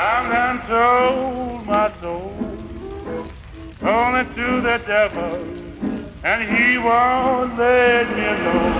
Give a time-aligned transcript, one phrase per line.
[0.00, 2.30] I'm done sold my soul
[3.82, 5.30] only to the devil,
[6.24, 8.74] and he won't let me alone.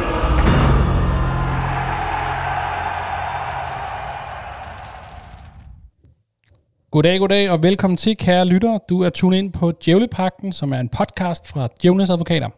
[6.91, 8.80] Goddag, goddag og velkommen til, kære lyttere.
[8.89, 12.48] Du er tunet ind på Djævlepakten, som er en podcast fra Djævlenes Advokater.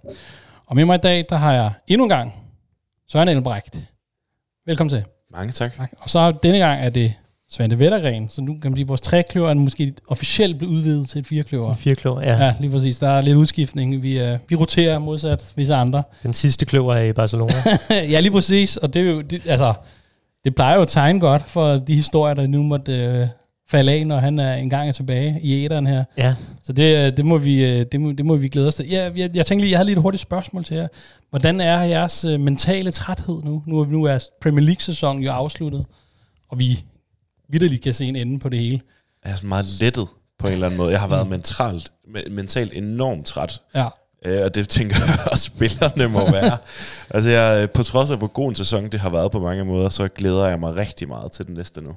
[0.67, 2.33] Og med mig i dag, der har jeg endnu en gang
[3.09, 3.83] Søren Elbrecht.
[4.67, 5.05] Velkommen til.
[5.31, 5.73] Mange tak.
[5.77, 5.91] Tak.
[5.99, 7.15] Og så denne gang er det
[7.53, 11.09] Svante Vettergren, så nu kan man sige, at vores trækløver er måske officielt blevet udvidet
[11.09, 11.75] til et firekløver.
[11.75, 12.45] Fire kløver, ja.
[12.45, 12.55] ja.
[12.61, 12.99] Lige præcis.
[12.99, 14.03] Der er lidt udskiftning.
[14.03, 16.03] Vi, uh, vi roterer modsat visse andre.
[16.23, 17.53] Den sidste kløver er i Barcelona.
[17.91, 18.77] ja, lige præcis.
[18.77, 19.75] Og det, er jo, det, altså,
[20.45, 23.29] det plejer jo at tegne godt for de historier, der nu måtte uh,
[23.71, 26.05] falde af, når han er engang er tilbage i æderen her.
[26.19, 26.35] ja.
[26.63, 28.89] Så det, øh, det, må vi, øh, det, må, det må vi glæde os til.
[28.89, 30.89] Ja, jeg, jeg tænkte lige, jeg har lige et hurtigt spørgsmål til jer.
[31.31, 33.63] Hvordan er jeres øh, mentale træthed nu?
[33.67, 35.87] Nu er, nu er Premier League-sæsonen jo afsluttet,
[36.49, 36.85] og vi
[37.51, 38.81] vidderligt kan se en ende på det hele.
[39.25, 40.07] Jeg er sådan meget lettet
[40.39, 40.91] på en eller anden måde.
[40.93, 43.61] Jeg har været mentalt, me- mentalt enormt træt.
[43.75, 43.89] Ja,
[44.25, 46.59] Øh, og det tænker jeg også, spillerne må være.
[47.11, 49.65] altså jeg, øh, på trods af, hvor god en sæson det har været på mange
[49.65, 51.97] måder, så glæder jeg mig rigtig meget til den næste nu.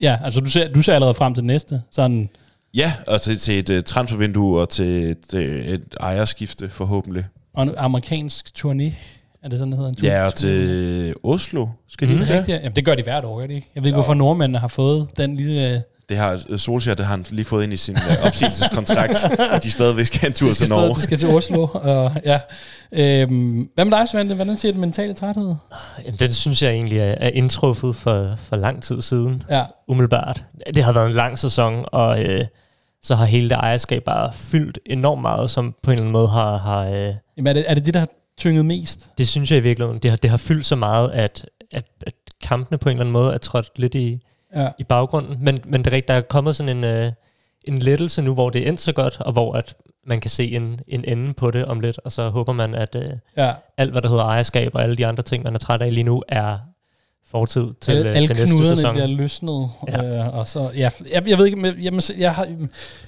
[0.00, 1.82] ja altså du ser, du ser allerede frem til den næste.
[1.90, 2.28] Sådan,
[2.74, 7.24] Ja, og til, til et uh, transfervindue og til et, uh, et ejerskifte forhåbentlig.
[7.54, 8.92] og en amerikansk turné.
[9.44, 9.88] Er det sådan, det hedder?
[9.90, 12.38] En tur- Ja, og til Oslo skal de er have.
[12.38, 12.58] rigtigt.
[12.62, 13.54] Jamen, det gør de hvert år, ikke?
[13.74, 15.74] Jeg ved ikke, hvorfor nordmændene har fået den lille...
[15.74, 19.24] øh, Det har øh, Solskjaer, det har han lige fået ind i sin uh, opsigelseskontrakt,
[19.52, 20.94] at de stadigvæk skal en tur til stadig, Norge.
[20.94, 21.66] de skal til Oslo.
[21.72, 22.38] Og, ja.
[22.92, 24.34] øhm, hvad med dig, Svante?
[24.34, 25.54] Hvordan ser den mentale træthed?
[26.04, 30.44] Jamen, den synes jeg egentlig er, er indtruffet for, for lang tid siden, Ja, umiddelbart.
[30.74, 32.44] Det har været en lang sæson, og øh,
[33.02, 36.28] så har hele det ejerskab bare fyldt enormt meget, som på en eller anden måde
[36.28, 36.56] har...
[36.56, 38.08] har øh, Jamen, er det, er det det, der har
[38.40, 39.10] tynget mest?
[39.18, 42.14] det synes jeg i virkeligheden, det har, det har fyldt så meget, at, at, at
[42.44, 44.20] kampene på en eller anden måde er trådt lidt i,
[44.56, 44.68] Ja.
[44.78, 45.44] i baggrunden.
[45.44, 47.12] Men, men det er rigtigt, der er kommet sådan en, øh,
[47.64, 49.74] en lettelse nu, hvor det er endt så godt, og hvor at
[50.06, 52.94] man kan se en, en ende på det om lidt, og så håber man, at
[52.94, 53.52] øh, ja.
[53.76, 56.04] alt, hvad der hedder ejerskab og alle de andre ting, man er træt af lige
[56.04, 56.58] nu, er
[57.26, 58.94] fortid til, alle, øh, alle til næste knuderne sæson.
[58.94, 59.68] bliver løsnet.
[59.88, 60.04] Ja.
[60.04, 62.44] Øh, og så, ja, jeg, jeg ved ikke, men jeg, jeg, har,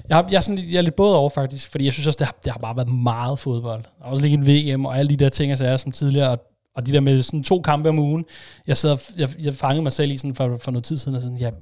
[0.08, 2.06] jeg, har, jeg, er sådan, lidt- jeg er lidt både over faktisk, fordi jeg synes
[2.06, 3.82] også, det har, det har bare været meget fodbold.
[3.82, 6.30] Der har også ligget en VM og alle de der ting, jeg sagde som tidligere,
[6.30, 6.38] og,
[6.76, 8.24] og de der med sådan to kampe om ugen.
[8.66, 11.22] Jeg, sad, jeg, jeg fangede mig selv i sådan for, for noget tid siden, og
[11.22, 11.52] sådan, jeg,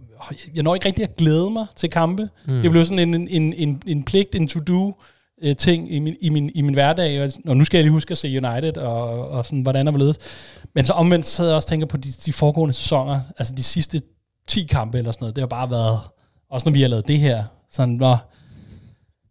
[0.54, 2.28] jeg, når ikke rigtig at glæde mig til kampe.
[2.46, 2.60] Mm.
[2.62, 4.92] Det blev sådan en, en, en, en pligt, en to-do,
[5.42, 7.92] øh, ting i min, i, min, i min hverdag, og, og nu skal jeg lige
[7.92, 10.18] huske at se United, og, og sådan, hvordan er hvorledes.
[10.74, 13.54] Men så omvendt så sidder jeg også og tænker på de, de foregående sæsoner, altså
[13.54, 14.00] de sidste
[14.48, 16.00] 10 kampe eller sådan noget, det har bare været,
[16.50, 18.16] også når vi har lavet det her, sådan, nå,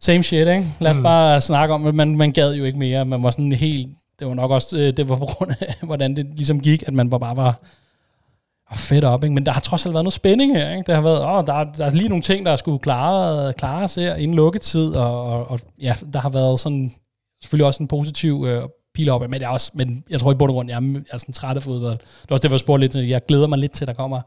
[0.00, 0.66] same shit, ikke?
[0.80, 1.02] Lad os mm.
[1.02, 3.88] bare snakke om det, man, man gad jo ikke mere, man var sådan helt,
[4.18, 6.94] det var nok også, øh, det var på grund af, hvordan det ligesom gik, at
[6.94, 7.60] man bare var,
[8.70, 9.34] var fedt op, ikke?
[9.34, 10.84] men der har trods alt været noget spænding her, ikke?
[10.86, 13.88] Der har været, åh, der, er- der er lige nogle ting, der skulle klare, klare
[13.96, 16.92] her inden lukketid, og, og, og, ja, der har været sådan,
[17.42, 18.62] selvfølgelig også en positiv øh,
[18.94, 20.92] pil op, men, det er også, men jeg tror i bund og grund, jeg er,
[20.92, 21.98] jeg er sådan træt af fodbold.
[21.98, 23.08] Det er også det, jeg spurgte lidt.
[23.08, 24.20] Jeg glæder mig lidt til, at der kommer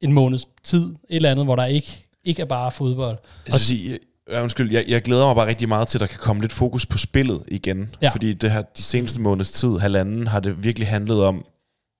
[0.00, 3.18] en måneds tid, et eller andet, hvor der ikke, ikke er bare fodbold.
[3.46, 3.98] Jeg, skal sige,
[4.32, 6.52] ja, undskyld, jeg, jeg glæder mig bare rigtig meget til, at der kan komme lidt
[6.52, 7.94] fokus på spillet igen.
[8.02, 8.08] Ja.
[8.08, 11.44] Fordi det her, de seneste måneds tid, halvanden, har det virkelig handlet om,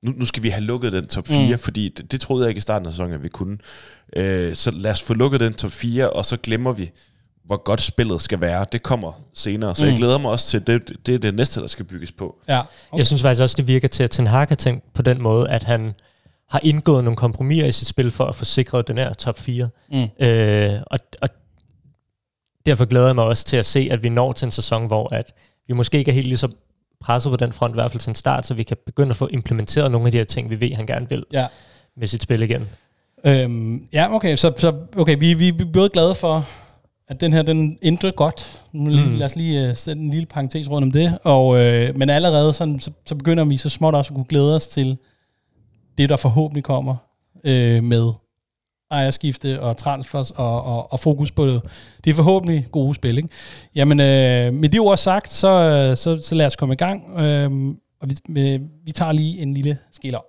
[0.05, 1.59] nu, nu skal vi have lukket den top 4, Mm.
[1.59, 3.59] fordi det, det troede jeg ikke i starten af sæsonen, at vi kunne.
[4.17, 6.91] Øh, så lad os få lukket den top 4, og så glemmer vi,
[7.45, 8.67] hvor godt spillet skal være.
[8.73, 9.85] Det kommer senere, så.
[9.85, 9.91] Mm.
[9.91, 12.37] jeg glæder mig også til, det, det er det næste, der skal bygges på.
[12.49, 12.99] Ja, Okay.
[12.99, 15.49] Jeg synes faktisk også, det virker til, at Ten Hag har tænkt på den måde,
[15.49, 15.93] at han
[16.49, 19.69] har indgået nogle kompromiser i sit spil for at få sikret den her top 4.
[19.93, 20.25] Mm.
[20.27, 21.29] Øh, og, og
[22.67, 25.15] derfor glæder jeg mig også til at se, at vi når til en sæson, hvor
[25.15, 25.33] at
[25.69, 26.49] vi måske ikke er helt lige så
[27.01, 29.17] presset på den front, i hvert fald til en start, så vi kan begynde at
[29.17, 31.47] få implementeret nogle af de her ting, vi ved, han gerne vil ja.
[31.97, 32.69] med sit spil igen.
[33.25, 36.47] Øhm, ja, okay, så, så okay, vi, vi, vi er både glade for,
[37.09, 38.61] at den her, den endte godt.
[38.73, 39.17] Nu lige, Mm.
[39.17, 41.19] Lad os lige uh, sætte en lille parentes rundt om det.
[41.25, 44.57] Og, øh, men allerede sådan, så, så begynder vi så småt også at kunne glæde
[44.57, 44.97] os til
[45.99, 46.97] det, der forhåbentlig kommer
[47.45, 48.13] øh, med
[48.91, 51.63] ejerskifte og transfers og, og, og fokus på det.
[52.05, 53.17] Det er forhåbentlig gode spil.
[53.17, 53.29] Ikke?
[53.75, 57.19] Jamen, øh, med de ord sagt, så, øh, så, så lad os komme i gang.
[57.21, 57.51] Øh,
[58.01, 60.21] og vi, øh, vi tager lige en lille skiller.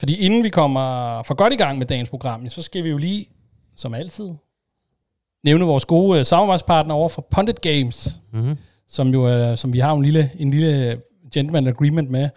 [0.00, 2.96] Fordi inden vi kommer for godt i gang med dagens program, så skal vi jo
[2.96, 3.26] lige,
[3.76, 4.30] som altid,
[5.44, 8.56] nævne vores gode øh, samarbejdspartner over for Pundit Games, Mm-hmm.
[8.88, 11.00] som jo som vi har en lille, en lille
[11.34, 12.28] gentleman agreement med.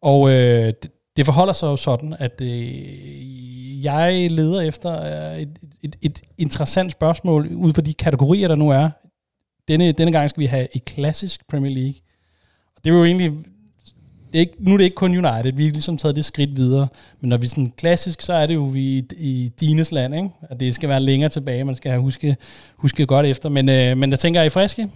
[0.00, 5.00] Og øh, det, det forholder sig jo sådan, at øh, jeg leder efter
[5.32, 8.90] øh, et, et, et interessant spørgsmål ud fra de kategorier, der nu er.
[9.68, 11.94] Denne, denne gang skal vi have et klassisk Premier League.
[12.76, 13.32] Og det er jo egentlig
[14.32, 16.56] det er ikke, nu er det ikke kun United, vi har ligesom taget det skridt
[16.56, 16.88] videre.
[17.20, 20.14] Men når vi er sådan klassisk, så er det jo vi i, i Dines land,
[20.14, 20.28] ikke?
[20.42, 22.36] At det skal være længere tilbage, man skal have huske,
[22.76, 23.48] huske godt efter.
[23.48, 24.88] Men, øh, men jeg tænker, er I friske?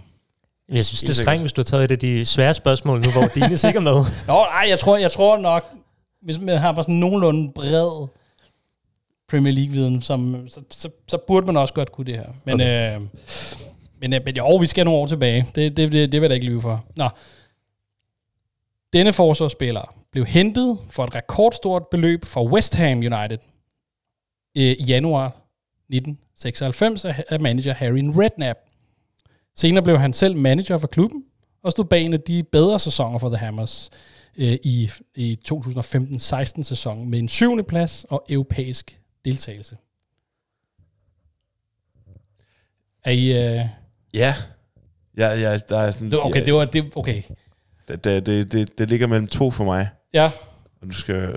[0.69, 3.11] Jeg synes, det er strengt, hvis du har taget et af de svære spørgsmål nu,
[3.11, 3.93] hvor Dine sikkert med.
[4.27, 5.69] Nå, nej, jeg tror, jeg tror nok,
[6.21, 8.07] hvis man har bare sådan nogenlunde bred
[9.29, 12.29] Premier League-viden, som, så, så, så burde man også godt kunne det her.
[12.45, 12.95] Men, okay.
[12.95, 13.01] øh,
[13.99, 15.45] men, øh, men jo, vi skal nogle år tilbage.
[15.55, 16.85] Det, det, det, det vil jeg da ikke lyve for.
[16.95, 17.09] Nå.
[18.93, 23.37] Denne forsvarsspiller blev hentet for et rekordstort beløb fra West Ham United
[24.57, 28.59] øh, i januar 1996 af af manager Harry Redknapp.
[29.55, 31.23] Senere blev han selv manager for klubben,
[31.63, 33.89] og stod bag en af de bedre sæsoner for The Hammers
[34.37, 39.77] øh, i, i 2015-16 sæson med en syvende plads og europæisk deltagelse.
[43.03, 43.25] Er I...
[43.59, 43.65] Øh,
[44.13, 44.35] Ja.
[45.17, 46.11] Ja, ja, der er sådan...
[46.11, 46.65] det- okay, det var...
[46.65, 47.21] Det, okay.
[47.87, 49.89] Det, det, det, det, det ligger mellem to for mig.
[50.13, 50.31] Ja,
[50.81, 51.33] Og du skal,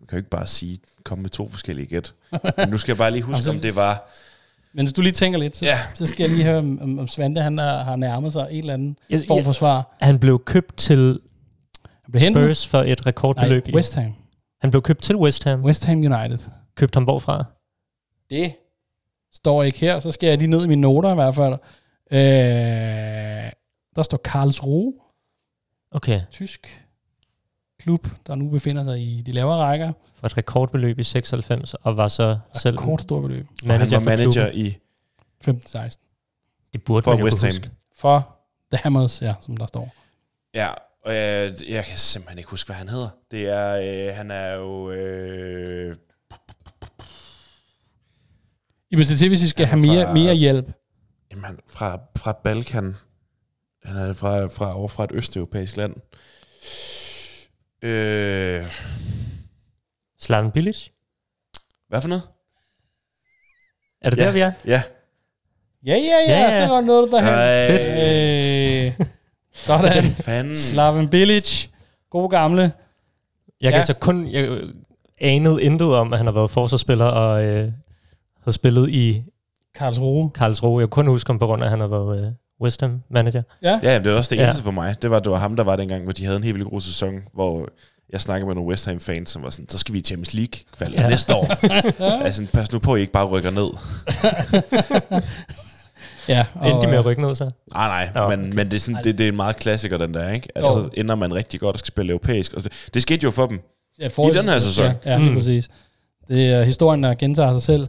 [0.00, 2.14] du kan jo ikke bare sige, komme med to forskellige gæt.
[2.56, 4.10] Men nu skal jeg bare lige huske, om det var...
[4.74, 5.76] men hvis du lige tænker lidt, så, Ja.
[5.94, 8.74] så skal jeg lige høre, om, om- Svante han har, har nærmet sig en eller
[8.74, 9.96] anden Jeg- form for svar.
[10.00, 11.20] Han blev købt til
[12.04, 12.44] Han blev hentet.
[12.44, 13.64] Spurs for et rekordbeløb.
[13.66, 14.12] Nej, i- West Ham.
[14.60, 15.64] Han blev købt til West Ham.
[15.64, 16.38] West Ham United.
[16.76, 17.44] Købt ham hvorfra?
[18.30, 18.52] Det
[19.34, 21.52] står ikke her, så skal jeg lige ned i mine noter i hvert fald.
[22.12, 22.18] Øh,
[23.96, 24.92] der står Karlsruhe,
[25.90, 26.20] Okay.
[26.30, 26.81] tysk
[27.82, 29.92] klub, der nu befinder sig i de lavere rækker.
[30.14, 33.46] For et rekordbeløb i 96, og var så selv Kort stort beløb.
[33.48, 34.66] Og han manager var for manager klubben.
[34.66, 34.76] i
[35.66, 36.68] 15-16.
[36.72, 37.48] Det burde for man jo West Ham.
[37.50, 37.70] huske.
[37.98, 38.36] For
[38.72, 39.94] The Hammers, ja, som der står.
[40.54, 40.68] Ja,
[41.04, 43.08] og jeg, jeg kan simpelthen ikke huske, hvad han hedder.
[43.30, 44.90] Det er, øh, han er jo...
[44.90, 45.96] Øh,
[48.90, 50.72] I vil til, hvis I skal Han have er mere, fra- mere hjælp.
[51.30, 52.96] jamen, fra, fra Balkan.
[53.84, 55.94] Han er fra, fra, over fra et østeuropæisk land.
[57.82, 58.64] Øh,
[60.20, 60.88] Slaven Bilic?
[61.88, 62.22] hvad for noget?
[64.00, 64.24] Er det Ja.
[64.26, 64.52] der, vi er?
[64.66, 64.82] Ja,
[65.86, 65.96] Ja, ja,
[66.28, 66.58] ja, Ja, ja.
[66.58, 67.28] så godt noget derhen.
[67.28, 67.68] Ej.
[67.68, 68.98] Fedt.
[69.00, 69.06] Øh,
[69.54, 70.04] sådan.
[70.04, 70.56] fanden.
[70.56, 71.68] Slaven Bilic.
[72.10, 72.62] God gamle.
[72.62, 72.72] Jeg
[73.62, 73.70] Ja.
[73.70, 74.28] kan så kun...
[74.28, 74.74] Jeg øh,
[75.20, 77.72] anede intet om, at han har været forsvarsspiller og øh,
[78.44, 79.22] har spillet i
[79.74, 80.30] Karlsruhe.
[80.30, 80.80] Karlsruhe.
[80.80, 82.32] Jeg kunne kun huske ham på grund af, at han har været øh,
[82.62, 83.42] West Ham manager.
[83.62, 83.80] Ja.
[83.82, 84.44] Ja, det var også det Ja.
[84.44, 84.96] eneste for mig.
[85.02, 86.80] Det var, det var ham, der var dengang, hvor de havde en helt vildt god
[86.80, 87.68] sæson, hvor
[88.12, 90.34] jeg snakkede med nogle West Ham fans, som var sådan, så skal vi i Champions
[90.34, 91.02] League kvalde Ja.
[91.02, 91.08] ja.
[91.08, 91.46] næste år.
[92.24, 93.68] altså, pas nu på, at I ikke bare rykker ned.
[96.28, 97.44] Ja, Endte de med øh, at rykke ned så?
[97.74, 100.14] Nej, nej, Nå, men, men det, er sådan, det, det er en meget klassiker, den
[100.14, 100.48] der, ikke?
[100.54, 100.82] Altså, Jo.
[100.84, 102.52] så ender man rigtig godt og skal spille europæisk.
[102.54, 103.60] Og det, det skete jo for dem.
[104.00, 104.84] Ja, for- I den her sæson.
[104.84, 105.36] Ja, ja lige Mm.
[105.36, 105.68] præcis.
[106.28, 107.88] Det er historien, der gentager sig selv.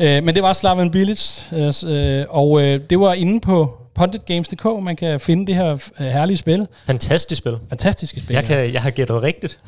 [0.00, 4.64] Øh, men det var Slaven Bilic, øh, øh, og øh, det var inde på punditgames.dk,
[4.82, 6.66] man kan finde det her øh, herlige spil.
[6.86, 7.58] Fantastisk spil.
[7.68, 8.34] Fantastiske spil.
[8.34, 9.58] Jeg, kan, jeg har gættet rigtigt.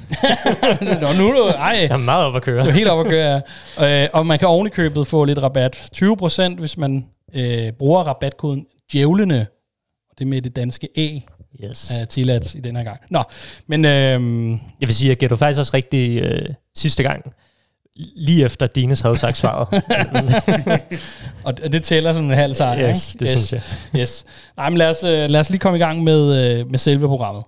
[0.80, 1.48] Nå, nu er du...
[1.48, 2.62] Ej, Jeg er meget op at køre.
[2.62, 3.40] det er helt op at køre.
[3.80, 4.02] ja.
[4.04, 5.76] Øh, og man kan oven i købet få lidt rabat.
[5.96, 9.46] 20% hvis man øh, bruger rabatkoden djævlene.
[10.10, 11.22] Og det med det danske E
[11.64, 11.90] Yes.
[12.00, 13.00] er tilladt i den her gang.
[13.10, 13.22] Nå,
[13.66, 13.84] men...
[13.84, 13.90] Øh,
[14.80, 17.24] Jeg vil sige, at jeg gættede faktisk også rigtig øh, sidste gang.
[17.96, 19.82] Lige efter Dines havde sagt svaret.
[21.44, 23.24] og det tæller som en halv sejr, yes, ikke?
[23.24, 23.62] det synes jeg.
[24.00, 24.24] Yes.
[24.56, 27.06] Nej, men lad os, øh, lad os lige komme i gang med, øh, med selve
[27.06, 27.44] programmet.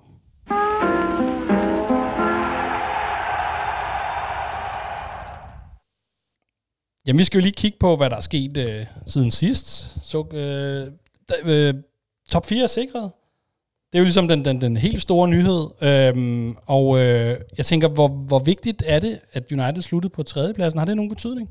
[7.07, 9.97] Jamen, vi skal jo lige kigge på, hvad der er sket øh, siden sidst.
[10.03, 10.91] Så øh,
[11.29, 11.75] da, øh,
[12.31, 13.11] top 4 er sikret.
[13.97, 15.67] Det er jo ligesom den, den, den helt store nyhed.
[15.83, 20.79] Øhm, og øh, jeg tænker, hvor, hvor vigtigt er det, at United sluttede på tredjepladsen?
[20.79, 21.49] Har det nogen betydning?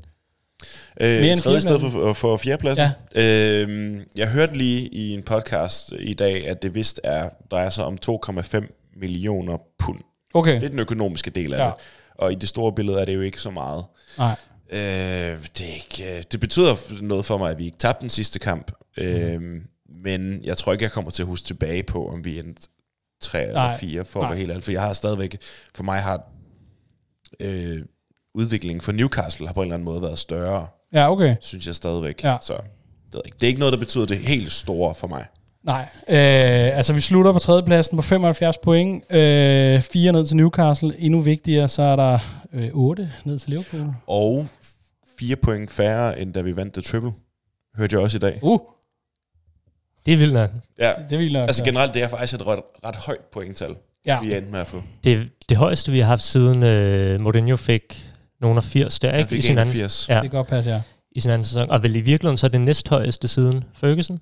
[1.00, 2.86] Øh, tredje sted for, for fjerdepladsen.
[3.14, 3.62] Ja.
[3.62, 7.84] Øh, jeg hørte lige i en podcast i dag, at det vist er, drejer sig
[7.84, 9.98] om 2,5 millioner pund.
[10.34, 10.54] Okay.
[10.54, 11.64] Det er den økonomiske del af Ja.
[11.64, 11.72] det.
[12.14, 13.84] Og i det store billede er det jo ikke så meget.
[14.18, 14.34] Nej.
[14.70, 18.38] Øh, det, ikke, øh, det betyder noget for mig, at vi ikke tabte den sidste
[18.38, 18.72] kamp.
[18.96, 22.68] Øh, men jeg tror ikke, jeg kommer til at huske tilbage på, om vi endte
[23.20, 24.26] tre eller fire, for Nej.
[24.26, 24.62] at være helt ærlig.
[24.62, 25.36] For jeg har stadigvæk,
[25.74, 26.22] for mig har
[27.40, 27.82] øh,
[28.34, 31.36] udviklingen for Newcastle har på en eller anden måde været større, Ja, okay.
[31.40, 32.24] synes jeg stadigvæk.
[32.24, 32.36] Ja.
[32.40, 33.34] Så det, jeg ikke.
[33.34, 35.26] det er ikke noget, der betyder det helt store for mig.
[35.64, 39.04] Nej, øh, altså vi slutter på tredjepladsen på 75 point.
[39.10, 40.94] Øh, fire ned til Newcastle.
[40.98, 42.18] Endnu vigtigere, så er der
[42.52, 43.94] øh, 8 ned til Liverpool.
[44.06, 44.46] Og
[45.18, 47.12] fire point færre, end da vi vandt det triple.
[47.76, 48.38] Hørte jeg også i dag.
[48.42, 48.60] Uh,
[50.06, 50.50] Det er vildt nok.
[50.78, 51.42] Ja, det vil nok.
[51.42, 54.20] altså generelt, det er faktisk et ret, ret højt pointtal, ja.
[54.20, 54.82] vi er endt med at få.
[55.04, 58.98] Det er det højeste, vi har haft siden øh, Mourinho fik nogen af 80.
[58.98, 59.26] Der, ikke?
[59.26, 60.08] I fik sin, anden, 81.
[60.08, 60.14] Ja.
[60.14, 60.80] Det kan godt passe, ja.
[61.10, 61.70] I sin anden sæson.
[61.70, 64.20] Og vel i virkeligheden så er det næsthøjeste siden Ferguson.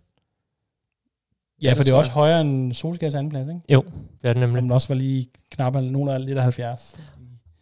[1.63, 3.61] Ja, for det er også højere end Solskjaers anden plads, ikke?
[3.73, 3.85] Jo,
[4.23, 4.61] det er det nemlig.
[4.61, 6.97] Som også var lige knap nogen af lidt af 70.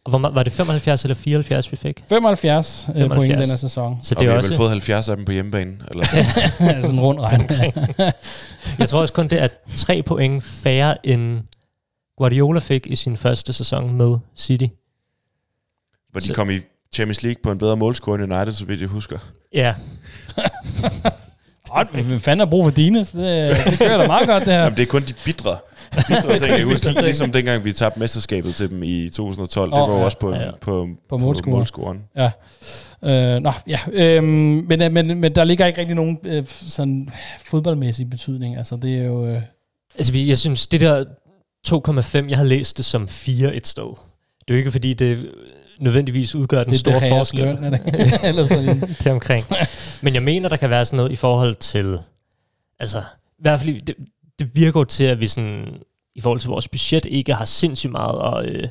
[0.05, 2.05] Og hvor, var det 75 eller 74, vi fik?
[2.09, 2.87] 75, 75.
[2.87, 3.17] 75.
[3.19, 3.99] point den her sæson.
[4.03, 4.51] Så Og det vi er har også...
[4.51, 5.77] vel fået 70 af dem på hjemmebane.
[5.91, 6.05] Eller
[6.83, 7.51] sådan en rund regning.
[8.79, 11.41] Jeg tror også kun, det er tre point færre end
[12.19, 14.67] Guardiola fik i sin første sæson med City.
[16.11, 16.59] hvor de Så- kom i
[16.95, 19.19] Champions League på en bedre målscore end United, så vidt jeg husker.
[19.55, 19.75] Ja,
[21.69, 22.99] Godt, Hvem fanden har brug for dine?
[22.99, 24.61] Det, det kører da meget godt, det her.
[24.63, 25.57] Jamen, det er kun de bitre,
[26.09, 26.51] bitre ting.
[26.51, 27.03] Jeg husker, ting.
[27.05, 29.73] ligesom dengang vi tabte mesterskabet til dem i 2012.
[29.75, 30.51] Åh, det var ja, også på, ja.
[30.51, 31.57] på, på, På på målscoren.
[31.57, 32.03] målscoren.
[32.17, 32.31] Ja.
[33.05, 33.79] Øh, nå, ja.
[33.93, 37.09] Øh, men, øh, men, men der ligger ikke rigtig nogen øh, sådan
[37.45, 38.57] fodboldmæssig betydning.
[38.57, 39.27] Altså, det er jo...
[39.27, 39.43] Øh,
[39.99, 41.05] altså vi- jeg synes, det der
[41.69, 43.85] 2,5, jeg har læst det som 4 et sted.
[43.85, 45.31] Det er jo ikke, fordi det
[45.81, 47.41] nødvendigvis udgør den det store forskel.
[47.45, 47.81] løn, er det?
[48.29, 48.81] Eller sådan.
[48.81, 49.45] det er omkring.
[50.03, 51.99] Men jeg mener, der kan være sådan noget i forhold til,
[52.81, 52.99] altså,
[53.39, 53.95] i hvert fald, det,
[54.39, 55.65] det virker jo til, at vi sådan,
[56.17, 58.69] i forhold til vores budget, ikke har sindssygt meget at, øh,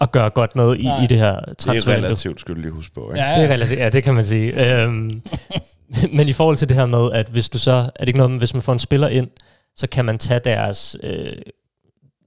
[0.00, 1.04] at gøre godt med i, Nej.
[1.04, 3.10] i det her Det er relativt, skulle du lige huske på.
[3.10, 3.22] Ikke?
[3.24, 4.80] Ja, Det er relativt, ja, det kan man sige.
[4.82, 5.22] øhm,
[6.16, 8.38] men i forhold til det her med, at hvis du så, er det ikke noget
[8.38, 9.28] hvis man får en spiller ind,
[9.76, 11.32] så kan man tage deres øh,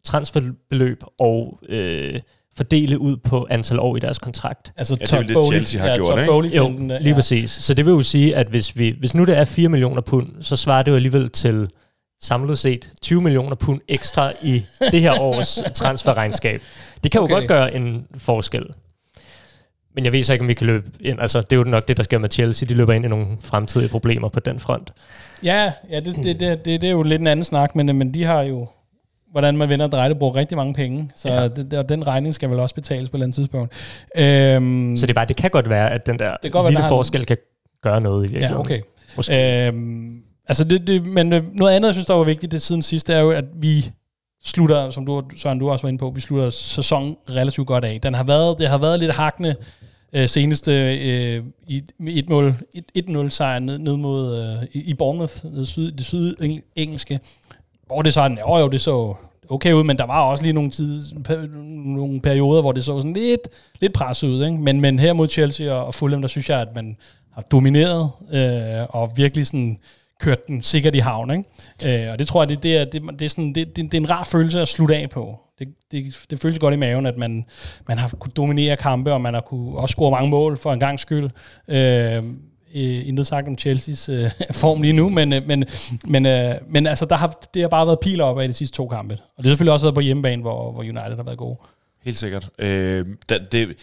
[0.04, 2.20] transferbeløb og øh,
[2.58, 4.74] fordele ud på antal år i deres kontrakt.
[4.78, 6.58] Altså, det er det, Chelsea har gjort, Todd ikke?
[6.58, 7.52] Jo, lige præcis.
[7.52, 10.28] Så det vil jo sige, at hvis, vi, hvis nu det er 4 millioner pund,
[10.42, 11.70] så svarer det jo alligevel til
[12.24, 16.62] samlet set 20 millioner pund ekstra i det her års transferregnskab.
[17.04, 17.34] Det kan jo Okay.
[17.36, 18.66] godt gøre en forskel.
[19.96, 21.22] Men jeg ved så ikke, om vi kan løbe ind.
[21.22, 22.68] Altså, det er jo nok det, der sker med Chelsea.
[22.70, 24.94] De løber ind i nogle fremtidige problemer på den front.
[25.44, 28.14] Ja, ja det, det, det, det, det er jo lidt en anden snak, men, men
[28.14, 28.68] de har jo,
[29.32, 31.12] hvordan man vender og drejer det, bruger rigtig mange penge.
[31.16, 31.48] Så Ja.
[31.48, 33.74] det, der, den regning skal vel også betales på et eller andet tidspunkt.
[34.18, 36.90] Øhm, Så det er bare, det kan godt være, at den der være, lille en-
[36.90, 37.38] forskel kan
[37.84, 38.56] gøre noget i virkeligheden.
[38.56, 38.80] Ja, okay.
[39.18, 39.68] Måske.
[39.68, 42.82] Øhm, altså det, det, men øh, noget andet, jeg synes, der var vigtigt det siden
[42.82, 43.92] sidst, det er jo, at vi
[44.44, 48.02] slutter, som du, Søren, du også var inde på, vi slutter sæsonen relativt godt af.
[48.02, 49.56] Den har været, det har været lidt hakne
[50.14, 52.56] øh, seneste øh, i med
[52.98, 57.20] 1-0, 1-0 sejr ned, ned mod øh, i, i Bournemouth, det, syd, det sydengelske,
[57.88, 59.16] hvor det sådan, jo jo, det så
[59.50, 61.48] okay ud, men der var også lige nogle, tid, per,
[61.96, 63.48] nogle perioder, hvor det så sådan lidt,
[63.80, 64.46] lidt presset ud.
[64.46, 64.58] Ikke?
[64.58, 66.98] Men, men her mod Chelsea og, og Fulham, der synes jeg, at man
[67.34, 69.80] har domineret øh, og virkelig sådan
[70.24, 71.32] kørt den sikkert i havn.
[71.32, 72.06] Ikke?
[72.06, 73.94] Øh, og det tror jeg, det, det, er, det, det, er sådan, det, det, det
[73.94, 75.40] er en rar følelse at slutte af på.
[75.60, 77.46] Det, det, det føles godt i maven, at man,
[77.88, 80.80] man har kunnet dominere kampe, og man har kunne også score mange mål for en
[80.80, 81.30] gang skyld.
[81.68, 82.24] Øh,
[82.76, 85.66] øh, intet sagt om Chelseas øh, form lige nu, men, øh, men,
[86.08, 88.78] men, øh, men altså, der har, det har bare været piler op af de sidste
[88.78, 89.14] to kampe.
[89.14, 91.58] Og det har selvfølgelig også været på hjemmebane, hvor, hvor United har været gode.
[92.04, 92.50] Helt sikkert.
[92.60, 93.76] Øh, da, det,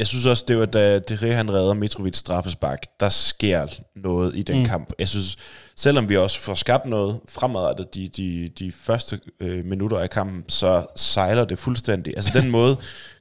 [0.00, 3.66] jeg synes også, det var da det han redder Mitrovic straffespark, der sker
[3.96, 4.60] noget i den Mm.
[4.60, 4.66] mm.
[4.68, 4.92] kamp.
[4.98, 5.36] Jeg synes,
[5.76, 10.44] selvom vi også får skabt noget fremadrettet de, de, de første øh, minutter af kampen,
[10.48, 12.12] så sejler det fuldstændig.
[12.16, 12.76] Altså den måde,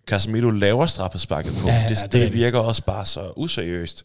[0.07, 3.31] Casemiro laver straffesparket på, Ja, ja, ja, det, det er det, virker også bare så
[3.35, 4.03] useriøst.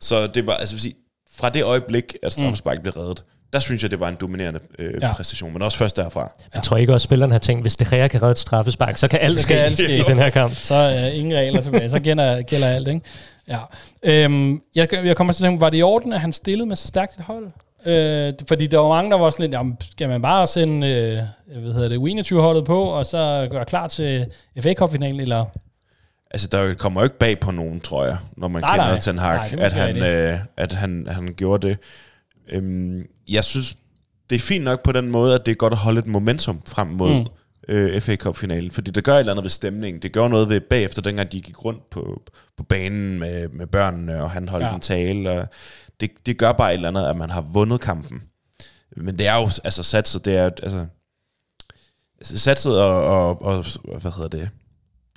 [0.00, 0.94] Så det var, altså sige,
[1.34, 4.94] fra det øjeblik, at straffesparket blev reddet, der synes jeg, det var en dominerende øh,
[5.02, 5.12] Ja.
[5.12, 6.32] præstation, men også først derfra.
[6.54, 8.96] Jeg tror ikke også, at spilleren har tænkt, hvis det Gea kan redde et straffespark,
[8.96, 9.96] så kan alt ske alt ske.
[9.98, 10.54] i den her kamp.
[10.54, 11.88] Så er øh, ingen regler tilbage.
[11.88, 13.00] Så gælder, gælder alt, ikke?
[13.48, 13.58] Ja.
[14.02, 16.76] Øhm, jeg, jeg kommer til at tænke, var det i orden, at han stillede med
[16.76, 17.46] så stærkt et hold?
[17.86, 21.60] Øh, fordi der var mange, der var sådan lidt, jamen, skal man bare sende øh,
[21.62, 24.26] hvad hedder det, U21-holdet på, og så gøre klar til
[24.60, 25.44] FA Cup-finalen, eller?
[26.30, 28.92] Altså, der kommer jo ikke bag på nogen, tror jeg, når man Nej, nej, kender
[28.92, 29.00] nej.
[29.00, 31.76] Ten Nej, Hag, er at, han, øh, at han, han gjorde det.
[32.48, 33.76] Øhm, jeg synes,
[34.30, 36.62] det er fint nok på den måde, at det er godt at holde et momentum
[36.68, 37.26] frem mod Mm.
[37.68, 40.02] øh, FA Cup-finalen, fordi det gør et eller andet ved stemningen.
[40.02, 42.22] Det gør noget ved bagefter, dengang de gik rundt på,
[42.56, 44.74] på banen med, med børnene, og han holdt Ja.
[44.74, 45.48] en tale, og
[46.00, 48.22] det, det gør bare et eller andet, at man har vundet kampen.
[48.96, 50.86] Men det er jo, altså satset, det er jo, altså,
[52.22, 53.64] satset og, og, og,
[54.00, 54.50] hvad hedder det,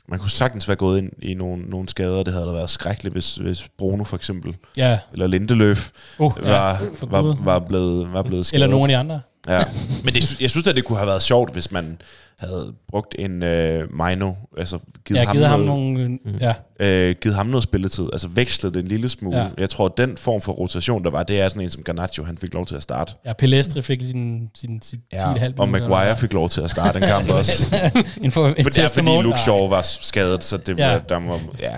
[0.10, 2.24] man kunne sagtens være gået ind i nogle, nogle skader.
[2.24, 5.00] Det havde da været skrækkeligt, hvis, hvis Bruno for eksempel, Ja.
[5.14, 7.08] eller Lindeløf, Uh, var, Gud.
[7.10, 8.64] var, var, blevet, var blevet skadet.
[8.64, 9.22] Eller nogle af de andre.
[9.48, 9.62] Ja.
[10.04, 12.02] Men det, jeg synes at det kunne have været sjovt, hvis man
[12.48, 16.08] havde brugt en øh, Mino, altså givet, Jeg har givet ham noget, nogle...
[16.26, 16.36] Mm.
[16.42, 19.38] Ja, øh, givet ham noget spilletid, altså vekslet det en lille smule.
[19.38, 19.44] Ja.
[19.44, 19.50] Ja.
[19.58, 22.24] Jeg tror, at den form for rotation, der var, det er sådan en som Garnacho,
[22.24, 23.14] han fik lov til at starte.
[23.26, 25.70] ja Pelestri fik sin, sin, sin Ja, 10,5 og.
[25.70, 27.76] Maguire fik lov til at starte en kamp også.
[28.22, 29.22] en for, en For det er fordi.
[29.22, 30.92] Luke Shaw var skadet, så det Ja.
[30.92, 31.74] var, der var, ja.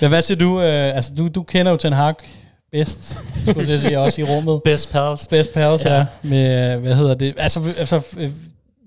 [0.00, 0.60] Men hvad siger du?
[0.60, 2.14] Øh, altså, du, du kender jo Ten Hag
[2.72, 3.14] bedst,
[3.48, 4.60] skulle jeg sige, også i rummet.
[4.64, 5.28] Best pals.
[5.28, 5.92] Best pals, ja.
[5.94, 5.98] Ja.
[5.98, 6.06] ja.
[6.22, 7.34] Med, hvad hedder det?
[7.38, 8.30] Altså, altså øh,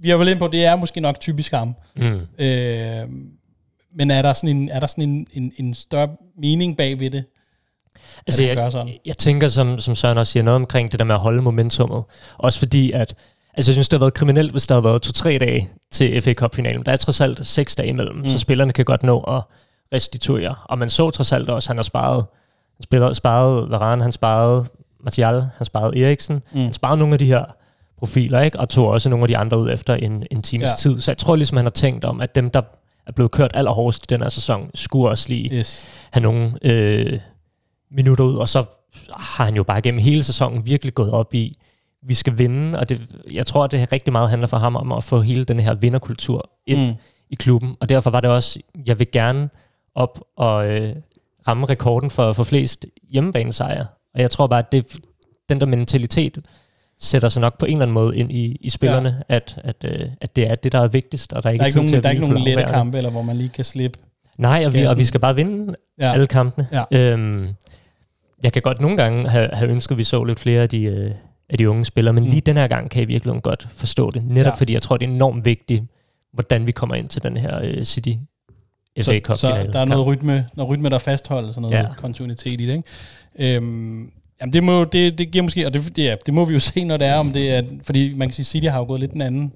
[0.01, 1.75] vi har vel ind på, det er måske nok typisk ham.
[1.95, 2.19] Mm.
[2.39, 3.07] Øh,
[3.95, 7.09] men er der sådan en, er der sådan en, en, en større mening bag ved
[7.09, 7.23] det?
[8.27, 8.93] Altså, det jeg, sådan.
[9.05, 12.03] jeg tænker, som, som Søren også siger, noget omkring det der med at holde momentummet.
[12.37, 13.15] Også fordi, at
[13.53, 16.33] altså, jeg synes, det har været kriminelt, hvis der har været to-tre dage til FA
[16.33, 16.85] Cup-finalen.
[16.85, 18.27] Der er trods alt seks dage imellem, mm.
[18.27, 19.41] så spillerne kan godt nå at
[19.93, 20.55] restituere.
[20.65, 22.25] Og man så trods alt også, at han har sparet,
[22.75, 24.65] han spiller, sparet Varane, han sparede
[25.03, 26.59] Martial, han sparede Eriksen, mm.
[26.59, 27.45] han sparede nogle af de her
[27.99, 28.59] profiler, ikke?
[28.59, 30.73] og tog også nogle af de andre ud efter en, en times Ja.
[30.77, 30.99] tid.
[31.01, 32.61] Så jeg tror ligesom, han har tænkt om, at dem, der
[33.07, 35.85] er blevet kørt allerhårdest i den her sæson, skulle også lige Yes.
[36.11, 37.19] have nogle øh,
[37.91, 38.63] minutter ud, og så
[39.11, 41.57] har han jo bare gennem hele sæsonen virkelig gået op i,
[42.03, 43.01] vi skal vinde, og det,
[43.31, 45.73] jeg tror, at det rigtig meget handler for ham om at få hele den her
[45.73, 46.95] vinderkultur ind mm.
[47.29, 49.49] i klubben, og derfor var det også, jeg vil gerne
[49.95, 50.95] op og øh,
[51.47, 54.99] ramme rekorden for, for flest hjemmebanesejre, og jeg tror bare, at det,
[55.49, 56.37] den der mentalitet
[56.99, 59.35] sætter sig nok på en eller anden måde ind i, i spillerne, ja.
[59.35, 61.63] at, at, øh, at det er det, der er vigtigst, og der er ikke, Der
[61.63, 63.65] er ikke nogen, til der er ikke nogen lette kampe, eller hvor man lige kan
[63.65, 63.99] slippe.
[64.37, 66.13] Nej, og vi, og vi skal bare vinde Ja.
[66.13, 66.67] alle kampene.
[66.71, 67.11] Ja.
[67.11, 67.47] Øhm,
[68.43, 70.83] jeg kan godt nogle gange have, have ønsket, at vi så lidt flere af de,
[70.83, 71.11] øh,
[71.49, 72.29] af de unge spillere, men Mm.
[72.29, 74.25] lige den her gang kan jeg virkelig godt forstå det.
[74.25, 74.55] Netop Ja.
[74.55, 75.83] fordi jeg tror, det er enormt vigtigt,
[76.33, 78.09] hvordan vi kommer ind til den her øh, City
[78.97, 79.73] FA Så, Cup så finale.
[79.73, 81.75] der er noget rytme, noget rytme, der fastholder sådan noget.
[81.75, 81.85] Ja.
[81.97, 82.73] kontinuitet i det,
[83.37, 83.55] ikke?
[83.55, 86.53] Øhm, jamen det, må, det, det giver måske, og det, det, ja, det må vi
[86.53, 88.85] jo se, når det er, om det er, fordi man kan sige, City har jo
[88.85, 89.53] gået lidt den anden,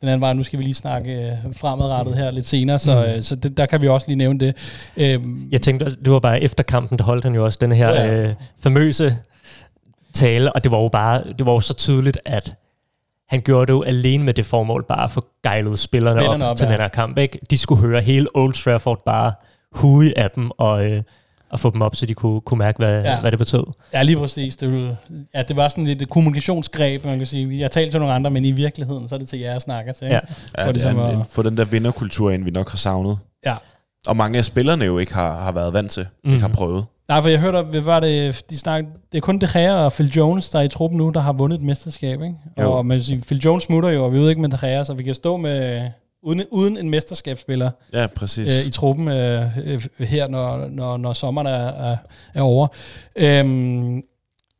[0.00, 0.32] den anden vej.
[0.32, 3.12] Nu skal vi lige snakke øh, fremadrettet her lidt senere, så, Mm.
[3.16, 4.56] øh, så det, der kan vi også lige nævne det.
[4.96, 7.88] Øhm, Jeg tænkte, det var bare efter kampen, der holdt han jo også den her
[7.90, 8.06] Ja.
[8.06, 8.12] ja.
[8.28, 9.16] øh, famøse
[10.12, 12.54] tale, og det var jo bare, det var jo så tydeligt, at
[13.28, 16.50] han gjorde det jo alene med det formål, bare at få gejlet spillerne, Spillerne op,
[16.50, 16.72] op, til ja.
[16.72, 17.18] den her kamp.
[17.18, 17.38] Ikke?
[17.50, 19.32] De skulle høre hele Old Trafford bare
[19.72, 21.02] hude af dem, og, øh,
[21.50, 23.10] og få dem op, så de kunne, kunne mærke, hvad, Ja.
[23.12, 23.20] ja.
[23.20, 23.64] hvad det betød.
[23.94, 24.56] Ja, lige præcis.
[24.56, 24.96] Det, vil-
[25.34, 27.58] ja, det var sådan lidt et kommunikationsgreb, man kan sige.
[27.58, 29.60] Jeg har talt til nogle andre, men i virkeligheden, så er det til jer, jeg
[29.60, 30.04] snakker til.
[30.04, 30.14] ikke?
[30.14, 30.20] Ja.
[30.58, 32.76] Ja, For det ligesom er at- en, få den der vinderkultur ind, vi nok har
[32.76, 33.18] savnet.
[33.46, 33.54] Ja.
[34.06, 36.30] Og mange af spillerne jo ikke har, har været vant til, mm.
[36.30, 36.56] ikke har Mhm.
[36.56, 36.84] prøvet.
[37.08, 39.92] Nej, for jeg hørte, hvad var det, de snak, det er kun De Gea og
[39.92, 42.34] Phil Jones, der er i truppen nu, der har vundet et mesterskab, ikke?
[42.60, 42.72] Jo.
[42.72, 44.94] Og man sige, Phil Jones smutter jo, og vi ved ikke med De Gea, så
[44.94, 45.88] vi kan stå med,
[46.22, 48.60] uden, uden en mesterskabsspiller Ja, præcis.
[48.62, 51.96] øh, i truppen øh, øh, her, når, når, når sommeren er, er,
[52.34, 52.68] er over.
[53.16, 54.02] Øhm,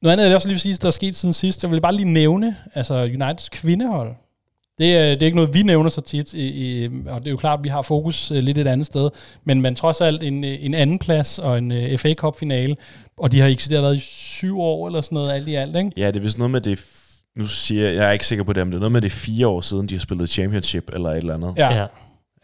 [0.02, 1.94] noget andet, jeg også lige vil sige, der er sket siden sidst, jeg vil bare
[1.94, 4.14] lige nævne, altså Uniteds kvindehold.
[4.78, 7.30] Det er, det er ikke noget, vi nævner så tit, i, i, og det er
[7.30, 9.10] jo klart, at vi har fokus øh, lidt et andet sted,
[9.44, 12.76] men, men trods alt en, øh, en anden plads og en FA Cup-finale,
[13.18, 15.90] og de har eksisteret været i syv år eller sådan noget, alt i alt, ikke?
[15.96, 16.84] Ja, det er vist noget med det...
[17.38, 19.12] Nu siger jeg, jeg er ikke sikker på det, men det er noget med det
[19.12, 21.54] fire år siden, de har spillet championship eller et eller andet.
[21.56, 21.86] Ja, Ja.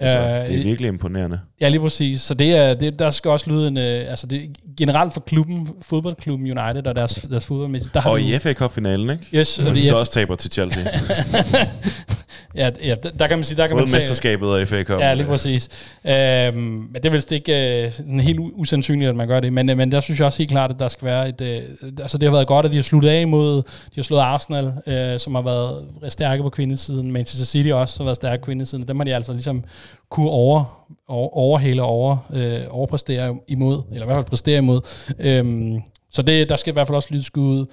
[0.00, 0.18] Altså,
[0.52, 1.40] det er virkelig imponerende.
[1.64, 2.20] Ja, lige præcis.
[2.20, 3.76] Så det er, det, der skal også lyde en...
[3.78, 8.18] Øh, altså det, generelt for klubben, fodboldklubben United og deres, deres fodboldmæssigt, der har Og
[8.18, 9.24] vi- i FA Cup-finalen, ikke?
[9.34, 10.82] Yes, og de så er, også taber til Chelsea.
[12.56, 13.96] ja, ja, der, der kan man sige, der kan Både man tage...
[14.00, 15.00] mesterskabet og FA Cup.
[15.00, 15.68] Ja, lige præcis.
[16.04, 19.52] Øhm, men det er vist ikke øh, sådan helt usandsynligt, at man gør det.
[19.52, 21.40] Men, øh, men der synes jeg også helt klart, at der skal være et...
[21.40, 21.62] Øh,
[22.00, 23.56] altså det har været godt, at de har sluttet af imod...
[23.56, 23.62] De
[23.96, 27.12] har slået Arsenal, øh, som har været stærke på kvindesiden.
[27.12, 28.88] Manchester City også har været stærke på kvindesiden.
[28.88, 29.64] Dem har de altså ligesom
[30.14, 33.82] kunne over, over, overhale og over, øh, overpræstere imod.
[33.90, 34.80] Eller i hvert fald præstere imod.
[35.18, 37.66] Øhm, så det, der skal i hvert fald også lyde skud ud.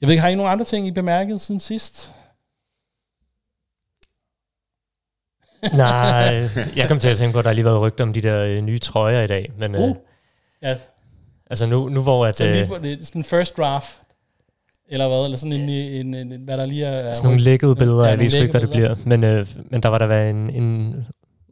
[0.00, 2.12] Jeg ved ikke, har I nogle andre ting, I bemærket siden sidst?
[5.72, 8.44] Nej, jeg kom til at tænke på, at der lige været rygter om de der
[8.44, 9.52] øh, nye trøjer i dag.
[9.58, 9.96] Men øh, Uh.
[10.62, 10.76] Ja,
[11.50, 14.02] altså nu, nu hvor at, Så lige øh, på det, sådan en first draft,
[14.88, 15.24] eller hvad?
[15.24, 17.12] Eller sådan en, en, en, en hvad der lige er...
[17.12, 18.94] sådan nogle lækkede billeder, Ja, jeg ved ikke, hvad det bliver.
[19.04, 20.94] Men, øh, men der var der været en, en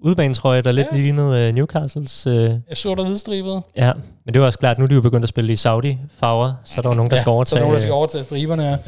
[0.00, 0.96] udbanetrøje, der lidt Ja.
[0.98, 2.26] lignede øh, Newcastles.
[2.26, 2.34] Øh,
[2.68, 3.62] Jeg så der hvidstribet.
[3.76, 3.92] ja,
[4.24, 6.82] men det var også klart, nu er de jo begyndt at spille i Saudi-farver, så
[6.82, 7.56] der var nogen, der skal Så overtage.
[7.56, 8.78] er der nogen, der skal øh, overtage striberne her.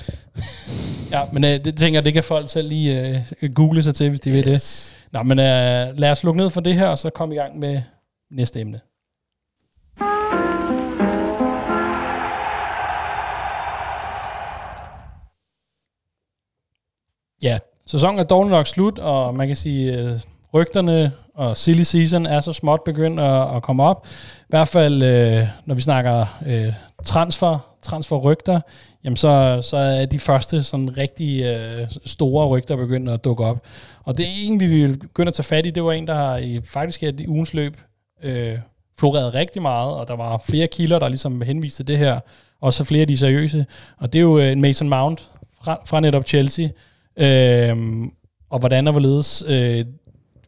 [1.13, 4.21] ja, men øh, det tænker det kan folk selv lige øh, google sig til, hvis
[4.21, 4.93] de vil det.
[5.13, 7.59] Nå, men øh, lad os lukke ned for det her, og så komme i gang
[7.59, 7.81] med
[8.31, 8.81] næste emne.
[17.43, 20.21] Ja, sæsonen er dårligt nok slut, og man kan sige,
[20.55, 24.07] rygterne og silly season er så småt begyndt at, at komme op.
[24.41, 26.73] I hvert fald, øh, når vi snakker øh,
[27.05, 28.61] transfer, transferrygter,
[29.05, 33.59] jamen så, så er de første sådan rigtig øh, store rygter begyndt at dukke op.
[34.05, 36.37] Og det ene, vi vil begynde at tage fat i, det var en, der har
[36.37, 37.77] i, faktisk i ugens løb
[38.23, 38.59] øh,
[38.99, 42.21] floreret rigtig meget, og der var flere kilder, der ligesom henviste det her,
[42.61, 43.67] og så flere af de seriøse.
[43.99, 45.31] Og det er jo øh, en Mason Mount
[45.63, 46.69] fra, fra netop Chelsea,
[47.17, 47.77] øh,
[48.51, 49.85] og hvordan og hvorledes øh,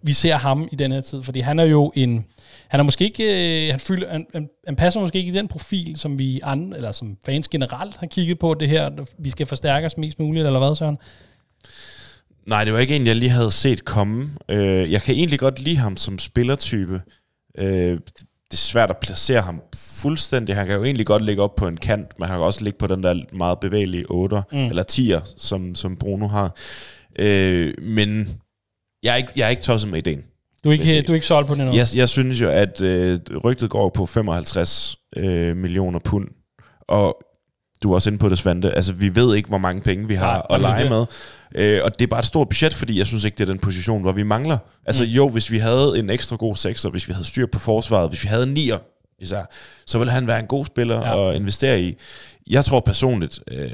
[0.02, 2.24] vi ser ham i den her tid, fordi han er jo en,
[2.68, 3.24] han er måske ikke,
[3.66, 6.76] øh, han, fylder, han, han, han passer måske ikke i den profil, som vi andre,
[6.76, 10.46] eller som fans generelt har kigget på det her, vi skal forstærke os mest muligt,
[10.46, 10.96] eller hvad, Søren?
[12.46, 14.30] Nej, det var ikke en, jeg lige havde set komme.
[14.48, 17.02] Øh, jeg kan egentlig godt lide ham som spillertype.
[17.58, 17.98] Øh,
[18.52, 20.54] det er svært at placere ham fuldstændig.
[20.54, 22.78] Han kan jo egentlig godt ligge op på en kant, men han kan også ligge
[22.78, 24.58] på den der meget bevægelige 8'er, mm.
[24.58, 26.56] eller 10'er, som, som Bruno har.
[27.18, 28.41] Øh, men
[29.02, 30.24] jeg er, ikke, jeg er ikke tosset med ideen.
[30.64, 31.72] Du er ikke, du er ikke solgt på det nu?
[31.72, 36.28] Jeg, jeg synes jo, at øh, rygtet går på 55 øh, millioner pund,
[36.88, 37.16] og
[37.82, 38.70] du er også inde på det, Svante.
[38.72, 40.90] Altså, vi ved ikke, hvor mange penge vi har Nej, at lege det.
[40.90, 41.06] med.
[41.54, 43.58] Øh, og det er bare et stort budget, fordi jeg synes ikke, det er den
[43.58, 44.58] position, hvor vi mangler.
[44.86, 45.10] Altså Mm.
[45.10, 48.22] jo, hvis vi havde en ekstra god sekser, hvis vi havde styr på forsvaret, hvis
[48.24, 48.78] vi havde en nier
[49.18, 49.44] især,
[49.86, 51.30] så ville han være en god spiller ja.
[51.30, 51.94] at investere i.
[52.50, 53.70] Jeg tror personligt, øh,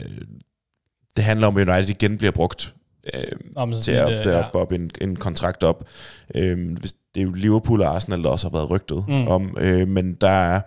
[1.17, 2.75] det handler om, at United igen bliver brugt
[3.15, 3.23] øh,
[3.57, 4.59] Om til sådan at der øh, ja.
[4.59, 5.89] op en, en kontrakt op.
[6.35, 9.15] Øh, hvis- det er jo Liverpool og Arsenal, der også har været rygtet Mm.
[9.15, 9.29] mm.
[9.29, 10.61] om, øh, men der er,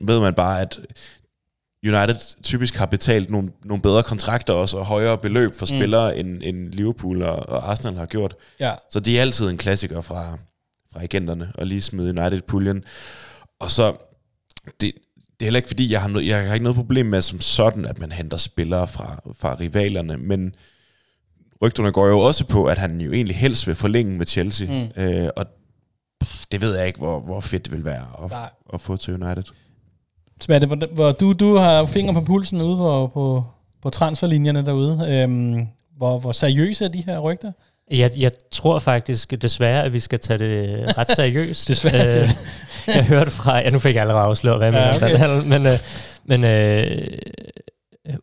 [0.00, 0.78] ved man bare, at
[1.86, 5.78] United typisk har betalt nogle, nogle bedre kontrakter også, og højere beløb for Mm.
[5.78, 8.34] spillere, end, end Liverpool og, og Arsenal har gjort.
[8.60, 8.74] Ja.
[8.90, 10.38] Så det er altid en klassiker fra,
[10.92, 12.84] fra agenterne, at lige smide United-puljen.
[13.60, 13.92] Og så,
[14.66, 14.92] det, det
[15.40, 17.84] er heller ikke fordi, jeg har, noget, jeg har ikke noget problem med som sådan,
[17.84, 20.54] at man henter spillere fra, fra rivalerne, men
[21.62, 25.02] rygterne går jo også på, at han jo egentlig helst vil forlænge med Chelsea, Mm.
[25.02, 25.46] øh, og
[26.52, 28.50] det ved jeg ikke, hvor, hvor fedt det vil være at, Nej.
[28.74, 29.42] at få til United.
[30.40, 33.44] Svante, hvor, hvor du, du har finger på pulsen ude på, på,
[33.82, 35.06] på transferlinjerne derude.
[35.08, 37.52] Øhm, hvor, hvor seriøse er de her rygter?
[37.90, 41.68] Jeg, jeg tror faktisk desværre, at vi skal tage det ret seriøst.
[41.68, 42.28] Desværre, øh,
[42.96, 45.48] jeg hørte fra, ja nu fik jeg allerede afsløret, hvad jeg Ja, okay.
[45.48, 45.78] men, øh,
[46.24, 47.08] men øh,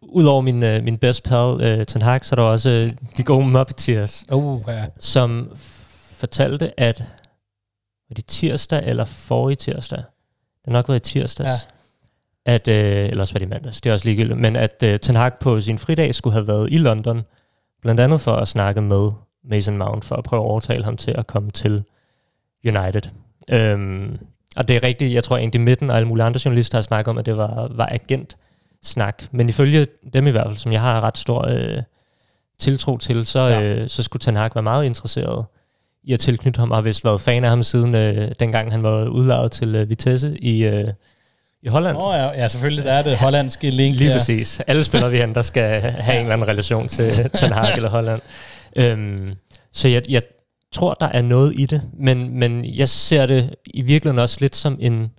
[0.01, 3.23] udover min, øh, min best pal, øh, Ten Hag, så er der også øh, de
[3.23, 4.85] gode Muppeteers, Oh, ja.
[4.99, 5.51] som
[6.11, 7.03] fortalte, at
[8.09, 9.97] var det tirsdag eller forrige tirsdag?
[9.97, 10.05] Det
[10.65, 11.49] har nok været i tirsdags.
[12.45, 12.51] Ja.
[12.53, 15.31] At, øh, ellers var det mandags, det er også ligegyldigt, men at øh, Ten Hag
[15.39, 17.21] på sin fridag skulle have været i London,
[17.81, 19.11] blandt andet for at snakke med
[19.43, 21.83] Mason Mount, for at prøve at overtale ham til at komme til
[22.65, 23.01] United.
[23.49, 24.17] Øhm,
[24.55, 27.07] og det er rigtigt, jeg tror egentlig midten og alle mulige andre journalister har snakket
[27.07, 27.85] om, at det var, var
[28.83, 29.23] agent-snak.
[29.31, 31.83] Men ifølge dem i hvert fald, som jeg har ret stor øh,
[32.59, 33.59] tiltro til, så, Ja.
[33.59, 33.61] ja.
[33.61, 35.45] øh, så skulle Ten Hag være meget interesseret
[36.03, 38.83] i at tilknytte ham, og har vist været fan af ham siden øh, dengang han
[38.83, 40.87] var udlejet til øh, Vitesse i, øh,
[41.63, 41.97] i Holland.
[41.97, 43.95] Oh, ja, ja, selvfølgelig, der er det hollandske link.
[43.97, 44.15] Lige der.
[44.15, 44.59] præcis.
[44.67, 47.89] Alle spillere vi henter, der skal have en eller anden relation til Ten Hag eller
[47.89, 48.21] Holland.
[48.75, 49.33] Øhm,
[49.71, 50.21] så jeg, jeg
[50.71, 54.55] tror, der er noget i det, men, men jeg ser det i virkeligheden også lidt
[54.55, 55.11] som en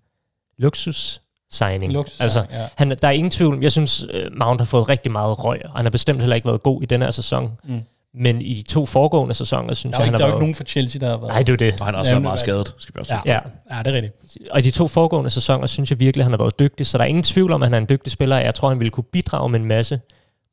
[0.58, 1.92] luksus signing.
[1.92, 2.66] Luksus, altså, ja.
[2.78, 3.58] han, der er ingen tvivl.
[3.62, 6.48] Jeg synes, øh, Mount har fået rigtig meget røg, og han har bestemt heller ikke
[6.48, 7.52] været god i denne her sæson.
[7.64, 7.80] Mm.
[8.14, 10.28] Men i de to foregående sæsoner, synes Der jeg, ikke, han der er har jo
[10.28, 10.40] ikke været...
[10.42, 11.28] nogen for Chelsea, der har været.
[11.28, 11.80] Nej, det er det.
[11.80, 13.32] Og han har også Ja, været meget skadet, skal vi også Ja.
[13.32, 13.40] Ja,
[13.76, 14.36] ja, det er rigtigt.
[14.50, 16.86] og i de to foregående sæsoner, synes jeg virkelig, at han har været dygtig.
[16.86, 18.36] Så der er ingen tvivl om, at han er en dygtig spiller.
[18.38, 20.00] Jeg tror, han ville kunne bidrage med en masse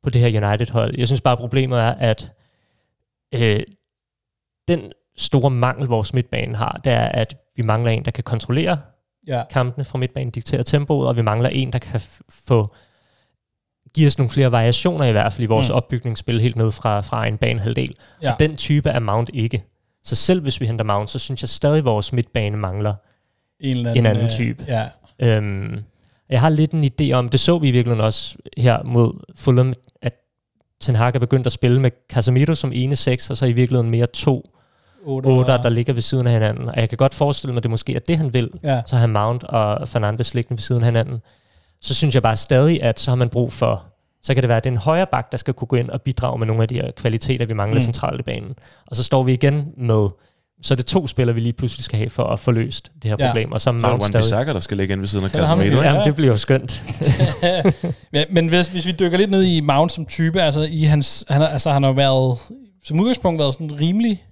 [0.04, 0.94] på det her United-hold.
[0.98, 2.32] Jeg synes bare, at problemet er, at
[3.34, 3.60] øh,
[4.68, 4.80] den
[5.16, 8.78] store mangel, vores midtbane har, det er, at vi mangler en, der kan kontrollere
[9.28, 9.42] Ja.
[9.50, 12.74] kampene fra midtbanen, diktere tempoet, og vi mangler en, der kan få
[13.94, 15.74] give os nogle flere variationer i hvert fald i vores Mm.
[15.74, 17.94] opbygningsspil helt ned fra, fra en banehalvdel.
[18.22, 18.32] Ja.
[18.32, 19.64] Og den type er Mount ikke.
[20.04, 22.94] Så selv hvis vi henter Mount, så synes jeg stadig, at vores midtbane mangler
[23.60, 24.64] En, eller en anden øh, type.
[24.68, 24.88] Ja.
[25.18, 25.78] Øhm,
[26.30, 29.74] jeg har lidt en idé om, det så vi i virkeligheden også her mod Fulham,
[30.02, 30.14] at
[30.80, 33.90] Ten Hag er begyndt at spille med Casemiro som ene seks, og så i virkeligheden
[33.90, 34.50] mere to
[35.08, 35.30] Otter.
[35.30, 36.68] otter, der ligger ved siden af hinanden.
[36.68, 38.50] Og jeg kan godt forestille mig, at det måske er det, han vil.
[38.62, 38.82] Ja.
[38.86, 41.18] Så har Mount og Fernandes liggende ved siden af hinanden.
[41.82, 43.84] Så synes jeg bare stadig, at så har man brug for,
[44.22, 45.90] så kan det være, at det er en højre bak, der skal kunne gå ind
[45.90, 47.84] og bidrage med nogle af de her kvaliteter, vi mangler Mm.
[47.84, 48.54] centralt i banen.
[48.86, 50.08] Og så står vi igen med,
[50.62, 53.10] så er det to spillere, vi lige pludselig skal have for at få løst det
[53.10, 53.26] her Ja.
[53.26, 53.52] problem.
[53.52, 54.42] Og så er Så er Mount der stadig...
[54.48, 55.82] Wan-Bissaka, der skal ligge ind ved siden af Casemiro.
[55.82, 56.84] Jamen, det bliver jo skønt.
[58.12, 61.24] ja, men hvis, hvis vi dykker lidt ned i Mount som type, altså, i hans,
[61.28, 62.38] han, har- altså han har været,
[62.84, 64.24] som udgangspunkt været sådan rimelig,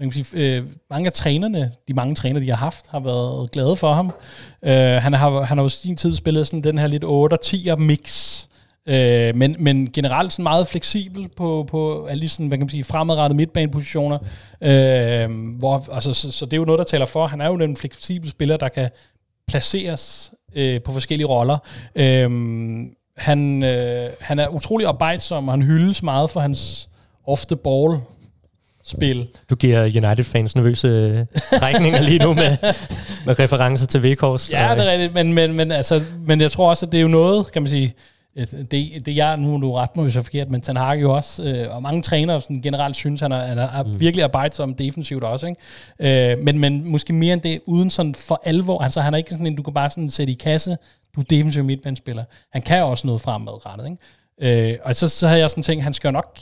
[0.00, 3.50] man kan sige, øh, mange af trænerne, de mange træner, de har haft, har været
[3.50, 4.12] glade for ham.
[4.62, 8.36] Øh, han har han har jo sin tid spillet sådan den her lidt 8-10'er mix,
[8.86, 12.70] øh, men, men generelt sådan meget fleksibel på, på alle de sådan, hvad kan man
[12.70, 14.18] sige, fremadrettede midtbanepositioner.
[14.60, 17.26] Øh, hvor, altså, så, så, det er jo noget, der taler for.
[17.26, 18.90] Han er jo den fleksibel spiller, der kan
[19.48, 21.58] placeres øh, på forskellige roller.
[21.94, 22.30] Øh,
[23.16, 26.88] han, øh, han er utrolig arbejdsom, og han hyldes meget for hans
[27.26, 28.00] off-the-ball
[28.90, 29.28] spil.
[29.50, 31.22] Du giver United-fans nervøse øh,
[31.58, 32.56] trækninger lige nu med,
[33.26, 34.52] med referencer til Vekhorst.
[34.52, 37.02] Ja, det er rigtigt, men, men, men, altså, men jeg tror også, at det er
[37.02, 37.94] jo noget, kan man sige,
[38.36, 41.00] et- det, det jeg, nu du ret mig, hvis jeg er forkert, men Ten Hag
[41.00, 44.00] jo også, øh, og mange trænere sådan generelt synes, han er, han er mm.
[44.00, 46.32] virkelig arbejdsom defensivt også, ikke?
[46.32, 49.30] Øh, men, men måske mere end det, uden sådan for alvor, altså han er ikke
[49.30, 50.76] sådan en, du kan bare sådan sætte i kasse,
[51.16, 52.24] du er defensiv midtbandspiller.
[52.52, 54.70] Han kan også noget fremadrettet, ikke?
[54.72, 56.38] Øh, og så, så havde jeg sådan tænkt, han skal jo nok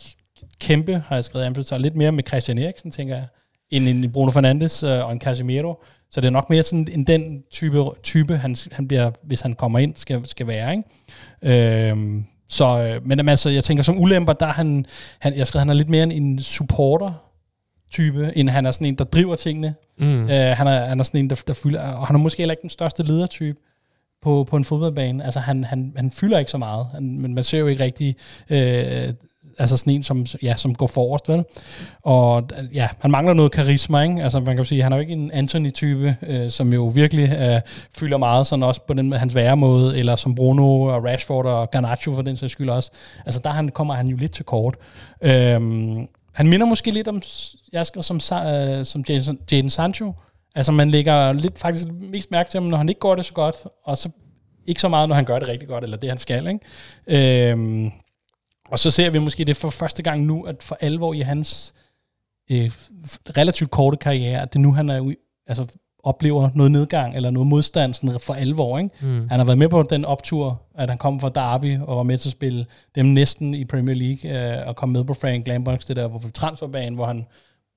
[0.60, 3.26] kæmpe, har jeg skrevet, Amsterdam, lidt mere med Christian Eriksen, tænker jeg,
[3.70, 5.82] end en Bruno Fernandes øh, og en Casemiro.
[6.10, 9.54] Så det er nok mere sådan en den type, type han, han bliver, hvis han
[9.54, 10.76] kommer ind, skal, skal være.
[10.76, 11.90] Ikke?
[11.90, 14.86] Øhm, så, øh, men altså, jeg tænker, som ulemper, der er han,
[15.18, 17.12] han jeg skrev, han er lidt mere en, en supporter
[17.90, 19.74] type, end han er sådan en, der driver tingene.
[19.98, 20.22] Mm.
[20.22, 22.52] Øh, han, er, han er sådan en, der, der fylder, og han er måske heller
[22.52, 23.58] ikke den største ledertype
[24.22, 25.24] på, på en fodboldbane.
[25.24, 28.16] Altså, han, han, han fylder ikke så meget, han, men man ser jo ikke rigtig
[28.50, 29.14] øh,
[29.58, 31.44] altså sådan en, som, ja, som går forrest, vel?
[32.02, 34.22] Og ja, han mangler noget karisma, ikke?
[34.22, 37.32] Altså man kan jo sige, han er jo ikke en Anthony-type, øh, som jo virkelig
[37.32, 37.60] øh,
[37.98, 41.70] fylder meget, sådan også på den hans hans væremåde, eller som Bruno og Rashford og
[41.70, 42.90] Garnacho for den sags skyld også.
[43.26, 44.76] Altså der han, kommer han jo lidt til kort.
[45.22, 47.22] Øhm, han minder måske lidt om,
[47.72, 50.14] jeg skal som, øh, som Jaden, Jaden Sancho.
[50.54, 53.32] Altså man lægger lidt faktisk mest mærke til ham, når han ikke går det så
[53.32, 54.10] godt, og så
[54.66, 57.50] ikke så meget, når han gør det rigtig godt, eller det han skal, ikke?
[57.50, 57.92] Øhm,
[58.70, 61.74] og så ser vi måske det for første gang nu, at for alvor i hans
[62.50, 62.70] øh,
[63.36, 65.14] relativt korte karriere, at det nu han er,
[65.46, 65.66] altså,
[66.02, 68.78] oplever noget nedgang eller noget modstand sådan for alvor.
[68.78, 68.90] Ikke?
[69.00, 69.28] Mm.
[69.28, 72.18] Han har været med på den optur, at han kom fra Derby og var med
[72.18, 75.84] til at spille dem næsten i Premier League øh, og kom med på Frank Lamberts,
[75.84, 77.26] det der på transferbanen, hvor han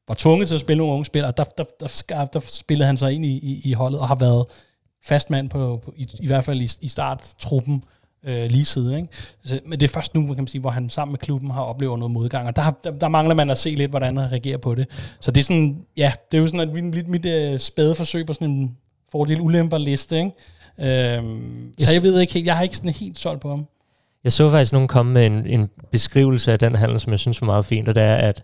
[0.08, 2.98] var tvunget til at spille nogle unge spillere, der, der, der, der, der spillede han
[2.98, 4.46] sig ind i, i, i holdet og har været
[5.04, 7.84] fastmand på, på i, i hvert fald i, i starttruppen
[8.26, 8.96] øh, lige siden.
[8.98, 9.08] Ikke?
[9.44, 11.62] Så, men det er først nu, kan man sige, hvor han sammen med klubben har
[11.62, 14.58] oplevet noget modgang, og der, der, der mangler man at se lidt, hvordan han reagerer
[14.58, 14.88] på det.
[15.20, 18.26] Så det er sådan, ja, det er jo sådan et, lidt mit øh, spæde forsøg
[18.26, 18.78] på sådan en
[19.12, 20.32] fordel-ulemper-liste, ikke?
[20.80, 21.88] Øhm, yes.
[21.88, 23.68] Så jeg ved ikke helt, jeg har ikke sådan helt solgt på ham.
[24.24, 27.42] Jeg så faktisk nogen komme med en, en beskrivelse af den handel, som jeg synes
[27.42, 28.44] var meget fint, og det er, at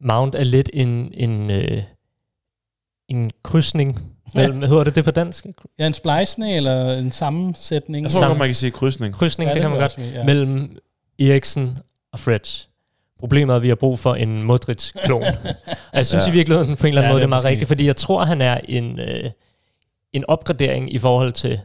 [0.00, 1.82] Mount er lidt en, en, øh,
[3.08, 5.46] en krydsning mellem, hedder det det på dansk?
[5.78, 8.04] Ja, en splejsning eller en sammensætning.
[8.04, 9.14] Jeg tror Sammen- man kan sige krydsning.
[9.14, 9.98] Krydsning, Ja, det, det kan man godt.
[9.98, 10.24] være, ja.
[10.24, 10.76] Mellem
[11.18, 11.78] Eriksen
[12.12, 12.68] og Freds.
[13.18, 15.22] Problemet er, at vi har brug for en Modric-klon.
[15.92, 16.30] og jeg synes Ja.
[16.30, 18.24] i virkeligheden på en eller anden Ja, måde, det er meget rigtigt, fordi jeg tror,
[18.24, 19.30] han er en, øh,
[20.12, 21.60] en opgradering i forhold til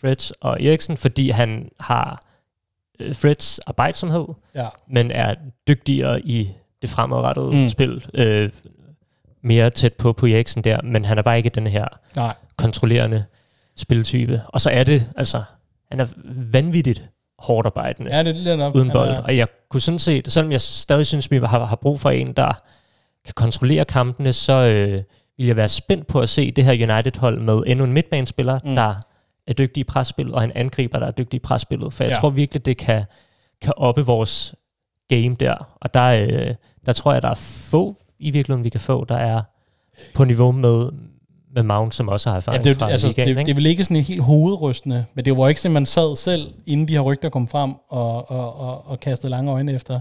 [0.00, 2.20] Freds og Eriksen, fordi han har
[3.00, 4.66] øh, Freds arbejdsomhed, Ja.
[4.88, 5.34] men er
[5.68, 6.50] dygtigere i
[6.82, 7.68] det fremadrettede mm.
[7.68, 8.06] spil.
[8.14, 8.50] Øh,
[9.46, 12.34] mere tæt på på Eriksen der, men han er bare ikke den her Nej.
[12.56, 13.24] kontrollerende
[13.76, 14.42] spiltype.
[14.48, 15.42] Og så er det, altså,
[15.90, 16.06] han er
[16.52, 19.08] vanvittigt hårdt arbejdende Ja, det er uden bold.
[19.10, 22.10] er- Og jeg kunne sådan set, selvom jeg stadig synes, vi har, har brug for
[22.10, 22.52] en, der
[23.24, 25.02] kan kontrollere kampene, så øh,
[25.36, 28.74] vil jeg være spændt på at se det her United-hold med endnu en midtbanespiller, Mm.
[28.74, 28.94] der
[29.46, 31.92] er dygtig i presspil, og en angriber, der er dygtig i presspillet.
[31.92, 32.16] For jeg ja.
[32.16, 33.04] tror virkelig, det kan,
[33.62, 34.54] kan oppe vores
[35.08, 35.76] game der.
[35.80, 36.54] Og der, øh,
[36.86, 37.34] der tror jeg, der er
[37.70, 39.42] få i virkeligheden, vi kan få, der er
[40.14, 40.90] på niveau med,
[41.54, 43.46] med Mount, som også har Ja, erfaring det, er jo- fra altså, ligaen, det, ikke?
[43.46, 46.16] det er vel ikke sådan en helt hovedrystende, men det var ikke sådan, man sad
[46.16, 50.00] selv, inden de her rygter kom frem, og, og, og, og kastede lange øjne efter.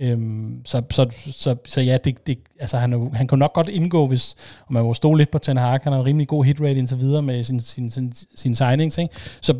[0.00, 4.06] Øhm, så, så, så, så ja, det, det, altså han, han kan nok godt indgå,
[4.06, 4.34] hvis
[4.66, 5.80] og man må stole lidt på Ten Hag.
[5.82, 8.98] Han har en rimelig god hit rate indtil videre med sin, sin, sin, sin signings.
[8.98, 9.14] Ikke?
[9.40, 9.54] Så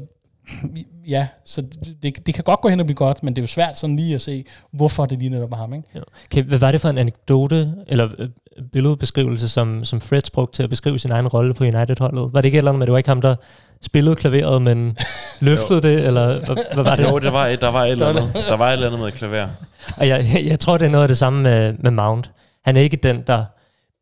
[1.06, 1.62] ja, så
[2.02, 3.96] det, det kan godt gå hen og blive godt, men det er jo svært sådan
[3.96, 5.74] lige at se, hvorfor det lige netop var ham.
[5.74, 5.88] Ikke?
[6.30, 8.28] Okay, hvad var det for en anekdote, eller øh,
[8.72, 12.32] billedbeskrivelse, som, som Freds brugte til at beskrive sin egen rolle på United-holdet?
[12.32, 13.36] Var det ikke et eller andet med, at det var ikke ham, der
[13.82, 14.96] spillede klaveret, men
[15.40, 17.04] løftede det, eller hvad, hvad var det?
[17.04, 18.32] Jo, der var, et, der var et eller andet.
[18.48, 19.48] Der var et eller andet med klaver.
[19.96, 22.30] Og jeg, jeg, jeg tror, det er noget af det samme med, med Mount.
[22.64, 23.44] Han er ikke den, der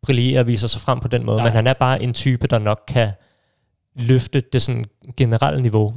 [0.03, 1.37] brillerer og viser sig frem på den måde.
[1.37, 1.47] Nej.
[1.47, 3.11] men han er bare en type, der nok kan
[3.97, 4.85] løfte det sådan
[5.17, 5.93] generelle niveau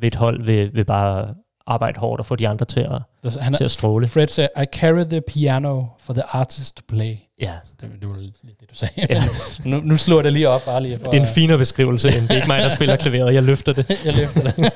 [0.00, 1.34] ved et hold, ved, ved bare
[1.66, 2.86] arbejde hårdt og få de andre til
[3.24, 4.06] at, Han til at stråle.
[4.06, 7.16] Fred sagde, I carry the piano for the artist to play.
[7.40, 9.06] Ja, Det, det var lidt det, du sagde.
[9.10, 9.22] Ja.
[9.64, 12.08] nu, nu slår jeg det lige op, bare lige for, det er en finere beskrivelse,
[12.08, 13.90] end det er ikke mig, der spiller klaveret, jeg løfter det.
[14.06, 14.72] jeg løfter det.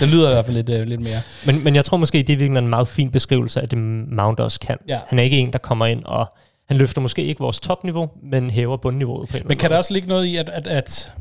[0.00, 1.20] det lyder i hvert fald lidt, øh, lidt mere.
[1.46, 4.40] Men, men jeg tror måske, det er virkelig en meget fin beskrivelse af det, Mount
[4.40, 4.76] også kan.
[4.88, 4.98] Ja.
[5.08, 6.32] Han er ikke en, der kommer ind og...
[6.68, 9.78] Han løfter måske ikke vores topniveau, men hæver bundniveauet på en Men kan der måde.
[9.78, 11.12] også ligge noget i, at, at, at,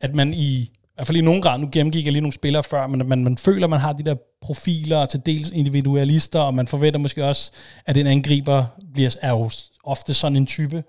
[0.00, 2.86] at man i hvert fald i nogen grad, nu gennemgik jeg lige nogle spillere før,
[2.86, 6.66] men man, man føler, at man har de der profiler, til dels individualister, og man
[6.66, 7.50] forventer måske også,
[7.86, 9.50] at en angriber bliver, er jo
[9.84, 10.84] ofte sådan en type.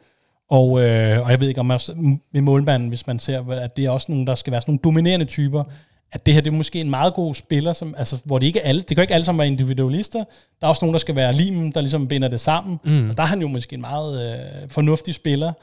[0.50, 1.94] Og, øh, og jeg ved ikke, om man også,
[2.34, 4.80] med målmanden, hvis man ser, at det er også nogle, der skal være sådan nogle
[4.84, 5.64] dominerende typer,
[6.12, 8.60] at det her det er måske en meget god spiller, som, altså, hvor det ikke
[8.60, 10.24] er alle, det kan jo ikke alle sammen være individualister.
[10.62, 12.80] Der er også nogen, der skal være limen, der ligesom binder det sammen.
[12.84, 13.10] Mm.
[13.10, 15.54] Og der er han jo måske en meget øh, fornuftig spiller,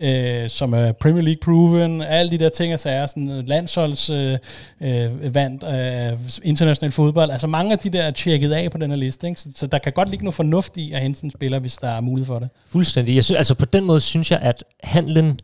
[0.00, 4.10] øh, som er Premier League proven, alle de der ting og sager, sådan øh, landsholds
[4.10, 4.38] øh,
[4.80, 7.30] øh, vandt øh, international fodbold.
[7.30, 9.40] Altså mange af de der er tjekket af på den her liste, ikke?
[9.40, 11.88] Så, så der kan godt ligge noget fornuft i at hente en spiller, hvis der
[11.88, 12.48] er mulighed for det.
[12.68, 13.14] Fuldstændig.
[13.14, 15.38] Jeg synes, altså på den måde synes jeg, at handlen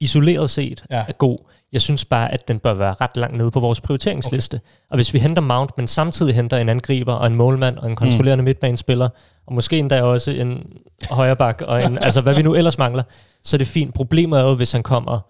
[0.00, 0.96] isoleret set Ja.
[0.96, 1.04] ja.
[1.08, 1.38] er god.
[1.72, 4.54] Jeg synes bare, at den bør være ret langt nede på vores prioriteringsliste.
[4.54, 4.64] Okay.
[4.90, 7.96] Og hvis vi henter Mount, men samtidig henter en angriber og en målmand og en
[7.96, 8.44] kontrollerende mm.
[8.44, 9.08] midtbanespiller,
[9.46, 10.66] og måske endda også en
[11.10, 13.02] højreback og en, altså hvad vi nu ellers mangler,
[13.42, 13.94] så er det fint.
[13.94, 15.20] Problemet er jo, hvis han kommer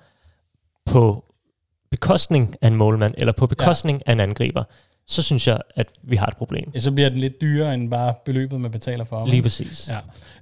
[0.87, 1.25] på
[1.91, 4.11] bekostning af en målmand, eller på bekostning ja.
[4.11, 4.65] af en angriber,
[5.07, 6.71] så synes jeg, at vi har et problem.
[6.75, 9.27] Ja, så bliver den lidt dyrere end bare beløbet, man betaler for.
[9.27, 9.91] Lige præcis.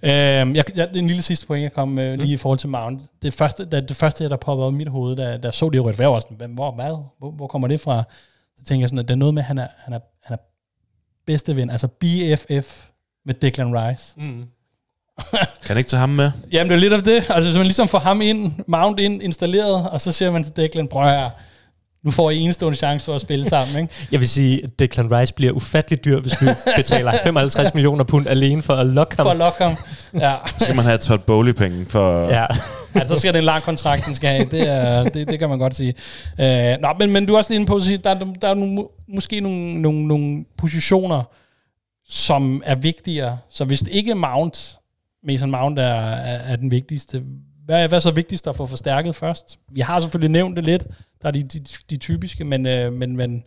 [0.02, 0.40] Ja.
[0.40, 2.22] Øhm, jeg, jeg, en lille sidste point, jeg kom med mm.
[2.22, 3.02] lige i forhold til Mount.
[3.22, 5.84] Det første, da, det første der poppede op i mit hoved, da, da så det
[5.84, 6.96] rødt, jeg var sådan, hvor, hvad?
[7.18, 8.02] Hvor, hvor kommer det fra?
[8.58, 10.34] Så tænker jeg sådan, at det er noget med, at han er, han er, han
[10.34, 10.42] er
[11.26, 12.88] bedste ven, altså BFF
[13.24, 14.14] med Declan Rice.
[14.16, 14.44] Mm.
[15.66, 16.30] Kan ikke tage ham med?
[16.52, 17.24] Jamen, det er lidt af det.
[17.28, 20.56] Altså, så man ligesom får ham ind, Mount ind, installeret, og så siger man til
[20.56, 21.30] Declan, prøv her,
[22.04, 23.94] nu får I enestående chance for at spille sammen, ikke?
[24.12, 28.28] Jeg vil sige, at Declan Rice bliver ufattelig dyr, hvis vi betaler 55 millioner pund
[28.28, 29.24] alene for at lokke ham.
[29.24, 29.76] For at lokke ham,
[30.14, 30.34] ja.
[30.58, 32.28] Så skal man have Todd Bowley-penge for...
[32.28, 32.46] Ja.
[32.94, 34.44] ja, så skal det en lang kontrakt, den skal have.
[34.50, 35.94] Det, er, det, det kan man godt sige.
[36.38, 36.44] Uh,
[36.80, 38.84] nå, men, men du er også lige inde på at sige, der, der, er nogle,
[39.08, 41.22] måske nogle, nogle, nogle positioner,
[42.08, 43.38] som er vigtigere.
[43.50, 44.77] Så hvis det ikke er Mount,
[45.24, 47.22] Mason Mount er, er, er den vigtigste,
[47.64, 49.58] hvad, hvad er så vigtigst at få forstærket først?
[49.72, 50.86] Vi har selvfølgelig nævnt det lidt,
[51.22, 53.44] der er de, de, de typiske, men, øh, men, men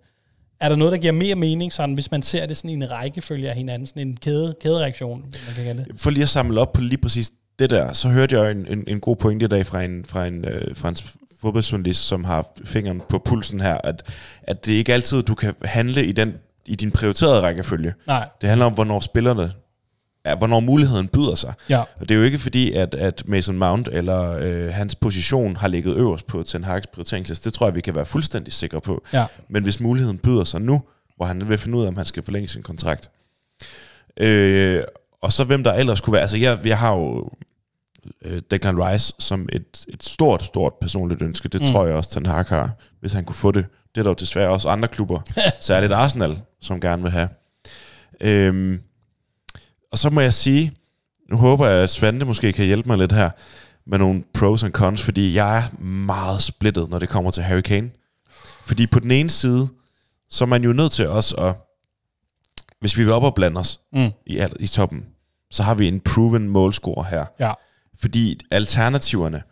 [0.59, 2.91] er der noget, der giver mere mening, sådan, hvis man ser det sådan i en
[2.91, 5.99] rækkefølge af hinanden, sådan en kæde, kædereaktion, man kan kalde det?
[5.99, 8.83] For lige at samle op på lige præcis det der, så hørte jeg en, en,
[8.87, 10.95] en god pointe i dag fra en, fra en, øh, fra en
[11.41, 14.03] fodboldjournalist, som har fingeren på pulsen her, at,
[14.43, 16.33] at det ikke altid, du kan handle i, den,
[16.65, 17.93] i din prioriterede rækkefølge.
[18.07, 18.27] Nej.
[18.41, 19.51] Det handler om, hvornår spillerne
[20.25, 21.53] ja, hvornår muligheden byder sig.
[21.69, 21.79] Ja.
[21.79, 25.67] Og det er jo ikke fordi, at, at Mason Mount eller øh, hans position har
[25.67, 27.49] ligget øverst på Ten Hag's prioriteringsliste.
[27.49, 29.03] Det tror jeg, vi kan være fuldstændig sikre på.
[29.13, 29.25] Ja.
[29.49, 30.81] Men hvis muligheden byder sig nu,
[31.15, 33.09] hvor han vil finde ud af, om han skal forlænge sin kontrakt.
[34.17, 34.83] Øh,
[35.21, 36.21] og så hvem der ellers kunne være...
[36.21, 37.29] Altså, jeg, jeg har jo
[38.25, 41.49] øh, Declan Rice som et, et stort, stort personligt ønske.
[41.49, 41.67] Det mm.
[41.67, 43.65] tror jeg også, Ten Hag har, hvis han kunne få det.
[43.95, 45.21] Det er der jo desværre også andre klubber,
[45.59, 47.29] særligt Arsenal, som gerne vil have.
[48.21, 48.79] Øh,
[49.91, 50.71] og så må jeg sige,
[51.29, 53.29] nu håber jeg, at Svante måske kan hjælpe mig lidt her
[53.85, 57.61] med nogle pros and cons, fordi jeg er meget splittet, når det kommer til Harry
[57.61, 57.89] Kane.
[58.65, 59.67] Fordi på den ene side,
[60.29, 61.55] så er man jo nødt til os at,
[62.79, 64.09] hvis vi vil op og blande os mm.
[64.25, 65.05] i, i toppen,
[65.51, 67.25] så har vi en proven målscorer her.
[67.39, 67.53] Ja.
[67.99, 69.43] Fordi alternativerne,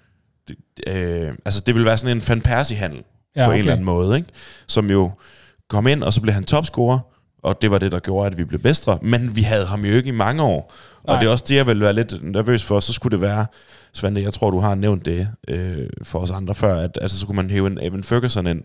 [0.47, 0.55] det,
[0.87, 3.03] øh, altså det vil være sådan en Van Persie-handel
[3.35, 3.55] Ja, på okay.
[3.55, 4.29] en eller anden måde, ikke?
[4.67, 5.11] som jo
[5.69, 6.99] kom ind, og så blev han topscorer,
[7.43, 8.99] og det var det, der gjorde, at vi blev bedre.
[9.01, 10.73] Men vi havde ham jo ikke i mange år.
[11.03, 11.19] Og Nej.
[11.19, 12.79] det er også det, jeg vil være lidt nervøs for.
[12.79, 13.45] Så skulle det være,
[13.93, 17.25] Svante, jeg tror, du har nævnt det øh, for os andre før, at altså, så
[17.25, 18.61] kunne man hæve en Evan Ferguson ind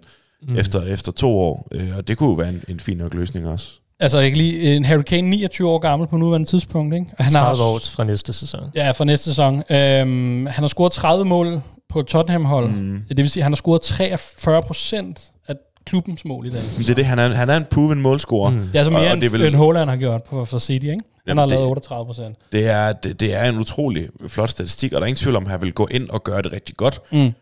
[0.48, 0.56] mm.
[0.56, 1.68] efter, efter to år.
[1.72, 3.68] Øh, og det kunne jo være en, en fin nok løsning også.
[4.00, 7.06] Altså, jeg kan lige, en Harry Kane 29 år gammel på nuværende tidspunkt, ikke?
[7.18, 8.60] Og han 30 har, år fra næste sæson.
[8.74, 9.62] Ja, fra næste sæson.
[9.70, 12.70] Øhm, han har scoret 30 mål på Tottenham-hold.
[12.70, 13.02] Mm.
[13.08, 15.54] Det vil sige, at han har scoret 43 procent af
[15.86, 16.62] klubbens mål i dag.
[16.76, 18.50] Men det er det, han er, han er en proven målscorer.
[18.50, 18.58] Mm.
[18.58, 20.44] Det er altså mere, Og- og end, det det vil- end Haaland har gjort på,
[20.44, 20.90] for City, ikke?
[20.92, 22.36] Han Jamen, har det- lavet 38 procent.
[22.52, 25.44] Det er, det, det er en utrolig flot statistik, og der er ingen tvivl om,
[25.44, 27.00] at han vil gå ind og gøre det rigtig godt.
[27.12, 27.32] Mm.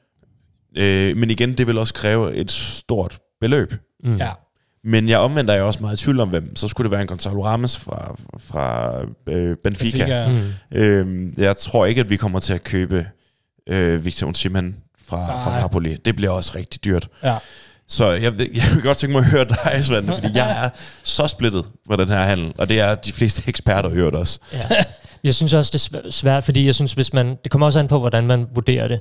[0.77, 3.75] Øh, men igen, det vil også kræve et stort beløb.
[4.05, 4.17] Mm.
[4.17, 4.31] Ja.
[4.85, 6.57] Men jeg omvendt er jeg også meget i tvivl om, hvem.
[6.57, 8.93] Så skulle det være en Gonzalo Ramos fra, fra
[9.29, 10.27] øh, Benfica.
[10.27, 10.29] Benfica.
[10.29, 10.79] Mm.
[10.79, 13.07] Øh, jeg tror ikke, at vi kommer til at købe
[13.67, 14.77] øh, Victor Osimhen
[15.07, 15.61] fra, fra.
[15.61, 15.97] Napoli.
[15.97, 17.09] Det bliver også rigtig dyrt.
[17.23, 17.37] Ja.
[17.93, 20.69] Så jeg, vil- jeg vil godt tænke mig at høre dig, Svante, fordi jeg er
[21.03, 24.39] så splittet på den her handel, og det er de fleste eksperter øvrigt også.
[24.53, 24.85] Ja.
[25.25, 27.79] Jeg synes også, det er svæ- svært, fordi jeg synes, hvis man, det kommer også
[27.79, 29.01] an på, hvordan man vurderer det.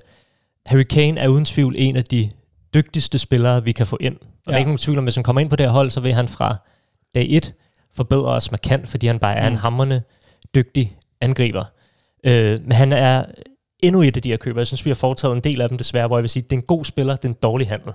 [0.66, 2.30] Harry Kane er uden tvivl en af de
[2.74, 4.16] dygtigste spillere, vi kan få ind.
[4.16, 4.52] Og ja.
[4.52, 6.00] der er ikke nogen tvivl om, hvis han kommer ind på det her hold, så
[6.00, 6.56] vil han fra
[7.16, 7.54] dag 1
[7.96, 9.54] forbedre os markant, fordi han bare er Mm.
[9.54, 10.02] en hammerne
[10.56, 11.64] dygtig angriber.
[12.26, 13.26] Øh, men han er
[13.84, 14.60] endnu et af de her køber.
[14.62, 16.52] Jeg synes, vi har foretaget en del af dem desværre, hvor jeg vil sige, det
[16.54, 17.94] er en god spiller, det er en dårlig handel.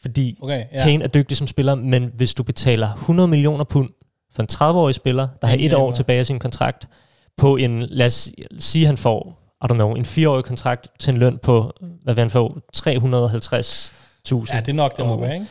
[0.00, 0.82] Fordi Okay, ja.
[0.84, 3.90] Kane er dygtig som spiller, men hvis du betaler 100 millioner pund
[4.32, 6.88] for en 30-årig spiller, der har et år tilbage af sin kontrakt,
[7.36, 11.18] på en, lad os sige, han får, I don't know, en 4-årig kontrakt til en
[11.18, 11.72] løn på,
[12.04, 14.54] hvad vil han få, 350.000.
[14.54, 15.46] Ja, det er nok, det må være, ikke?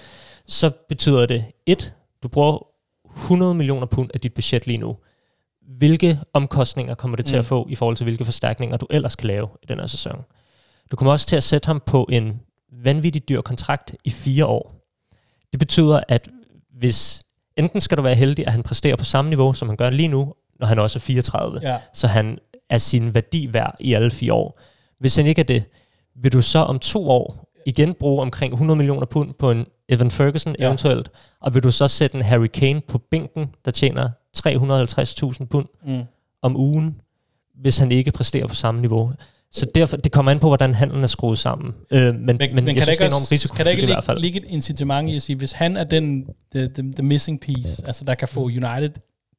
[0.48, 2.68] Så betyder det, et, du bruger
[3.16, 4.96] 100 millioner pund af dit budget lige nu.
[5.78, 7.40] Hvilke omkostninger kommer det til Mm.
[7.40, 10.16] at få i forhold til, hvilke forstærkninger du ellers kan lave i den her sæson?
[10.92, 12.40] Du kommer også til at sætte ham på en
[12.72, 14.74] vanvittig dyr kontrakt i fire år.
[15.52, 16.30] Det betyder, at
[16.80, 17.22] hvis
[17.58, 20.08] enten skal du være heldig, at han præsterer på samme niveau, som han gør lige
[20.08, 21.78] nu, når han også er 34, Ja.
[21.94, 22.40] så han
[22.70, 24.60] er sin værdi værd i alle fire år.
[25.00, 25.64] Hvis han ikke er det,
[26.16, 30.12] vil du så om to år igen bruge omkring 100 millioner pund på en Evan
[30.12, 30.66] Ferguson ja.
[30.66, 31.10] eventuelt,
[31.42, 36.04] og vil du så sætte en Harry Kane på bænken, der tjener 350.000 pund Mm.
[36.42, 37.02] om ugen,
[37.56, 39.12] hvis han ikke præsterer på samme niveau.
[39.52, 41.74] Så derfor, det kommer an på, hvordan handlen er skruet sammen.
[41.92, 43.84] Øh, men, men, men, kan jeg synes, ikke det er enormt risiko Kan der ikke
[43.84, 44.20] i hvert ligge, fald.
[44.20, 46.26] ligge et incitament i at sige, hvis han er den
[46.56, 48.90] the, the, the missing piece, altså der kan få United,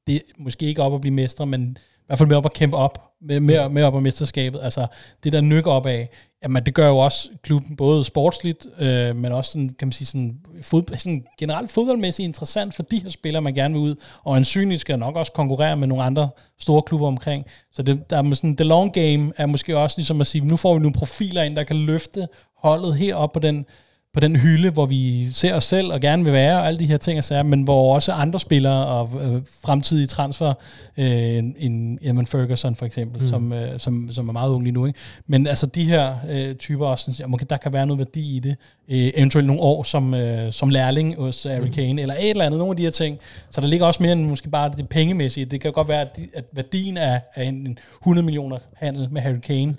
[0.06, 2.76] det måske ikke op at blive mestre, men i hvert fald med op at kæmpe
[2.76, 4.86] op, med, med, med op at mesterskabet, altså
[5.24, 6.10] det der nykker op af,
[6.42, 10.06] jamen det gør jo også klubben både sportsligt, øh, men også sådan, kan man sige,
[10.06, 14.36] sådan, fod, sådan generelt fodboldmæssigt interessant for de her spillere, man gerne vil ud, og
[14.36, 16.28] ansynligt skal nok også konkurrere med nogle andre
[16.58, 17.44] store klubber omkring.
[17.72, 20.56] Så det, der er sådan, the long game er måske også ligesom at sige, nu
[20.56, 23.66] får vi nogle profiler ind, der kan løfte holdet herop på den,
[24.14, 26.86] på den hylde, hvor vi ser os selv og gerne vil være, og alle de
[26.86, 30.54] her ting og sager, men hvor også andre spillere og øh, fremtidige transfer,
[30.96, 33.28] øh, en Eamon Ferguson for eksempel, mm.
[33.28, 34.98] som, øh, som, som er meget ung lige nu, ikke?
[35.26, 38.36] men altså de her øh, typer også, synes jeg, okay, der kan være noget værdi
[38.36, 38.56] i det,
[38.88, 41.72] øh, eventuelt nogle år som, øh, som lærling hos Harry mm.
[41.72, 43.18] Kane, eller et eller andet, nogle af de her ting,
[43.50, 46.16] så der ligger også mere end måske bare det pengemæssige, det kan godt være, at,
[46.16, 49.74] de, at værdien af, af en 100 millioner handel med Harry Kane,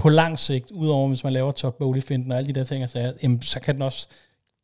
[0.00, 3.12] på lang sigt, udover hvis man laver Todd Bowley-finden og alle de der ting, så,
[3.22, 4.08] jamen, så kan den også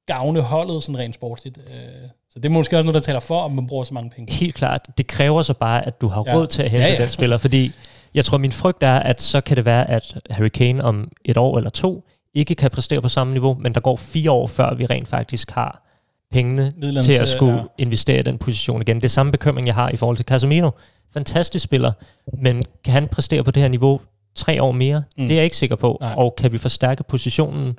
[0.06, 1.58] gavne holdet sådan rent sportsligt.
[1.58, 4.10] Øh, så det er måske også noget, der taler for, om man bruger så mange
[4.10, 4.32] penge.
[4.32, 4.86] Helt klart.
[4.98, 6.34] Det kræver så bare, at du har ja.
[6.34, 7.02] råd til at hente ja, ja.
[7.02, 7.72] den spiller, fordi
[8.14, 11.36] jeg tror, min frygt er, at så kan det være, at Harry Kane om et
[11.36, 14.74] år eller to ikke kan præstere på samme niveau, men der går fire år, før
[14.74, 15.82] vi rent faktisk har
[16.30, 17.62] pengene Midlerne til at skulle ja.
[17.78, 18.96] investere i den position igen.
[18.96, 20.70] Det er samme bekymring, jeg har i forhold til Casemiro.
[21.12, 21.92] Fantastisk spiller,
[22.38, 24.00] men kan han præstere på det her niveau
[24.36, 25.04] tre år mere?
[25.16, 25.24] Mm.
[25.24, 25.98] Det er jeg ikke sikker på.
[26.00, 26.14] Nej.
[26.16, 27.78] Og kan vi forstærke positionen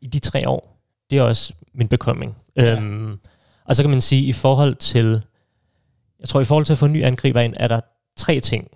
[0.00, 0.78] i de tre år?
[1.10, 2.36] Det er også min bekymring.
[2.56, 2.76] Ja.
[2.76, 3.18] Øhm,
[3.64, 5.22] og så kan man sige, i forhold til,
[6.20, 7.80] jeg tror i forhold til at få en ny angriber ind, er der
[8.16, 8.68] tre ting,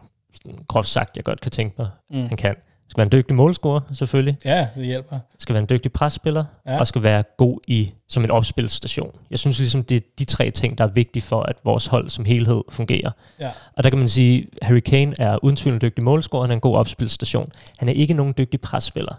[0.68, 2.26] groft sagt, jeg godt kan tænke mig, mm.
[2.26, 2.54] han kan
[2.88, 4.38] skal være en dygtig målscorer, selvfølgelig.
[4.44, 5.18] Ja, det hjælper.
[5.38, 6.78] Skal være en dygtig presspiller, ja.
[6.78, 9.10] og skal være god i som en opspilstation.
[9.30, 12.10] Jeg synes ligesom, det er de tre ting, der er vigtige for, at vores hold
[12.10, 13.10] som helhed fungerer.
[13.40, 13.50] Ja.
[13.76, 16.50] Og der kan man sige, at Harry Kane er uden tvivl en dygtig målscorer, han
[16.50, 17.52] er en god opspilstation.
[17.78, 19.14] Han er ikke nogen dygtig presspiller.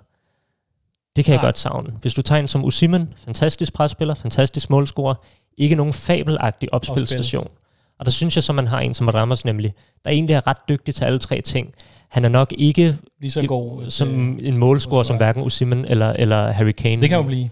[1.15, 1.39] Det kan ja.
[1.39, 1.93] jeg godt savne.
[2.01, 5.15] Hvis du tager en som Usimen, fantastisk presspiller, fantastisk målscorer,
[5.57, 7.43] ikke nogen fabelagtig opspilstation.
[7.43, 7.61] Opspils.
[7.99, 9.73] Og der synes jeg så, man har en som Ramos nemlig,
[10.05, 11.73] der egentlig er ret dygtig til alle tre ting
[12.09, 16.51] han er nok ikke Lige så god, som en målscorer som hverken Osimhen eller, eller
[16.51, 17.01] Harry Kane.
[17.01, 17.49] Det kan jo blive.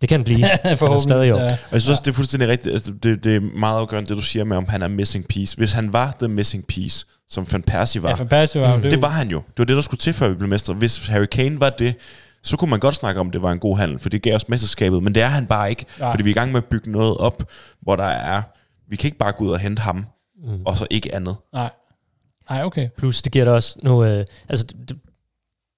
[0.00, 0.38] Det kan blive.
[0.64, 1.00] Forhåbentlig.
[1.00, 1.36] Stadig jo.
[1.36, 1.42] Ja.
[1.42, 2.72] Og jeg synes også, det er fuldstændig rigtigt.
[2.72, 5.56] Altså, det, det er meget afgørende, det du siger med, om han er missing piece.
[5.56, 8.08] Hvis han var the missing piece, som Van Persie var.
[8.08, 8.76] Ja, Van Persie var.
[8.76, 8.82] Mm.
[8.82, 9.36] Det, det var han jo.
[9.36, 10.74] Det var det, der skulle til, før vi blev mestre.
[10.74, 11.94] Hvis Harry Kane var det,
[12.42, 14.34] så kunne man godt snakke om, at det var en god handel, for det gav
[14.34, 15.02] os mesterskabet.
[15.02, 16.10] Men det er han bare ikke, ja.
[16.10, 17.42] fordi vi er i gang med at bygge noget op,
[17.82, 18.42] hvor der er...
[18.88, 20.06] Vi kan ikke bare gå ud og hente ham,
[20.44, 20.62] mm.
[20.66, 21.36] og så ikke andet.
[21.52, 21.70] Nej.
[22.50, 22.88] Nej, okay.
[22.96, 24.18] Plus det giver der også noget...
[24.18, 24.98] Øh, altså, det,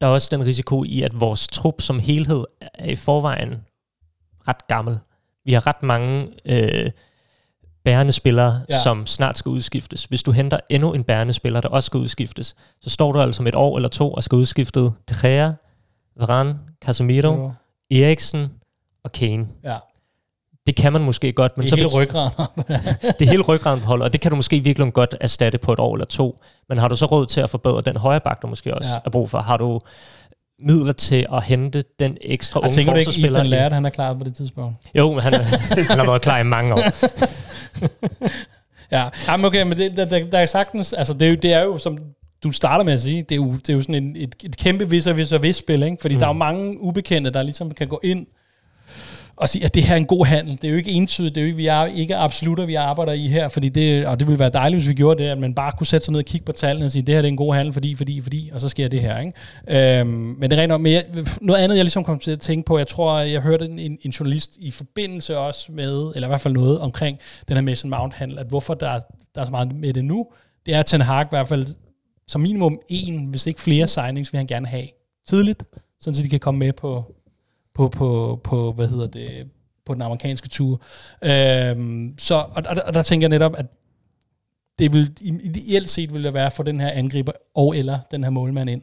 [0.01, 3.55] der er også den risiko i, at vores trup som helhed er i forvejen
[4.49, 4.99] ret gammel.
[5.45, 6.91] Vi har ret mange øh,
[7.85, 8.83] bærende spillere, ja.
[8.83, 10.05] som snart skal udskiftes.
[10.05, 13.43] Hvis du henter endnu en bærende spiller, der også skal udskiftes, så står du altså
[13.43, 15.53] om et år eller to og skal udskifte De Gea,
[16.17, 17.53] Varane, Casemiro,
[17.91, 18.05] ja.
[18.05, 18.49] Eriksen
[19.05, 19.49] og Kane.
[19.65, 19.77] Ja
[20.67, 21.59] det kan man måske godt.
[21.59, 22.31] Men det er så hele ryggraden.
[23.19, 25.73] det er hele ryggraden på holdet, og det kan du måske virkelig godt erstatte på
[25.73, 26.39] et år eller to.
[26.69, 28.99] Men har du så råd til at forbedre den højre bak, du måske også ja.
[29.05, 29.39] er brug for?
[29.39, 29.81] Har du
[30.59, 32.97] midler til at hente den ekstra unge forsvarsspiller?
[32.97, 34.77] Jeg tænker du ikke, Ethan Laird, han er klar på det tidspunkt?
[34.95, 35.33] Jo, men han,
[35.91, 36.83] han har været klar i mange år.
[38.97, 41.79] ja, Jamen okay, men det, der, der, der er sagtens, altså det, det er jo,
[41.79, 41.99] som
[42.43, 44.57] du starter med at sige, det er jo, det er jo sådan en, et, et
[44.57, 45.97] kæmpe vis og vis og vis spil, ikke?
[46.01, 46.19] fordi mm.
[46.19, 48.27] der er jo mange ubekendte, der ligesom kan gå ind
[49.43, 50.57] og sige, at det her er en god handel.
[50.57, 53.13] Det er jo ikke entydigt, det er jo ikke, vi er ikke absolutter, vi arbejder
[53.13, 55.55] i her, fordi det, og det ville være dejligt, hvis vi gjorde det, at man
[55.55, 57.37] bare kunne sætte sig ned og kigge på tallene og sige, det her er en
[57.37, 59.19] god handel, fordi, fordi, fordi, og så sker det her.
[59.19, 59.99] Ikke?
[60.01, 61.05] Øhm, men det er rent men jeg,
[61.41, 64.11] noget andet, jeg ligesom kom til at tænke på, jeg tror, jeg hørte en, en
[64.11, 67.19] journalist i forbindelse også med, eller i hvert fald noget omkring
[67.49, 69.01] den her Mason Mount handel, at hvorfor der,
[69.35, 70.27] der er så meget med det nu,
[70.67, 71.67] det er, at Ten Hag i hvert fald
[72.29, 74.87] som minimum en, hvis ikke flere signings, vil han gerne have
[75.29, 75.65] tidligt,
[76.01, 77.15] sådan så de kan komme med på,
[77.75, 79.51] på, på, på hvad hedder det,
[79.87, 80.81] på den amerikanske tur.
[81.23, 83.67] Øhm, så, og, og, og der tænker jeg netop, at
[84.79, 88.31] det vil ideelt set vil det være for den her angriber og eller den her
[88.31, 88.83] målmand ind.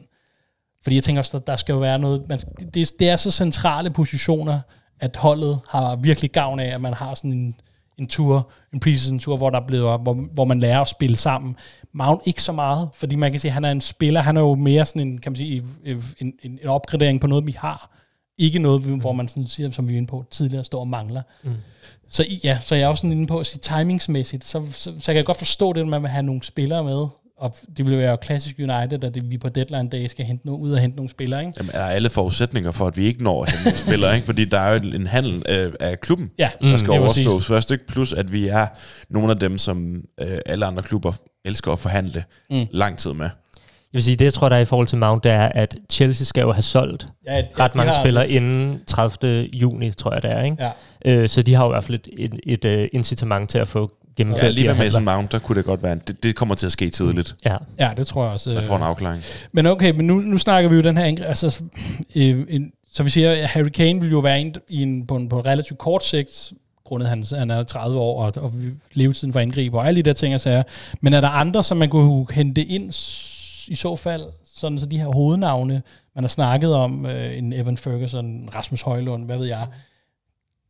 [0.82, 2.38] Fordi jeg tænker også, at der skal jo være noget, man,
[2.74, 4.60] det, det er så centrale positioner,
[5.00, 7.60] at holdet har virkelig gavn af, at man har sådan en,
[7.98, 11.56] en tur, en preseason tur, hvor, der bliver, hvor, hvor man lærer at spille sammen.
[11.92, 14.40] Mount ikke så meget, fordi man kan sige, at han er en spiller, han er
[14.40, 17.90] jo mere sådan en, kan man sige, en, en, en opgradering på noget, vi har.
[18.40, 21.22] Ikke noget, hvor man sådan siger, som vi er inde på tidligere, står og mangler.
[21.42, 21.50] Mm.
[22.08, 25.12] Så ja, så jeg er også sådan inde på at sige timingsmæssigt, så, så, så
[25.12, 27.98] jeg kan godt forstå det, at man vil have nogle spillere med, og det vil
[27.98, 31.10] være klassisk United, at vi på deadline day skal hente no, ud og hente nogle
[31.10, 31.40] spillere.
[31.40, 31.52] Ikke?
[31.58, 34.14] Jamen, er alle forudsætninger for, at vi ikke når at hente spillere?
[34.14, 34.26] Ikke?
[34.26, 37.70] Fordi der er jo en handel øh, af klubben, ja, der skal mm, overstås først.
[37.70, 37.86] Ikke?
[37.86, 38.66] Plus at vi er
[39.10, 41.12] nogle af dem, som øh, alle andre klubber
[41.44, 42.66] elsker at forhandle mm.
[42.72, 43.30] lang tid med.
[43.92, 45.74] Jeg vil sige, det jeg tror, der er i forhold til Mount, det er, at
[45.90, 48.36] Chelsea skal jo have solgt ja, ja, ret mange spillere lidt.
[48.36, 49.48] inden 30.
[49.52, 50.42] juni, tror jeg det er.
[50.42, 50.56] Ikke?
[50.60, 50.70] Ja.
[51.04, 53.58] Øh, så de har jo i hvert fald et, et, et, et uh, incitament til
[53.58, 55.04] at få gennemført Ja, lige med Mason.
[55.04, 55.98] Mount, der kunne det godt være.
[56.06, 57.36] Det, det kommer til at ske tidligt.
[57.44, 58.50] Ja, Ja, det tror jeg også.
[58.50, 59.22] Jeg øh, får en afklaring.
[59.52, 61.62] Men okay, men nu, nu snakker vi jo den her angre- altså,
[62.16, 65.16] øh, en, så vi siger, at Harry Kane vil jo være en, i en, på,
[65.16, 66.52] en, på en relativt kort sigt,
[66.84, 70.08] grundet han, han er 30 år, og, og vi- levetiden for angriber, og alle de
[70.08, 70.62] der ting og sager.
[71.00, 72.92] Men er der andre, som man kunne hente ind
[73.70, 75.82] i så fald, sådan så de her hovednavne,
[76.14, 79.66] man har snakket om, øh, en Evan Ferguson, Rasmus Højlund, hvad ved jeg,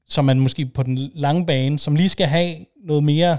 [0.08, 3.38] som man måske på den lange bane, som lige skal have noget mere,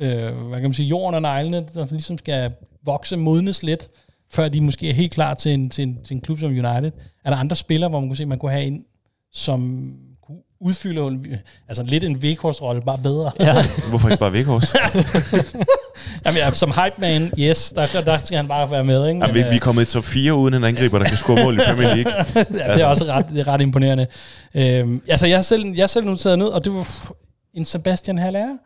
[0.00, 2.52] øh, hvad kan man sige, jorden og neglene, der ligesom skal
[2.84, 3.88] vokse, modnes lidt,
[4.30, 6.92] før de måske er helt klar til en, til en, til en klub som United.
[7.24, 8.84] Er der andre spillere, hvor man kunne se, man kunne have en,
[9.32, 9.92] som
[10.26, 11.26] kunne udfylde en,
[11.68, 13.30] altså lidt en Vekhorst-rolle, bare bedre?
[13.40, 13.54] ja.
[13.88, 14.76] Hvorfor ikke bare Vekhorst?
[16.26, 19.08] Jamen, ja, som hype man, yes, der, der, der skal han bare være med.
[19.08, 19.20] Ikke?
[19.20, 21.54] Jamen, vi, vi er kommet i top 4 uden en angriber, der kan score mål
[21.54, 22.12] i Premier League.
[22.60, 24.06] ja, det er også ret, det er ret imponerende.
[24.54, 27.12] Øhm, altså, jeg har selv, jeg selv nu taget ned, og det var
[27.54, 28.56] en Sebastian Haller.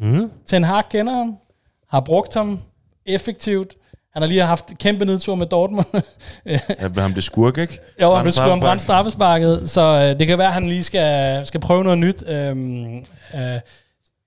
[0.00, 0.30] Mm.
[0.46, 1.36] Ten Hag kender ham,
[1.90, 2.60] har brugt ham
[3.06, 3.74] effektivt.
[4.12, 5.86] Han har lige haft kæmpe nedtur med Dortmund.
[6.46, 6.58] Ja,
[6.96, 7.78] han blev skurk, ikke?
[8.02, 9.42] Jo, han blev om brændt straffespark.
[9.42, 12.28] straffesparket, så øh, det kan være, at han lige skal, skal prøve noget nyt.
[12.28, 12.96] Øhm,
[13.34, 13.60] øh,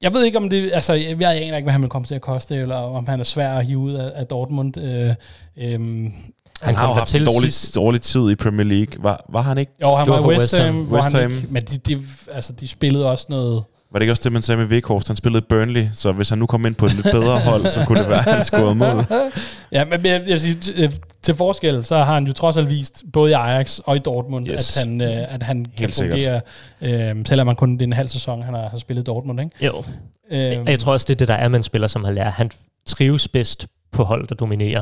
[0.01, 0.71] jeg ved ikke, om det...
[0.73, 3.19] Altså, jeg, jeg aner ikke, hvad han vil komme til at koste, eller om han
[3.19, 4.77] er svær at hive ud af, af Dortmund.
[4.77, 5.13] Øh,
[5.57, 6.13] øhm,
[6.61, 7.75] Han har jo haft en dårlig, sidst.
[7.75, 9.03] dårlig tid i Premier League.
[9.03, 9.71] Var, var han ikke?
[9.83, 10.83] jo, han var var, for i West West Ham, Ham.
[10.85, 11.31] hvor West han Ham.
[11.31, 11.47] ikke...
[11.49, 13.63] Men de, de, altså, de spillede også noget...
[13.91, 15.07] Var det ikke også det, man sagde med Vekhorst?
[15.07, 17.83] Han spillede Burnley, så hvis han nu kom ind på et lidt bedre hold, så
[17.85, 19.03] kunne det være, at han scorede mål.
[19.71, 22.57] Ja, men jeg, jeg vil sige, til, øh, til forskel, så har han jo trods
[22.57, 24.77] alt vist, både i Ajax og i Dortmund, Yes.
[24.77, 26.41] at han, øh, at han kan sikkert.
[26.81, 29.05] fungere, øh, selvom man kun det er en halv sæson, han har, har spillet i
[29.05, 29.39] Dortmund.
[29.41, 29.65] Ikke?
[29.65, 29.83] Jo.
[30.31, 32.11] Øh, Og jeg tror også, det er det, der er med en spiller, som har
[32.11, 32.33] lært.
[32.33, 32.51] Han
[32.85, 34.81] trives bedst på hold, der dominerer.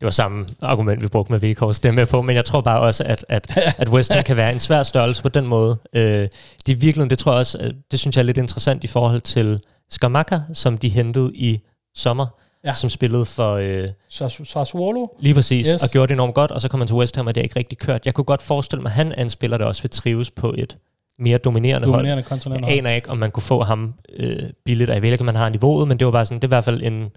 [0.00, 2.60] Det var samme argument, vi brugte med Vekhorst, det er med på, men jeg tror
[2.60, 5.78] bare også, at, at, at West Ham kan være en svær størrelse på den måde.
[5.92, 6.28] Øh,
[6.66, 8.86] det er virkelig, det tror jeg også, øh, det synes jeg er lidt interessant i
[8.86, 11.60] forhold til Skamaka, som de hentede i
[11.94, 12.26] sommer,
[12.64, 12.74] Ja.
[12.74, 15.82] som spillede for øh, Sas- Sassuolo, lige præcis, Yes.
[15.82, 17.44] og gjorde det enormt godt, og så kom han til West Ham, og det er
[17.44, 18.06] ikke rigtig kørt.
[18.06, 20.54] Jeg kunne godt forestille mig, at han er en spiller, der også vil trives på
[20.58, 20.76] et
[21.18, 21.96] mere dominerende, hold.
[21.98, 22.60] dominerende kontinent.
[22.66, 25.26] Jeg aner ikke, om man kunne få ham øh, billigt, og jeg ved ikke, om
[25.26, 27.10] man har niveauet, men det var bare sådan, det er i hvert fald en,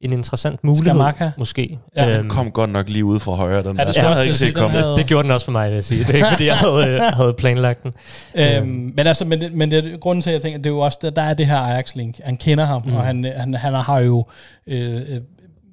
[0.00, 1.30] en interessant mulighed, Skamaka.
[1.38, 1.78] måske.
[1.96, 2.18] Ja.
[2.18, 4.02] Øhm, Kom godt nok lige ude fra højre, den Ja, det der.
[4.02, 4.78] Jeg havde ikke set komme.
[4.78, 5.98] havde- det gjorde den også for mig, vil jeg sige.
[6.04, 7.92] Det er ikke, fordi jeg havde, øh, havde planlagt den.
[8.34, 10.70] Øhm, men altså, men, det- men det, er grunden til, at jeg tænker, det er
[10.70, 12.24] jo også, der, der er det her Ajax-link.
[12.24, 12.94] Han kender ham, mm.
[12.94, 14.26] og han, han, han har jo
[14.66, 15.02] øh, øh,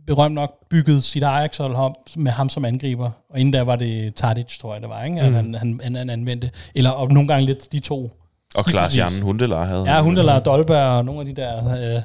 [0.08, 3.12] berømt nok bygget sit Ajax-hold med ham som angriber.
[3.30, 5.22] Og inden der var det Tadic, tror jeg, det var, ikke?
[5.22, 5.36] At Mm.
[5.36, 6.50] han, han, han, han anvendte.
[6.76, 8.12] Eller og nogle gange lidt de to.
[8.56, 9.18] Og Klaas Skiftevis.
[9.18, 9.84] Jan Hundelar havde.
[9.94, 11.58] Ja, Hundelar, Dolberg og nogle af de der...
[11.58, 12.02] Øh,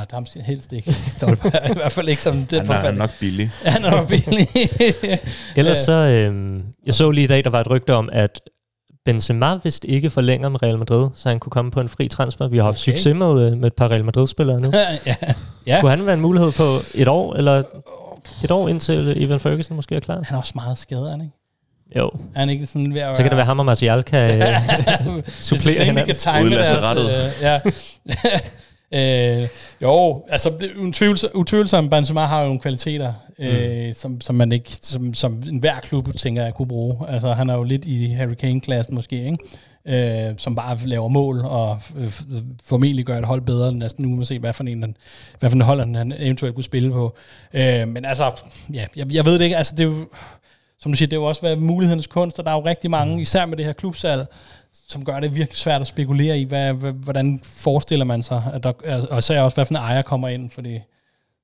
[0.00, 0.94] ah, der er helst ikke.
[1.20, 3.50] Dolberg i hvert fald ikke som den Han er, han er nok billig.
[3.64, 4.48] Han er nok billig.
[5.56, 8.40] Ellers så, øh, jeg så lige i dag, der var et rygte om, at
[9.04, 12.48] Benzema vist ikke forlænger med Real Madrid, så han kunne komme på en fri transfer.
[12.48, 12.92] Vi har haft Okay.
[12.92, 14.70] succes med, øh, med et par Real Madrid-spillere nu.
[15.06, 15.14] ja.
[15.66, 15.80] ja.
[15.80, 16.62] Kunne han være en mulighed på
[16.94, 17.62] et år, eller
[18.44, 20.22] et år indtil Evan Ferguson måske er klar?
[20.24, 21.32] Han er også meget skadet, ikke?
[21.96, 24.42] Jo, Er han ikke sådan ved at så kan det være ham og Martial kan
[24.42, 26.06] øh, supplere hinanden.
[26.06, 27.10] kan time Uden deres, lazarettet.
[27.10, 27.42] øh,
[28.92, 29.42] ja.
[29.42, 29.48] øh,
[29.82, 35.14] jo, altså utvivlsomt, utvivlsomt Benzema har jo nogle kvaliteter, øh, som, som man ikke, som,
[35.14, 36.96] som enhver klub tænker jeg kunne bruge.
[37.08, 39.38] Altså han er jo lidt i Harry Kane-klassen måske, ikke?
[39.86, 41.80] Øh, som bare laver mål og
[42.64, 44.96] formentlig gør et hold bedre næsten nu, se hvad for en, han,
[45.40, 47.16] hvad for en hold han, han eventuelt kunne spille på.
[47.54, 48.30] Øh, men altså,
[48.74, 50.08] ja, jeg, jeg ved det ikke, altså det er jo,
[50.82, 52.90] som du siger, det er jo også hvad mulighedernes kunst, og der er jo rigtig
[52.90, 54.26] mange, især med det her klubsalg,
[54.72, 58.62] som gør det virkelig svært at spekulere i, hvad, hvad, hvordan forestiller man sig, at
[58.62, 58.72] der,
[59.10, 60.78] og især også, hvad for en ejer kommer ind, fordi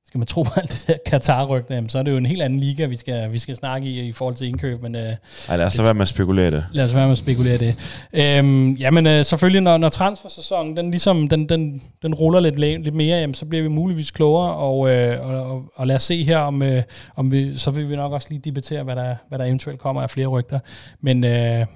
[0.08, 2.60] skal man tro på alt det der Katar-rygte, så er det jo en helt anden
[2.60, 5.66] liga, vi skal, vi skal snakke i, i forhold til indkøb, men øh, Ej, lad
[5.66, 6.64] os lade være med at spekulere det.
[6.72, 7.76] lad os være med at spekulere det.
[8.12, 12.94] Øhm, jamen øh, selvfølgelig, når, når transfersæsonen den ligesom, den, den, den ruller lidt, lidt
[12.94, 16.24] mere, jamen, så bliver vi muligvis klogere, og, øh, og, og, og lad os se
[16.24, 16.82] her, om, øh,
[17.16, 20.02] om vi, så vil vi nok også lige debattere, hvad der, hvad der eventuelt kommer
[20.02, 20.58] af flere rygter.
[21.00, 21.66] Men øh, lad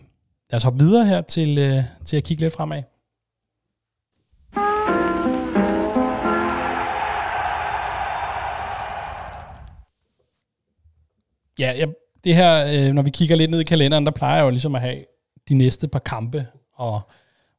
[0.53, 2.83] os hoppe videre her til, øh, til at kigge lidt fremad.
[11.59, 11.89] Ja, jeg,
[12.25, 14.75] det her, øh, når vi kigger lidt ned i kalenderen, der plejer jeg jo ligesom
[14.75, 14.97] at have
[15.49, 16.47] de næste par kampe,
[16.77, 17.01] og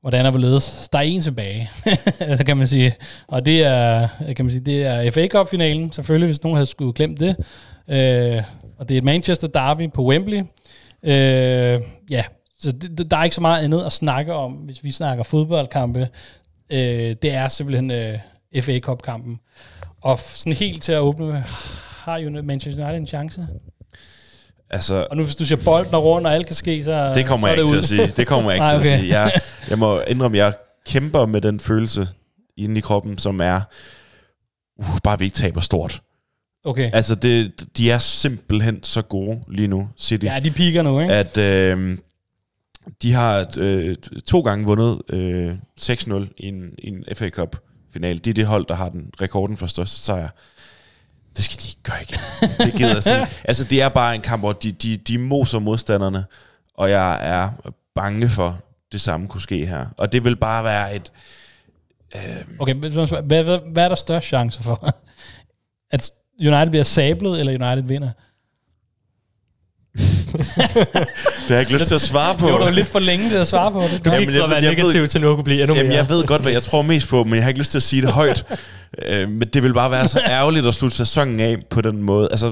[0.01, 0.89] hvordan er hvorledes.
[0.91, 2.95] Der er en tilbage, så altså, kan man sige.
[3.27, 6.93] Og det er, kan man sige, det er FA Cup-finalen, selvfølgelig, hvis nogen havde skulle
[6.93, 7.35] glemt det.
[7.87, 8.43] Øh,
[8.77, 10.43] og det er et Manchester Derby på Wembley.
[11.03, 12.23] Øh, ja,
[12.59, 16.07] så det, der er ikke så meget andet at snakke om, hvis vi snakker fodboldkampe.
[16.69, 18.19] Øh, det er simpelthen øh,
[18.61, 19.39] FA Cup-kampen.
[20.01, 21.43] Og sådan helt til at åbne,
[22.03, 23.47] har jo Manchester United en chance?
[24.73, 27.25] Altså, Og nu hvis du siger bolden er rundt, og alt kan ske, så det
[27.25, 28.07] kommer så jeg ikke til at sige.
[28.17, 28.93] Det kommer jeg ikke Nej, til okay.
[28.93, 29.19] at sige.
[29.19, 29.31] Jeg,
[29.69, 30.53] jeg må indrømme, jeg
[30.85, 32.07] kæmper med den følelse
[32.57, 33.61] inde i kroppen, som er,
[34.79, 36.01] uh, bare vi ikke taber stort.
[36.65, 36.89] Okay.
[36.93, 41.13] Altså, det, de er simpelthen så gode lige nu, City, Ja, de piker nu, ikke?
[41.13, 41.97] at øh,
[43.01, 43.95] de har øh,
[44.27, 47.55] to gange vundet øh, 6-0 i en, i en FA Cup
[47.93, 48.17] final.
[48.17, 50.27] De er det hold, der har den rekorden for største sejr.
[51.35, 52.19] Det skal de ikke gøre igen.
[52.65, 53.27] Det gider jeg sige.
[53.49, 56.25] Altså, det er bare en kamp, hvor de, de, de moser modstanderne,
[56.77, 57.49] og jeg er
[57.95, 58.59] bange for,
[58.91, 59.85] det samme kunne ske her.
[59.97, 61.11] Og det vil bare være et...
[62.59, 64.95] Okay, men hvad, hvad, hvad, er der størst chance for?
[65.91, 68.09] At United bliver sablet, eller United vinder?
[69.93, 72.45] Det har jeg ikke lyst til at svare på.
[72.45, 74.05] Det var lidt for længe til at svare på det.
[74.05, 75.83] Du gik fra at være ved- negativ til nu at kunne blive endnu mere.
[75.83, 77.77] Jamen, jeg ved godt, hvad jeg tror mest på, men jeg har ikke lyst til
[77.77, 78.45] at sige det højt.
[79.01, 82.27] Øh, men det vil bare være så ærgerligt at slutte sæsonen af på den måde.
[82.31, 82.51] Altså,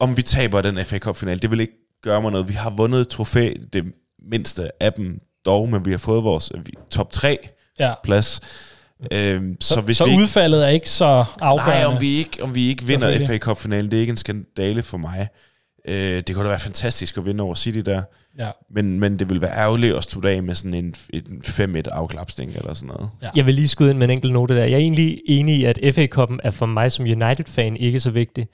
[0.00, 1.72] om vi taber den FA Cup-final, det vil ikke
[2.02, 2.48] gøre mig noget.
[2.48, 3.84] Vi har vundet et trofæ, det
[4.30, 6.60] mindste af dem dog, men vi har fået vores øh,
[6.90, 7.38] top 3
[7.80, 7.94] Ja.
[8.04, 8.40] plads.
[9.12, 11.74] Øhm, så, Så, hvis så vi ikke, udfaldet er ikke så afgørende.
[11.74, 13.26] nej, om vi ikke, om vi ikke vinder.
[13.26, 15.28] FA Cup-finalen, det er ikke en skandale for mig.
[15.88, 18.02] Øh, det kunne da være fantastisk at vinde over City der.
[18.38, 18.50] Ja.
[18.70, 22.50] Men, men det vil være ærgerligt at slutte af med sådan en, en 5-1 afklapsning
[22.56, 23.10] eller sådan noget.
[23.22, 23.28] Ja.
[23.36, 24.64] Jeg vil lige skyde ind med en enkelt note der.
[24.64, 28.46] Jeg er egentlig enig i, at FA-koppen er for mig som United-fan ikke så vigtig.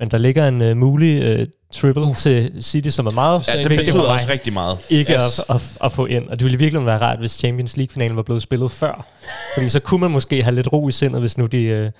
[0.00, 2.16] Men der ligger en uh, mulig uh, triple uh.
[2.16, 4.78] til City, som er meget Ja, det betyder for også rigtig meget.
[4.90, 5.38] Ikke yes.
[5.38, 6.28] at, at, at, få ind.
[6.28, 9.06] Og det ville virkelig være rart, hvis Champions League-finalen var blevet spillet før.
[9.54, 11.90] Fordi så kunne man måske have lidt ro i sindet, hvis nu de uh,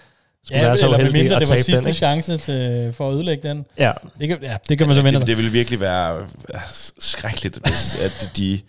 [0.45, 1.95] skulle Ja, være så eller uheldige medmindre at det var tabe sidste den.
[1.95, 3.64] Chance til, for at ødelægge den.
[3.78, 3.93] Ja.
[4.20, 5.18] Det kan, ja, det kan man så vente.
[5.20, 6.16] det, det ville virkelig være
[6.55, 6.61] øh,
[6.99, 8.61] skrækkeligt, hvis, at de,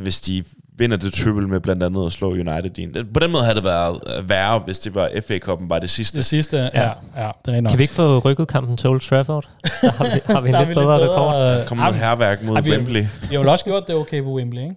[0.00, 0.44] hvis de
[0.78, 2.94] vinder det triple med blandt andet at slå United i en.
[3.14, 6.16] På den måde havde det været øh, værre, hvis det var FA-koppen bare det sidste.
[6.16, 7.70] Det sidste, ja, ja, ja det er nok.
[7.70, 9.48] Kan vi ikke få rykket kampen til Old Trafford?
[9.82, 11.66] Der har vi, har vi en Der er lidt bedre rekord.
[11.66, 13.00] Kom noget herværk mod vi har- Wembley.
[13.00, 14.74] Vi har jo også gjort det okay på Wembley, ikke?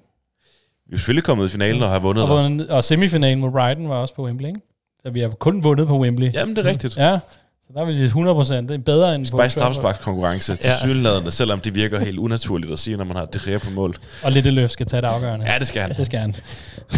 [0.89, 2.42] Vi er selvfølgelig kommet i finalen og har vundet Og, der.
[2.44, 4.62] vundet, og semifinalen mod Brighton var også på Wembley, ikke?
[5.06, 6.34] Så vi har kun vundet på Wembley.
[6.34, 6.97] Jamen, det er rigtigt.
[6.97, 7.20] Ja,
[7.68, 8.70] så der er vi 100 procent.
[8.70, 10.78] Det er bedre end Bare i straffesparkskonkurrence til Ja.
[10.88, 13.95] synlædende, selvom det virker helt unaturligt at sige, når man har det på mål.
[14.24, 15.52] Og lidt løft skal tage det afgørende.
[15.52, 15.93] Ja, det skal han.
[15.97, 16.36] Det skal han.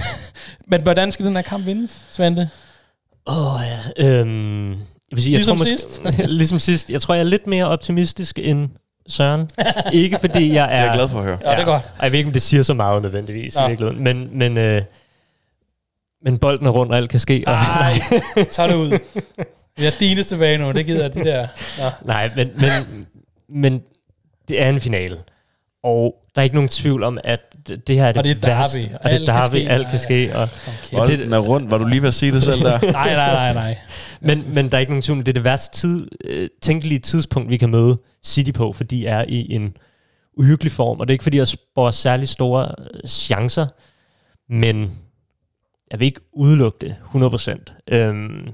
[0.71, 2.49] Men hvordan skal den her kamp vindes, Svante?
[3.27, 3.35] Åh,
[3.97, 4.09] ja.
[4.19, 4.77] Øhm, jeg
[5.11, 5.65] vil sige, jeg Ligesom tror
[6.11, 6.89] måske, ligesom sidst.
[6.89, 8.69] Jeg tror, jeg er lidt mere optimistisk end
[9.09, 9.49] Søren.
[9.93, 10.69] ikke fordi jeg er...
[10.69, 11.37] Det er jeg glad for at høre.
[11.45, 11.83] Ja, det er godt.
[11.83, 14.03] Ej, Jeg ved ikke, om det siger så meget nødvendigvis virkeligheden.
[14.03, 14.81] Men, men, øh,
[16.23, 17.43] men bolden er rundt, og alt kan ske.
[17.47, 17.93] Og, Ej,
[18.51, 18.99] tag det ud.
[19.77, 21.47] Vi har dines tilbage nu, det gider de der.
[21.79, 21.89] Nå.
[22.05, 23.07] nej, men, men,
[23.49, 23.81] men
[24.47, 25.17] det er en finale.
[25.83, 27.39] Og der er ikke nogen tvivl om, at
[27.87, 28.89] det her er det, Og det er derby, værste.
[28.93, 29.69] og Og det alt er kan derby, ske.
[29.69, 30.35] alt kan ske.
[30.35, 30.97] Og, Okay.
[30.97, 31.71] Bolden det, er rundt.
[31.71, 32.79] Var du lige ved at sige det selv der?
[32.91, 33.77] Nej, nej, nej, nej.
[34.21, 36.99] men, men der er ikke nogen tvivl om, det er det værste tid, øh, tænkelige
[36.99, 39.73] tidspunkt, vi kan møde City på, fordi de er i en
[40.37, 40.99] uhyggelig form.
[40.99, 43.67] Og det er ikke, fordi jeg spår særlig store øh, chancer,
[44.53, 44.91] men
[45.93, 47.95] jeg vil ikke udelukke det 100%.
[47.95, 48.47] Øhm,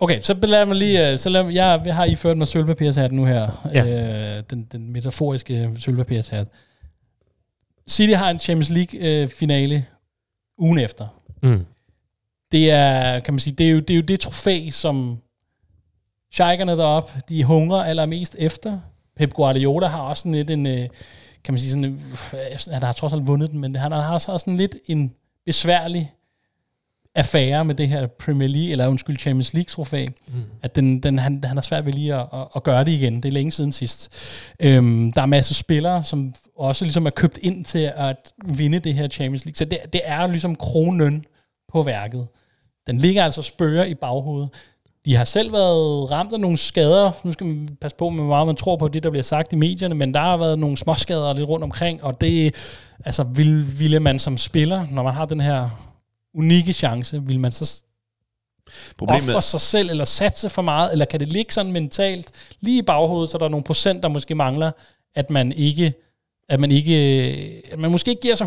[0.00, 3.12] Okay, så lad mig lige, øh, så lad, mig- jeg, jeg har iført mig sølvpapirshat
[3.12, 3.68] nu her.
[3.74, 4.36] Ja.
[4.38, 6.48] Øh, den, den metaforiske sølvpapirshat.
[7.90, 9.86] City har en Champions League øh, finale
[10.58, 11.06] ugen efter.
[11.42, 11.64] mm.
[12.52, 15.18] Det er, kan man sige, det er jo det, er jo det trofæ, som
[16.32, 18.78] Scheikerne deroppe, de hungrer allermest efter.
[19.16, 20.88] Pep Guardiola har også sådan lidt en, øh,
[21.44, 22.38] kan man sige sådan, øh,
[22.72, 25.14] han har trods alt vundet den, men han har også sådan lidt en
[25.46, 26.12] besværlig
[27.14, 30.42] affære med det her Premier League, eller undskyld, Champions League trofæ, mm.
[30.62, 33.16] at den, den, han, han har svært ved lige at, at, at gøre det igen.
[33.16, 34.12] Det er længe siden sidst.
[34.60, 38.78] Øhm, der er masser af spillere, som også ligesom er købt ind til at vinde
[38.78, 39.56] det her Champions League.
[39.56, 41.24] Så det, det er ligesom kronen
[41.72, 42.28] på værket.
[42.86, 44.48] Den ligger altså spørger i baghovedet.
[45.04, 47.12] De har selv været ramt af nogle skader.
[47.24, 49.52] Nu skal man passe på med, hvor meget man tror på det, der bliver sagt
[49.52, 52.54] i medierne, men der har været nogle småskader lidt rundt omkring, og det,
[53.04, 55.70] altså, vil, ville man som spiller, når man har den her
[56.34, 57.82] unikke chance, vil man så
[58.96, 62.78] Problemet, ofre sig selv, eller satse for meget, eller kan det ligge sådan mentalt lige
[62.78, 64.70] i baghovedet, så der er nogle procent, der måske mangler,
[65.14, 65.94] at man ikke
[66.48, 66.94] at man ikke,
[67.72, 68.46] at man måske ikke giver sig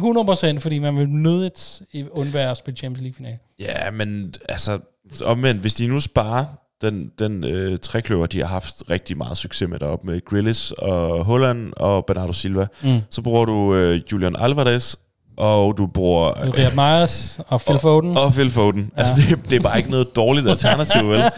[0.56, 1.82] 100%, fordi man vil nødigt
[2.12, 3.40] undvære at spille Champions League finale.
[3.60, 4.80] Ja, men altså,
[5.26, 6.46] omvendt, hvis de nu sparer
[6.82, 11.26] den, den øh, trækløver, de har haft rigtig meget succes med deroppe, med Grillis og
[11.26, 13.00] Holland og Bernardo Silva, Mm.
[13.10, 14.96] så bruger du øh, Julian Alvarez,
[15.38, 16.54] og du bruger...
[16.58, 18.18] Riyad Mahrez og Phil Foden.
[18.18, 18.92] Og Phil Foden.
[18.98, 19.02] Ja.
[19.02, 21.24] Altså, det, det er bare ikke noget dårligt alternativ, vel?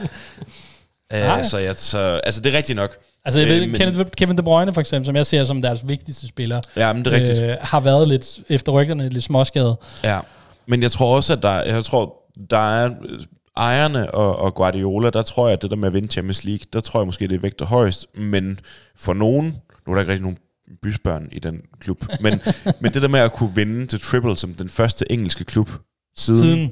[1.14, 2.98] Uh, så, jeg, så, altså, det er rigtigt nok.
[3.26, 5.62] Altså, jeg Øh, ved, men- Kenneth, Kevin De Bruyne for eksempel, som jeg ser som
[5.62, 7.42] deres vigtigste spiller, Ja, men det er rigtigt.
[7.42, 9.76] øh, har været lidt, efter rygterne, lidt småskadet.
[10.04, 10.20] Ja,
[10.68, 12.16] men jeg tror også, at der, jeg tror,
[12.50, 13.20] der er øh,
[13.60, 16.66] ejerne og, og Guardiola, der tror jeg, at det der med at vinde Champions League,
[16.74, 18.60] der tror jeg måske, det vægter højst, men
[18.96, 19.46] for nogen,
[19.88, 20.38] nu er der ikke rigtig nogen
[20.84, 22.42] bysbørn i den klub, men,
[22.82, 25.70] men det der med at kunne vinde til triple som den første engelske klub
[26.18, 26.72] siden, Siden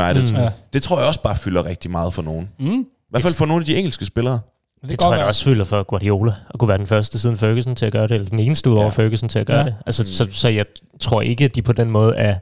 [0.00, 0.22] United.
[0.26, 0.36] Mm.
[0.38, 0.42] Mm.
[0.42, 0.50] Ja.
[0.72, 2.50] Det tror jeg også bare fylder rigtig meget for nogen.
[2.60, 2.66] Mm.
[2.80, 4.40] I hvert fald for nogle af de engelske spillere.
[4.82, 5.28] Det, Det tror jeg være.
[5.28, 8.10] også fylder for Guardiola, at kunne være den første siden Ferguson til at gøre det,
[8.14, 8.90] eller den eneste ud over Ja.
[8.90, 9.64] Ferguson til at gøre Ja.
[9.64, 9.74] det.
[9.86, 10.66] Altså, så, så jeg
[11.00, 12.38] tror ikke, at de på den måde er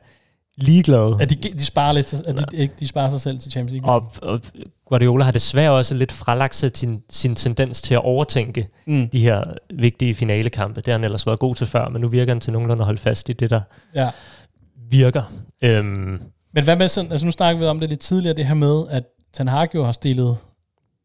[0.56, 1.16] ligeglade.
[1.20, 3.92] At de, de sparer lidt, at de, de sparer sig selv til Champions League.
[3.94, 4.40] Og, og
[4.86, 9.08] Guardiola har desværre også lidt fralagt sig sin, sin tendens til at overtænke Mm.
[9.08, 9.44] de her
[9.74, 10.80] vigtige finalekampe.
[10.80, 12.86] Det har han ellers været god til før, men nu virker han til nogenlunde at
[12.86, 13.60] holde fast i det, der
[13.94, 14.10] Ja.
[14.90, 15.32] virker.
[15.62, 16.20] Øhm,
[16.54, 18.82] Men hvad med sådan, altså nu snakkede vi om det lidt tidligere, det her med,
[18.90, 20.36] at Ten Hag jo har stillet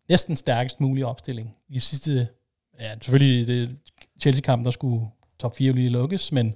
[0.10, 1.50] næsten stærkest mulig opstilling.
[1.70, 2.28] I sidste,
[2.80, 3.76] ja selvfølgelig det
[4.22, 5.06] Chelsea-kampen, der skulle
[5.40, 6.54] top 4 lige lukkes, men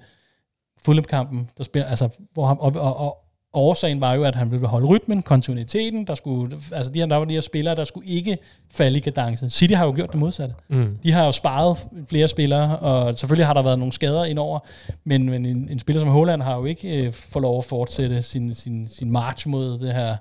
[0.85, 3.17] Fulham-kampen, der spiller, altså, hvor han, og, og, og,
[3.53, 7.15] årsagen var jo, at han ville holde rytmen, kontinuiteten, der skulle, altså de her, der
[7.15, 8.37] var de her spillere, der skulle ikke
[8.71, 9.49] falde i kadence.
[9.49, 10.55] City har jo gjort det modsatte.
[10.69, 10.97] mm.
[11.03, 11.77] De har jo sparet
[12.09, 14.59] flere spillere, og selvfølgelig har der været nogle skader indover,
[15.03, 18.21] men, men en, en spiller som Holland har jo ikke øh, fået lov at fortsætte
[18.21, 20.15] sin, sin, sin march mod det her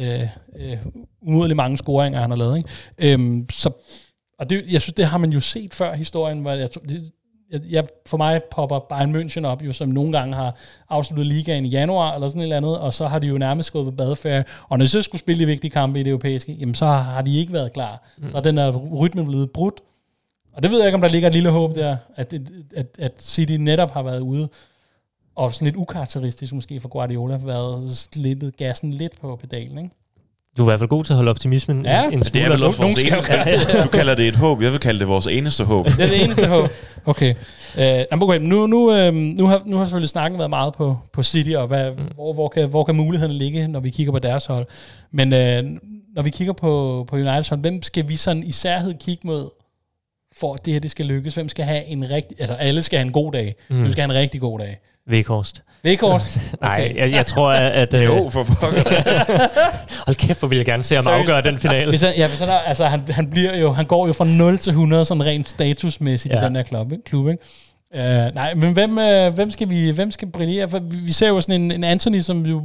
[0.00, 0.22] øh,
[0.56, 0.78] øh,
[1.22, 2.56] umådeligt mange scoringer, han har lavet.
[2.56, 3.12] Ikke?
[3.14, 3.70] Øhm, så,
[4.38, 7.10] og det, jeg synes, det har man jo set før historien, hvor jeg, tror- det,
[7.52, 10.56] jeg, jeg, for mig popper Bayern München op, jo, som nogle gange har
[10.88, 13.72] afsluttet ligaen i januar, eller sådan et eller andet, og så har de jo nærmest
[13.72, 16.52] gået på badeferie, og når de så skulle spille de vigtige kampe i det europæiske,
[16.52, 18.08] jamen så har de ikke været klar.
[18.18, 18.30] Mm.
[18.30, 19.80] Så er den der rytme blevet brudt,
[20.52, 22.34] og det ved jeg ikke, om der ligger et lille håb der, at,
[22.76, 24.48] at, at City netop har været ude,
[25.34, 29.90] og sådan lidt ukarakteristisk måske for Guardiola, har været slippet gassen lidt på pedalen, ikke?
[30.56, 32.48] Du er i hvert fald god til at holde optimismen Ja, en, en Det er
[32.48, 33.82] vel også vores eneste.
[33.82, 35.86] Du kalder det et håb, jeg vil kalde det vores eneste håb.
[35.86, 36.70] Det er det eneste håb.
[37.04, 37.34] Okay.
[37.78, 38.38] Uh, okay.
[38.40, 41.66] Nu, nu, uh, nu, har, nu har selvfølgelig snakken været meget på, på City, og
[41.66, 41.98] hvad, mm.
[42.14, 44.66] hvor, hvor, kan, hvor kan mulighederne ligge, når vi kigger på deres hold.
[45.12, 45.70] Men uh,
[46.14, 49.50] når vi kigger på, på Uniteds hold, hvem skal vi sådan i særhed kigge mod,
[50.36, 51.34] for at det her det skal lykkes?
[51.34, 52.40] Hvem skal have en rigtig...
[52.40, 53.54] Altså, alle skal have en god dag.
[53.70, 53.78] Mm.
[53.78, 54.78] Hvem skal have en rigtig god dag?
[55.06, 55.62] Vekhorst.
[55.82, 56.38] Vekhorst?
[56.62, 57.72] Nej, jeg, jeg tror, at...
[57.72, 58.82] at øh, Jo, for pokker.
[60.06, 61.30] hold kæft, hvor vil jeg gerne se ham Seriøst?
[61.30, 61.88] afgøre den finale.
[61.88, 64.24] Hvis han, ja, hvis han, er, altså, han, han, bliver jo, han går jo fra
[64.24, 66.40] 0 til 100 sådan rent statusmæssigt ja.
[66.40, 67.04] I den her klub, ikke?
[67.04, 67.44] klub ikke?
[67.94, 70.70] Uh, nej, men hvem, uh, hvem, skal vi, hvem skal brillere?
[70.70, 72.62] For vi, ser jo sådan en, en Anthony, som jo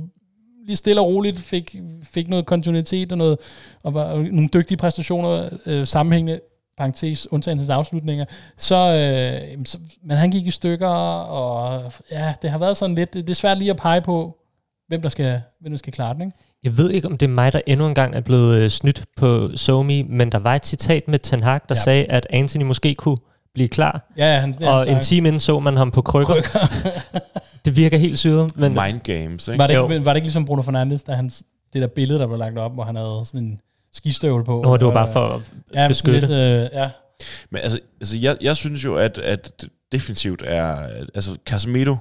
[0.66, 3.38] lige stille og roligt fik, fik noget kontinuitet og, noget,
[3.84, 6.40] og, var, og nogle dygtige præstationer, uh, sammenhængende,
[6.78, 8.26] parentes, undtagen til afslutninger.
[8.58, 13.14] Så, jamen, så, men han gik i stykker, og ja, det har været sådan lidt,
[13.14, 14.38] det er svært lige at pege på,
[14.88, 16.38] hvem der skal, hvem der skal klare den, ikke?
[16.64, 19.50] Jeg ved ikke, om det er mig, der endnu engang er blevet øh, snydt på
[19.56, 21.82] SoMe, men der var et citat med Ten Hag, der Ja.
[21.82, 23.18] sagde, at Anthony måske kunne
[23.54, 24.12] blive klar.
[24.18, 26.34] Ja, han, det og han en time inden så man ham på krykker.
[27.66, 28.58] det virker helt syret.
[28.58, 29.60] Men Mind games, ikke?
[29.60, 29.90] Var det, Jo.
[29.90, 31.30] ikke, var det ikke ligesom Bruno Fernandes, da han,
[31.74, 33.60] det der billede, der blev lagt op, hvor han havde sådan en
[33.96, 34.62] skistøvel på?
[34.62, 35.42] Nå, det var bare for at
[35.74, 36.20] ja, beskytte.
[36.20, 36.90] Lidt, øh, ja,
[37.50, 40.76] Men altså, altså jeg, jeg synes jo, at, at defensivt er...
[41.16, 41.96] Altså, Casemiro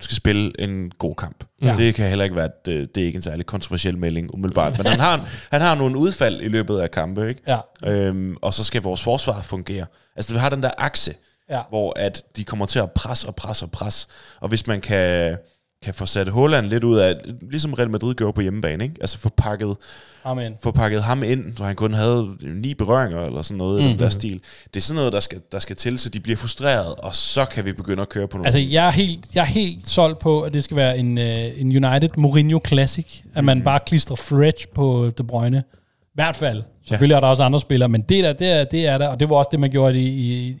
[0.00, 1.44] skal spille en god kamp.
[1.62, 1.66] Ja.
[1.66, 1.76] Ja.
[1.76, 2.48] Det kan heller ikke være...
[2.64, 4.78] Det, det er ikke en særlig kontroversiel melding, umiddelbart.
[4.78, 7.42] Men han har, han har nogle udfald i løbet af kampe, ikke?
[7.46, 9.86] ja, Øhm, og så skal vores forsvar fungere.
[10.16, 11.14] Altså, vi har den der akse,
[11.50, 11.60] ja.
[11.68, 14.08] hvor at de kommer til at presse og presse og presse.
[14.40, 15.36] Og hvis man kan,
[15.82, 17.14] kan få sat Holland lidt ud af,
[17.50, 18.96] ligesom Real Madrid gjorde på hjemmebane, ikke?
[19.00, 19.76] altså få pakket,
[20.24, 20.54] Amen.
[20.62, 23.86] få pakket ham ind, så han kun havde ni berøringer eller sådan noget mm.
[23.86, 24.40] i den der stil.
[24.74, 27.44] Det er sådan noget, der skal, der skal til, så de bliver frustreret, og så
[27.44, 28.46] kan vi begynde at køre på nogle...
[28.46, 31.60] Altså, jeg er, helt, jeg er helt solgt på, at det skal være en, øh,
[31.60, 35.64] en United Mourinho Classic, at man bare klistrer Fred på De Bruyne.
[36.02, 36.62] I hvert fald.
[36.88, 37.16] Selvfølgelig ja.
[37.16, 39.28] er der også andre spillere, men det der, det er, det er der, og det
[39.28, 40.06] var også det, man gjorde i,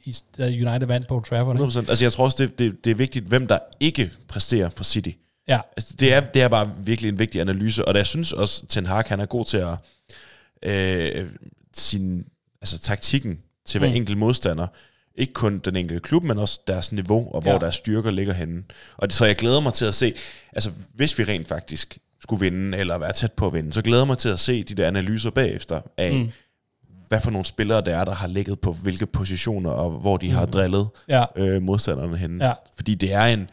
[0.04, 1.56] i, i United vandt på Trafford.
[1.56, 1.64] Ikke?
[1.64, 1.78] 100%.
[1.78, 5.10] Altså jeg tror også, det, det, det er vigtigt, hvem der ikke præsterer for City.
[5.48, 8.66] Ja, Altså, det, er, det er bare virkelig en vigtig analyse, og jeg synes også,
[8.66, 9.76] Ten Hag, han er god til at
[10.62, 11.26] øh,
[11.74, 12.26] sin,
[12.60, 13.94] altså taktikken til hver Mm.
[13.96, 14.66] enkelt modstander.
[15.14, 17.58] Ikke kun den enkelte klub, men også deres niveau, og hvor ja.
[17.58, 18.62] deres styrker ligger henne.
[18.96, 20.14] Og det, så jeg glæder mig til at se,
[20.52, 24.02] altså hvis vi rent faktisk skulle vinde, eller være tæt på at vinde, så glæder
[24.02, 26.18] jeg mig til at se de der analyser bagefter af, Mm.
[26.18, 26.30] mm.
[27.08, 30.28] hvad for nogle spillere der er, der har ligget på hvilke positioner, og hvor de
[30.28, 30.34] mm.
[30.34, 32.46] har drillet ja, øh, modstanderne henne.
[32.46, 32.52] Ja.
[32.76, 33.50] Fordi det er en,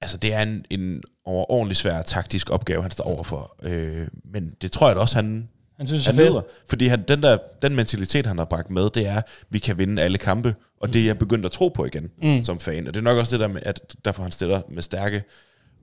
[0.00, 3.56] altså det er en, en overordentlig svær taktisk opgave, han står overfor.
[3.62, 6.42] Øh, men det tror jeg da også, han, han synes, han er nyder.
[6.68, 9.78] Fordi han, den, der, den mentalitet, han har bragt med, det er, at vi kan
[9.78, 10.54] vinde alle kampe.
[10.80, 12.28] Og det er jeg begyndt at tro på igen, Mm.
[12.28, 12.44] mm.
[12.44, 12.86] som fan.
[12.86, 15.22] Og det er nok også det der med, at derfor han stiller med stærke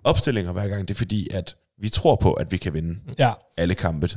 [0.03, 0.87] opstillinger hver gang.
[0.87, 4.09] Det er fordi, at vi tror på, at vi kan vinde Ja, alle kampe.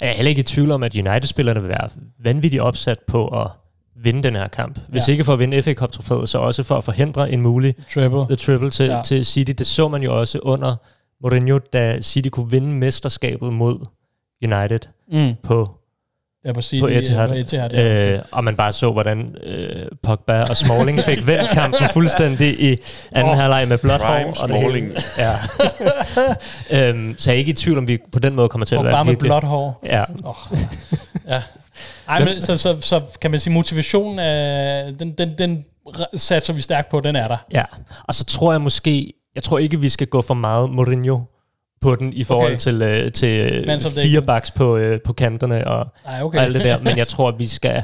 [0.00, 1.88] Jeg er heller ikke i tvivl om, at United-spillerne vil være
[2.18, 3.50] vanvittigt opsat på at
[4.02, 4.78] vinde den her kamp.
[4.88, 5.12] Hvis Ja.
[5.12, 8.18] ikke for at vinde FA Cup-trofæet, så også for at forhindre en mulig treble.
[8.26, 9.02] the triple til, ja.
[9.02, 9.52] til City.
[9.58, 10.76] Det så man jo også under
[11.22, 13.86] Mourinho, da City kunne vinde mesterskabet mod
[14.44, 14.80] United
[15.12, 15.34] Mm.
[15.42, 15.77] på
[16.44, 17.28] Ja, på, City, på Etihad.
[17.28, 18.12] På Etihad ja.
[18.14, 22.76] øh, og man bare så, hvordan øh, Pogba og Smalling fik vendt kampen fuldstændig i
[23.12, 24.34] anden oh, halvleg med blåt hår.
[24.42, 24.70] og det hele.
[24.70, 24.92] Smalling.
[25.18, 26.88] Ja.
[26.88, 28.78] øhm, så jeg er ikke i tvivl, om vi på den måde kommer til at
[28.78, 29.80] Og være bare med blåt hår.
[29.86, 30.34] Ja, Oh,
[31.28, 31.42] ja.
[32.08, 35.64] Ej, men, så, så, så kan man sige, motivationen er, den, den, den
[36.16, 37.36] satser vi stærkt på, den er der.
[37.52, 37.64] ja.
[38.08, 39.12] Og så tror jeg måske...
[39.34, 41.20] Jeg tror ikke, vi skal gå for meget Mourinho
[41.80, 42.58] på den i forhold Okay.
[42.58, 43.82] til, øh, til øh, dækning.
[43.82, 46.38] fire backs på, øh, på kanterne og, Ej, okay.
[46.38, 46.78] og alt det der.
[46.78, 47.82] Men jeg tror, at vi skal,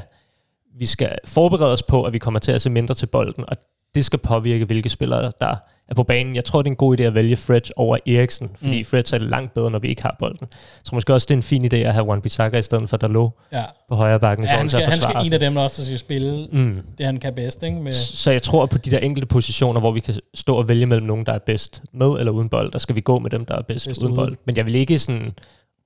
[0.78, 3.56] vi skal forberede os på, at vi kommer til at se mindre til bolden, og
[3.94, 5.54] det skal påvirke, hvilke spillere, der
[5.88, 6.34] er på banen.
[6.34, 8.84] Jeg tror, det er en god idé at vælge Fred over Eriksen, fordi Mm.
[8.84, 10.46] Fred er langt bedre, når vi ikke har bolden.
[10.84, 12.96] Tror måske også, det er en fin idé at have Juan Bissaka i stedet for
[12.96, 13.62] Dalot ja.
[13.88, 14.46] på højre bakken.
[14.46, 16.80] ja, han skal, han skal en af dem, der også skal spille Mm.
[16.98, 17.62] det, han kan bedst.
[17.62, 17.76] Ikke?
[17.80, 20.68] Med, Så jeg tror, at på de der enkelte positioner, hvor vi kan stå og
[20.68, 23.30] vælge mellem nogen, der er bedst med eller uden bold, der skal vi gå med
[23.30, 24.18] dem, der er bedst, Bedst uden ude.
[24.18, 24.36] bold.
[24.44, 25.32] Men jeg vil ikke sådan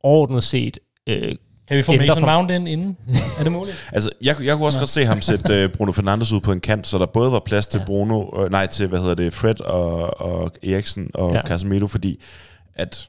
[0.02, 1.34] overordnet set øh,
[1.68, 2.96] kan vi få Mason for- Mount ind inden?
[3.38, 3.88] er det muligt?
[3.92, 6.60] Altså, jeg, jeg kunne også godt se ham sætte uh, Bruno Fernandes ud på en
[6.60, 7.84] kant, så der både var plads til Ja.
[7.84, 11.42] Bruno, øh, nej, til, hvad hedder det, Fred og, og Eriksen og ja.
[11.46, 12.20] Casemiro, fordi
[12.74, 13.08] at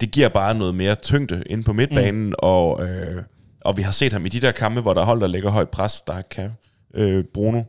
[0.00, 2.32] det giver bare noget mere tyngde ind på midtbanen, mm.
[2.38, 3.22] og, øh,
[3.64, 5.50] og vi har set ham i de der kampe, hvor der er hold, der lægger
[5.50, 6.50] højt pres, der kan
[6.94, 7.62] øh, Bruno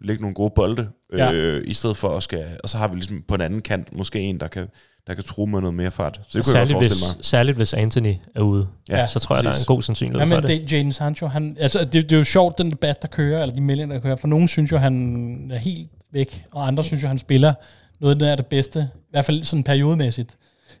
[0.00, 1.58] lægge nogle gode bolde, øh, Ja.
[1.64, 4.20] i stedet for at skal, og så har vi ligesom på en anden kant måske
[4.20, 4.68] en, der kan,
[5.06, 6.14] der kan true med noget mere fart.
[6.16, 7.24] Så det kunne jeg særligt, godt hvis, forestille mig.
[7.24, 8.68] særligt hvis Anthony er ude.
[8.88, 9.64] Ja, så tror jeg, der er præcis.
[9.66, 10.60] en god sandsynlighed Ja, for men det.
[10.70, 13.54] det, Jadon Sancho, han, altså, det, det, er jo sjovt, den debat, der kører, eller
[13.54, 17.02] de meldinger, der kører, for nogen synes jo, han er helt væk, og andre synes
[17.02, 17.54] jo, han spiller
[18.00, 20.36] noget, der er det bedste, i hvert fald sådan periodemæssigt,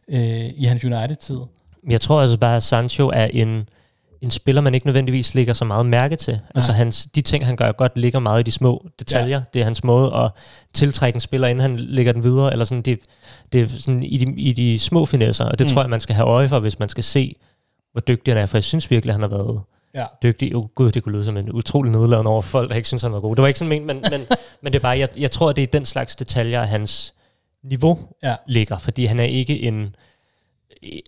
[0.08, 1.38] øh, i hans United-tid.
[1.82, 3.68] Men Jeg tror altså bare, at Sancho er en,
[4.26, 6.40] en spiller, man ikke nødvendigvis lægger så meget mærke til.
[6.54, 9.36] Altså hans, de ting, han gør godt, ligger meget i de små detaljer.
[9.38, 9.42] Ja.
[9.54, 10.30] Det er hans måde at
[10.74, 12.52] tiltrække en spiller, inden han lægger den videre.
[12.52, 12.98] Eller sådan, det,
[13.52, 15.72] det er sådan i, de, i de små finesser, og det Mm.
[15.72, 17.34] tror jeg, man skal have øje for, hvis man skal se,
[17.92, 18.46] hvor dygtig han er.
[18.46, 19.60] For jeg synes virkelig, han har været
[19.94, 20.04] Ja.
[20.22, 20.56] dygtig.
[20.56, 23.12] Oh, Gud, det kunne lyde som en utrolig nedladende over folk, der ikke synes, han
[23.12, 23.36] var god.
[23.36, 24.20] Det var ikke sådan ment, men, men,
[24.62, 27.14] men det er bare, jeg, jeg tror, at det er den slags detaljer, hans
[27.64, 28.34] niveau Ja.
[28.46, 28.78] ligger.
[28.78, 29.94] Fordi han er ikke en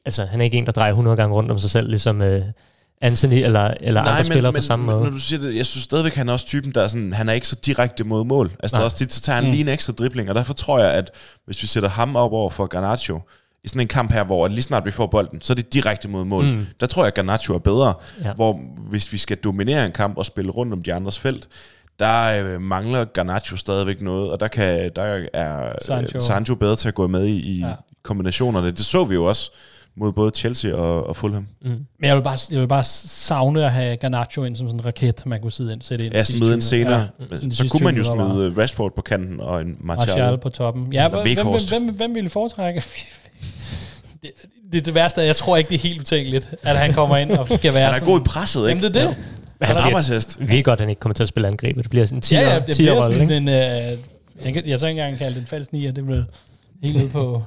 [0.05, 2.45] altså, han er ikke en, der drejer 100 gange rundt om sig selv, ligesom øh,
[3.01, 5.03] Anthony eller, eller andre spillere på samme måde.
[5.05, 7.29] Når du siger det, jeg synes stadigvæk, han er også typen, der er sådan, han
[7.29, 8.51] er ikke så direkte mod mål.
[8.61, 8.85] Altså, der er Nej.
[8.85, 9.51] også tit, så tager han Mm.
[9.51, 11.11] lige en ekstra dribling, og derfor tror jeg, at
[11.47, 13.21] hvis vi sætter ham op over for Garnacho,
[13.65, 16.09] i sådan en kamp her, hvor lige snart vi får bolden, så er det direkte
[16.09, 16.45] mod mål.
[16.45, 16.67] Mm.
[16.81, 17.95] Der tror jeg, at Garnacho er bedre.
[18.25, 18.33] Ja.
[18.33, 21.49] Hvor hvis vi skal dominere en kamp og spille rundt om de andres felt,
[21.99, 26.11] der øh, mangler Garnacho stadigvæk noget, og der, kan, der er Sancho.
[26.11, 26.21] Sancho.
[26.21, 27.73] Sancho bedre til at gå med i, i ja.
[28.03, 28.71] kombinationerne.
[28.71, 29.51] Det så vi jo også
[29.99, 31.47] mod både Chelsea og, og Fulham.
[31.63, 31.69] Mm.
[31.69, 34.87] Men jeg vil, bare, jeg vil bare savne at have Garnacho ind som sådan en
[34.87, 36.15] raket, man kunne sidde ind, sætte ind.
[36.15, 37.01] Ja, smide ind 20 senere.
[37.21, 40.09] Ja, Ja, så kunne man jo 20 minutter smide Rashford på kanten og en Martial.
[40.09, 40.93] Martial på toppen.
[40.93, 42.83] Ja, hvem, hvem, hvem, hvem ville foretrække?
[44.23, 44.31] det,
[44.73, 47.31] det, det værste er, jeg tror ikke, det er helt utænkeligt, at han kommer ind
[47.31, 48.09] og skal være Han er sådan.
[48.13, 48.69] god i presset, ikke?
[48.69, 49.17] Jamen, det er det.
[49.61, 50.41] Men Han han er arbejdshest.
[50.41, 51.83] vi ved godt, at han ikke kommer til at spille angrebet.
[51.85, 53.37] Det bliver sådan en 10 Ja, ja, det bliver sådan ikke?
[53.37, 53.49] en...
[53.49, 53.55] Øh,
[54.45, 56.23] jeg, kan, jeg så ikke engang kalde det en falsk nier, det blev
[56.83, 57.43] helt ude på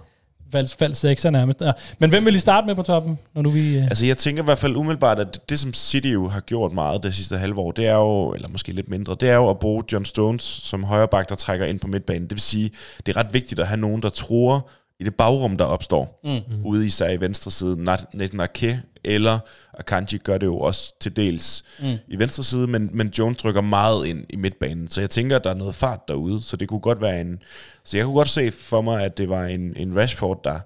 [0.52, 1.62] falsk, falsk sekser nærmest.
[1.62, 1.72] Ja.
[2.00, 3.78] Men hvem vil I starte med på toppen, når nu vi...
[3.78, 6.72] Øh, Altså, jeg tænker i hvert fald umiddelbart, at det, som City jo har gjort
[6.74, 9.50] meget det sidste halve år, det er jo, eller måske lidt mindre, det er jo
[9.50, 12.24] at bruge John Stones som højreback, der trækker ind på midtbanen.
[12.24, 12.72] Det vil sige,
[13.06, 16.40] det er ret vigtigt at have nogen, der tror i det bagrum, der opstår, Mm.
[16.66, 17.76] ude især i venstre side.
[17.84, 19.40] Nat- Nathan Ake eller
[19.74, 21.98] Akanji gør det jo også til dels Mm.
[22.08, 25.44] i venstre side, men, men Jones trykker meget ind i midtbanen, så jeg tænker, at
[25.44, 27.42] der er noget fart derude, så det kunne godt være en...
[27.84, 30.60] Så jeg kunne godt se for mig, at det var en, en Rashford, der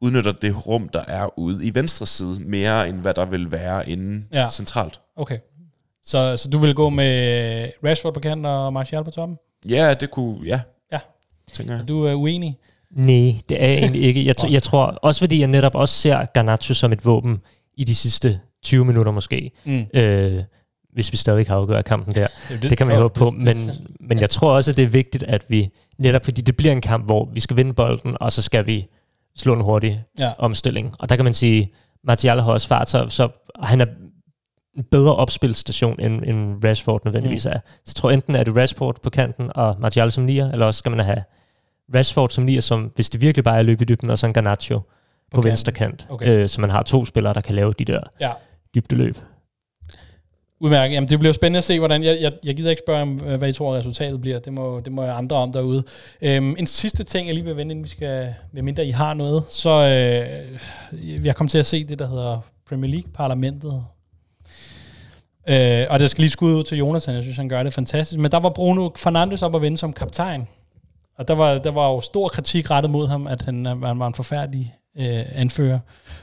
[0.00, 3.88] udnytter det rum, der er ude i venstre side, mere end hvad der vil være
[3.88, 4.48] inde Ja.
[4.50, 5.00] centralt.
[5.16, 5.38] Okay.
[6.04, 9.36] Så, så du vil gå med Rashford på kanten og Martial på toppen?
[9.68, 10.46] Ja, det kunne...
[10.46, 10.60] Ja,
[10.92, 10.98] Ja.
[11.52, 11.80] tænker jeg.
[11.82, 12.58] Er du er uenig?
[12.96, 14.26] Nej, det er jeg egentlig ikke.
[14.26, 17.38] Jeg, jeg tror, også fordi jeg netop også ser Garnacho som et våben
[17.76, 19.50] i de sidste 20 minutter måske.
[19.64, 19.84] Mm.
[19.94, 20.42] Øh,
[20.92, 22.26] hvis vi stadig kan afgøre kampen der.
[22.48, 23.70] Det, Det kan man jo håbe på, men,
[24.08, 25.68] men jeg tror også, at det er vigtigt, at vi,
[25.98, 28.86] netop fordi det bliver en kamp, hvor vi skal vinde bolden, og så skal vi
[29.36, 30.32] slå en hurtig Ja.
[30.38, 30.94] omstilling.
[30.98, 31.72] Og der kan man sige,
[32.04, 33.28] Martial har også fart, så, så
[33.62, 33.86] han er
[34.76, 37.52] en bedre opspilstation, end, end Rashford nødvendigvis er.
[37.52, 40.78] Så jeg tror enten er det Rashford på kanten, og Martial som nier, eller også
[40.78, 41.22] skal man have
[41.94, 44.32] Rashford som nier, som hvis det virkelig bare er løb i dybden, og så en
[44.32, 44.84] Garnacho på,
[45.30, 45.48] på kanten.
[45.48, 46.06] venstre kant.
[46.10, 46.28] Okay.
[46.42, 48.30] Øh, så man har to spillere, der kan lave de der Ja.
[48.74, 49.16] dybdeløb.
[50.60, 50.94] Udmærket.
[50.94, 52.02] Jamen, det bliver spændende at se, hvordan...
[52.04, 54.38] Jeg, jeg, jeg gider ikke spørge, om, øh, hvad I tror, resultatet bliver.
[54.38, 55.82] Det må, det må jeg andre om derude.
[56.22, 58.34] Øhm, en sidste ting, jeg lige vil vende, inden vi skal...
[58.52, 59.44] Medmindre I har noget.
[59.48, 63.84] Så øh, jeg kom til at se det, der hedder Premier League-parlamentet.
[65.48, 67.14] Øh, og det skal lige skud ud til Jonathan.
[67.14, 68.18] Jeg synes, han gør det fantastisk.
[68.20, 70.48] Men der var Bruno Fernandes op at vende som kaptajn.
[71.18, 74.06] Og der var, der var jo stor kritik rettet mod ham, at han, han var
[74.06, 75.78] en forfærdelig øh, anfører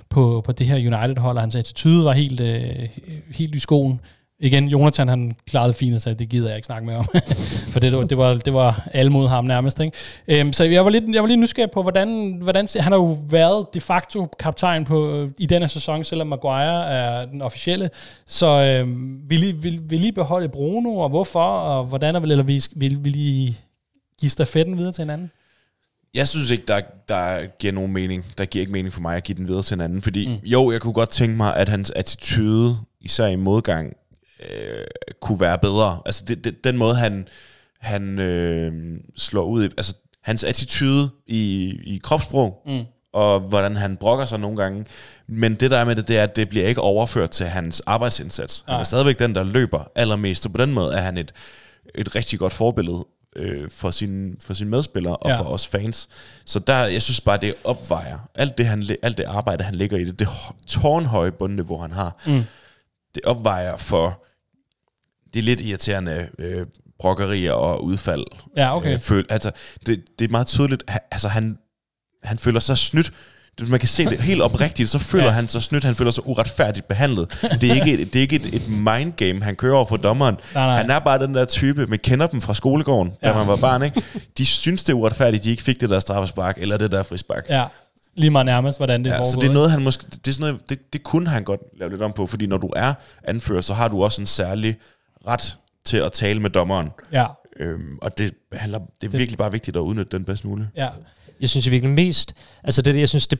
[0.09, 2.89] på, på det her United-hold, og hans attitude var helt, øh,
[3.31, 4.01] helt i skoen.
[4.41, 7.05] Igen, Jonathan han klarede fint og sagde, det gider jeg ikke snakke med om.
[7.71, 9.79] For det, det, var, det var alle mod ham nærmest.
[9.79, 9.97] Ikke?
[10.27, 12.67] Øhm, så jeg var, lidt, jeg var lidt nysgerrig på, hvordan, hvordan...
[12.75, 17.25] Han har jo været de facto kaptajn på, øh, i denne sæson, selvom Maguire er
[17.25, 17.89] den officielle.
[18.27, 21.39] Så øhm, vil, I, vil, vil I beholde Bruno, og hvorfor?
[21.39, 23.55] Og hvordan er, eller vil, vil, vil I
[24.19, 25.31] give stafetten videre til hinanden?
[26.13, 28.25] Jeg synes ikke, der, der giver nogen mening.
[28.37, 30.01] Der giver ikke mening for mig at give den videre til en anden.
[30.01, 30.35] Fordi mm.
[30.43, 33.93] jo, jeg kunne godt tænke mig, at hans attitude, især i modgang,
[34.49, 34.85] øh,
[35.21, 36.01] kunne være bedre.
[36.05, 37.27] Altså det, det, den måde, han,
[37.79, 42.85] han øh, slår ud i, altså hans attitude i, i kropssprog, mm.
[43.13, 44.85] og hvordan han brokker sig nogle gange.
[45.27, 47.79] Men det der er med det, det er, at det bliver ikke overført til hans
[47.85, 48.63] arbejdsindsats.
[48.67, 51.33] Han er stadigvæk den, der løber allermest, og på den måde er han et,
[51.95, 53.05] et rigtig godt forbillede
[53.35, 55.39] øh, for, sin, for sine medspillere og ja.
[55.39, 56.09] for os fans.
[56.45, 59.97] Så der, jeg synes bare, det opvejer alt det, han, alt det arbejde, han lægger
[59.97, 60.27] i det, det
[60.67, 62.43] tårnhøje bundniveau, han har, mm.
[63.15, 64.23] det opvejer for
[65.33, 66.67] det lidt irriterende øh,
[66.99, 68.25] brokkerier og udfald.
[68.55, 68.93] Ja, okay.
[68.93, 69.51] Øh, føl, altså,
[69.85, 71.57] det, det er meget tydeligt, altså han,
[72.23, 73.11] han føler sig snydt.
[73.67, 75.31] Man kan se det helt oprigtigt, så føler ja.
[75.31, 77.47] han sig snydt, han føler sig uretfærdigt behandlet.
[77.61, 79.97] Det er ikke et, det er ikke et, et mind game, han kører over for
[79.97, 80.37] dommeren.
[80.53, 80.75] Nej, nej.
[80.75, 83.29] Han er bare den der type, man kender dem fra skolegården, ja.
[83.29, 83.83] da man var barn.
[83.83, 84.03] Ikke?
[84.37, 87.45] De synes, det er uretfærdigt, de ikke fik det der straffespark, eller det der frispark.
[87.49, 87.65] Ja,
[88.15, 89.31] lige meget nærmest, hvordan det ja, foregår.
[89.31, 91.61] Så det er noget, han måske, det, er sådan noget, det, det kunne han godt
[91.79, 92.93] lave lidt om på, fordi når du er
[93.23, 94.75] anfører, så har du også en særlig
[95.27, 96.89] ret til at tale med dommeren.
[97.11, 97.25] Ja.
[97.59, 100.69] Øhm, og det, handler, det er det, virkelig bare vigtigt at udnytte den bedst muligt.
[100.75, 100.89] Ja.
[101.41, 102.33] Jeg synes virkelig mest,
[102.63, 103.39] altså det, jeg synes, det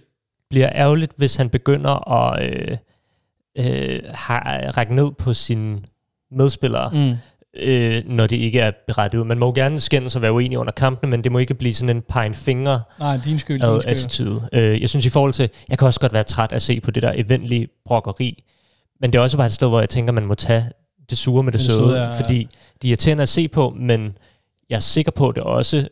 [0.50, 2.78] bliver ærgerligt, hvis han begynder at øh,
[3.58, 4.00] øh,
[4.78, 5.80] række ned på sine
[6.32, 7.18] medspillere, mm.
[7.62, 9.28] øh, når det ikke er berettiget.
[9.28, 11.96] Man må gerne skændes og være uenig under kampene, men det må ikke blive sådan
[11.96, 14.50] en pegen finger Nej, din skyld, din attitude.
[14.54, 16.82] Øh, jeg synes i forhold til, jeg kan også godt være træt af at se
[16.82, 18.44] på det der eventlige brokkeri,
[19.02, 20.66] men det er også bare et sted, hvor jeg tænker, man må tage
[21.10, 22.48] det sure med det, det søde, søde ja, fordi
[22.82, 24.18] de er irriterende at se på, men
[24.70, 25.88] jeg er sikker på, at det også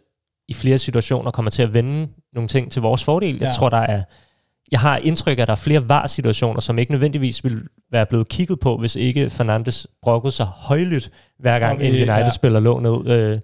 [0.48, 3.38] i flere situationer kommer til at vende nogle ting til vores fordel.
[3.38, 3.46] Ja.
[3.46, 4.04] Jeg tror, der er
[4.72, 7.62] jeg har indtryk af, at der er flere var-situationer, som ikke nødvendigvis vil
[7.92, 12.64] være blevet kigget på, hvis ikke Fernandes brokkede sig højlydt, hver gang en United-spiller ja.
[12.64, 13.40] lå ned øh,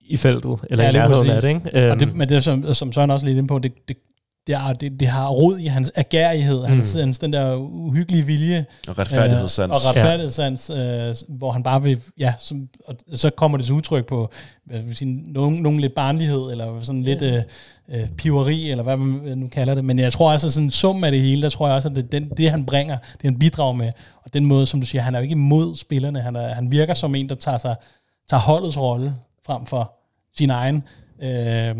[0.00, 1.48] i feltet, eller ja, i nærheden af det.
[1.48, 1.90] Ikke?
[1.92, 3.96] Og det, men det, som, som Søren også lidt ind på, det, det
[4.50, 6.66] det, er, det, det har rod i hans agerighed, mm.
[6.66, 8.66] hans, hans den der uhyggelige vilje.
[8.88, 9.70] Og retfærdighedssans.
[9.70, 11.08] Øh, og retfærdighedssans, ja.
[11.08, 14.30] øh, hvor han bare vil, ja, som, og så kommer det til udtryk på,
[14.64, 17.42] hvad vil sige, nogen, nogen lidt barnlighed, eller sådan lidt øh,
[17.88, 19.84] øh, piveri, eller hvad man nu kalder det.
[19.84, 21.96] Men jeg tror også, at sådan sum af det hele, der tror jeg også, at
[21.96, 23.92] det, den, det han bringer, det han bidrager med,
[24.24, 26.70] og den måde, som du siger, han er jo ikke imod spillerne, han, er, han
[26.70, 27.76] virker som en, der tager, sig,
[28.30, 29.14] tager holdets rolle
[29.46, 29.92] frem for
[30.36, 30.82] sin egen.
[31.22, 31.76] Øh,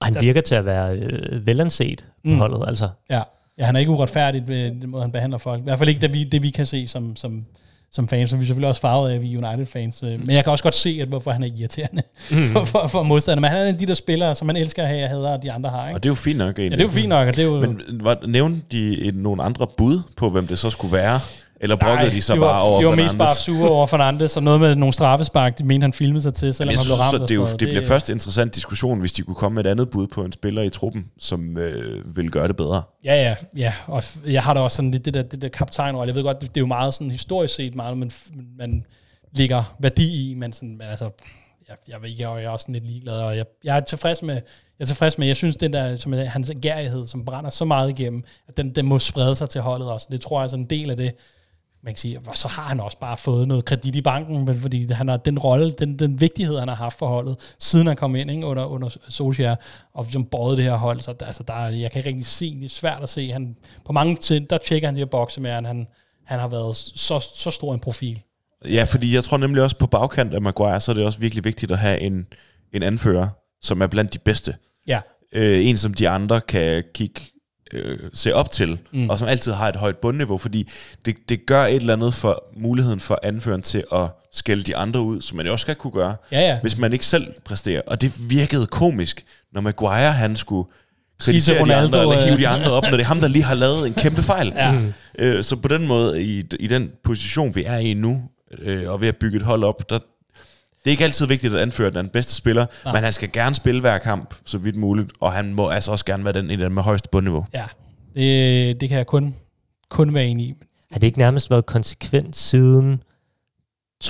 [0.00, 2.38] og han virker til at være øh, velanset på mm.
[2.38, 2.88] holdet, altså.
[3.10, 3.22] Ja.
[3.58, 5.60] ja, han er ikke uretfærdig ved den måde, han behandler folk.
[5.60, 7.44] I hvert fald ikke det, vi, det, vi kan se som, som,
[7.92, 10.02] som fans, så vi er selvfølgelig også farvet af, at vi er United-fans.
[10.02, 10.08] Mm.
[10.08, 12.46] Men jeg kan også godt se, at hvorfor han er irriterende mm.
[12.52, 13.40] for, for, for modstanderne.
[13.40, 15.36] Men han er en af de der spillere, som man elsker at have, og hader,
[15.36, 15.86] og de andre har.
[15.86, 15.96] Ikke?
[15.96, 16.78] Og det er jo fint nok, egentlig.
[16.78, 17.28] Ja, det er jo fint nok.
[17.28, 17.60] Og det er jo...
[17.60, 21.20] Men var, nævnte de et, nogle andre bud på, hvem det så skulle være?
[21.60, 23.12] Eller brokkede de så de var, bare over De var Fernandes?
[23.12, 26.34] mest bare sure over Fernandes, og noget med nogle straffespark, de mente, han filmede sig
[26.34, 27.10] til, selvom han blev ramt.
[27.10, 29.64] Så det, jo, det, det bliver først en interessant diskussion, hvis de kunne komme med
[29.64, 32.82] et andet bud på en spiller i truppen, som øh, vil gøre det bedre.
[33.04, 33.72] Ja, ja, ja.
[33.86, 36.08] Og jeg har da også sådan lidt det der, det der kaptajnrolle.
[36.08, 38.10] Jeg ved godt, det, det er jo meget sådan historisk set meget, man,
[38.58, 38.84] man
[39.32, 41.10] ligger værdi i, men, sådan, men altså,
[41.68, 44.34] jeg, jeg, jeg, jeg er også sådan lidt ligeglad, og jeg, jeg er tilfreds med,
[44.34, 47.90] jeg er tilfreds med, jeg synes, den der, som hans gærighed, som brænder så meget
[47.90, 50.06] igennem, at den, den må sprede sig til holdet også.
[50.10, 51.12] Det tror jeg er sådan en del af det,
[51.88, 54.92] man kan sige, så har han også bare fået noget kredit i banken, men fordi
[54.92, 58.16] han har den rolle, den, den vigtighed, han har haft for holdet, siden han kom
[58.16, 59.56] ind ikke, under, under Solskjaer,
[59.94, 62.64] og som båret det her hold, så altså, der, jeg kan ikke rigtig se, det
[62.64, 65.50] er svært at se, han, på mange ting, der tjekker han de her bokse med,
[65.50, 65.86] at han,
[66.24, 68.22] han har været så, så stor en profil.
[68.64, 71.44] Ja, fordi jeg tror nemlig også på bagkant af Maguire, så er det også virkelig
[71.44, 72.26] vigtigt at have en,
[72.72, 73.28] en anfører,
[73.62, 74.54] som er blandt de bedste.
[74.86, 75.00] Ja.
[75.32, 77.20] Øh, en, som de andre kan kigge
[77.72, 79.10] øh, se op til, mm.
[79.10, 80.68] og som altid har et højt bundniveau, fordi
[81.04, 85.00] det, det gør et eller andet for muligheden for anføreren til at skælde de andre
[85.00, 86.58] ud, som man jo også skal kunne gøre, ja, ja.
[86.60, 87.82] hvis man ikke selv præsterer.
[87.86, 90.68] Og det virkede komisk, når Maguire han skulle
[91.18, 93.54] kritisere de andre, eller hive de andre op, når det er ham, der lige har
[93.54, 94.52] lavet en kæmpe fejl.
[94.56, 94.72] ja.
[94.72, 94.92] Mm.
[95.18, 98.22] øh, så på den måde, i, i den position, vi er i nu,
[98.58, 99.98] øh, og ved at bygge et hold op, der,
[100.84, 102.94] det er ikke altid vigtigt at anføre den bedste spiller, Nej.
[102.94, 106.04] men han skal gerne spille hver kamp, så vidt muligt, og han må altså også
[106.04, 107.46] gerne være den, den med højeste bundniveau.
[107.54, 107.64] Ja,
[108.14, 109.34] det, det kan jeg kun,
[109.88, 110.54] kun være enig i.
[110.92, 113.02] Har det ikke nærmest været konsekvent siden
[114.04, 114.08] 2015-16,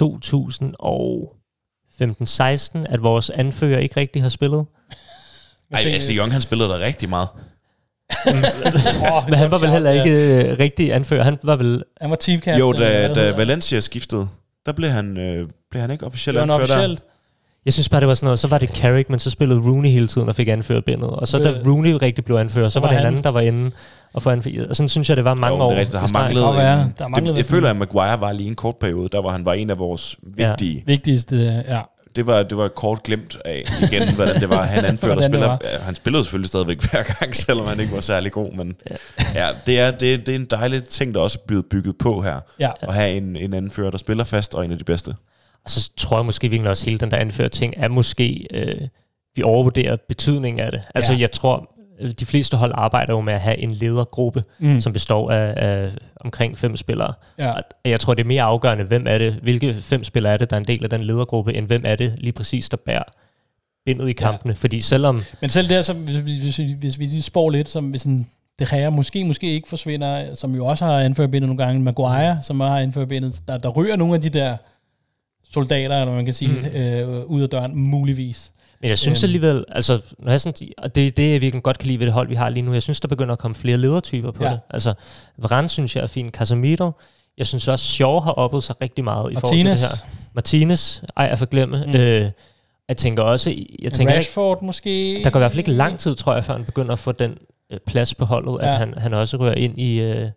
[2.93, 4.67] at vores anfører ikke rigtig har spillet?
[5.71, 7.29] Nej, altså Jong han spillede der rigtig meget.
[9.29, 10.11] Men han var vel heller ikke
[10.51, 11.25] øh, rigtig anfører.
[11.25, 11.85] Han var vel...
[12.01, 12.59] Han var team captain.
[12.59, 13.37] Jo, da, da.
[13.37, 14.29] Valencia skiftede,
[14.67, 16.55] der blev han, øh, blev han ikke officielt der.
[16.55, 17.03] officielt.
[17.65, 18.39] Jeg synes bare, det var sådan noget.
[18.39, 21.11] Så var det Carrick, men så spillede Rooney hele tiden og fik anførerbindet.
[21.11, 23.25] Og så da Øh, Rooney rigtig blev anfører, så, så var det en han- anden,
[23.25, 23.71] der var inde
[24.13, 24.69] og få anfører.
[24.69, 25.69] Og sådan synes jeg, det var mange jo, år.
[25.69, 26.63] det er rigtigt, der har manglet, en, Der
[27.05, 29.45] har manglet det, jeg føler, at Maguire var lige en kort periode, der var han
[29.45, 30.49] var en af vores Ja.
[30.49, 30.83] vigtige.
[30.87, 31.81] Vigtigste, ja.
[32.17, 34.63] Det var, det var kort glemt af igen, hvordan det var.
[34.65, 35.47] Han anførte og spiller.
[35.47, 35.61] var.
[35.73, 38.53] Ja, han spillede selvfølgelig stadigvæk hver gang, selvom han ikke var særlig god.
[38.53, 38.77] Men
[39.35, 42.21] ja, det, er, det, det er en dejlig ting, der også er blevet bygget på
[42.21, 42.41] her.
[42.61, 42.71] Ja.
[42.83, 45.15] At have en, en anfører, der spiller fast, og en af de bedste.
[45.69, 48.89] Og så tror jeg måske virkelig også, hele den der anfører ting, er måske, øh,
[49.37, 50.83] vi overvurderer betydningen af det.
[50.95, 51.19] Altså Ja.
[51.19, 54.81] jeg tror, øh, de fleste hold arbejder jo med at have en ledergruppe, Mm.
[54.81, 55.91] som består af, af
[56.21, 57.13] omkring fem spillere.
[57.39, 57.53] Ja.
[57.53, 60.51] Og Jeg tror, det er mere afgørende, hvem er det, hvilke fem spillere er det,
[60.51, 63.03] der er en del af den ledergruppe, end hvem er det lige præcis, der bærer
[63.87, 64.53] bindet i kampene.
[64.53, 64.57] Ja.
[64.57, 68.05] Fordi selvom, Men selv der, så, hvis, hvis, hvis, vi lige spår lidt, som hvis
[68.05, 71.81] en De Gea måske, måske ikke forsvinder, som jo også har anført bindet nogle gange,
[71.83, 74.57] Maguire, som har anført bindet, der, der ryger nogle af de der
[75.55, 76.67] soldater, eller man kan sige, mm.
[76.81, 78.53] øh, ud af døren, muligvis.
[78.81, 79.27] men jeg synes Øhm.
[79.29, 82.07] alligevel, altså, når jeg sådan, og det er det, jeg virkelig godt kan lide ved
[82.07, 84.45] det hold, vi har lige nu, jeg synes, der begynder at komme flere ledertyper på
[84.45, 84.51] Ja.
[84.51, 84.61] det.
[84.71, 84.95] Altså,
[85.39, 86.91] Varane synes jeg er fin, Casemiro,
[87.39, 90.09] jeg synes også, Shaw har oppet sig rigtig meget i forhold til Martinez, det her.
[90.35, 91.85] Martinez, ej, jeg forglemme.
[91.87, 91.95] Mm.
[91.95, 92.31] Øh,
[92.89, 95.21] jeg tænker også, jeg tænker ikke, Rashford måske.
[95.25, 97.13] der går i hvert fald ikke lang tid, tror jeg, før han begynder at få
[97.13, 97.35] den
[97.73, 98.69] øh, plads på holdet, Ja.
[98.73, 100.29] at han, han også rører ind i, øh,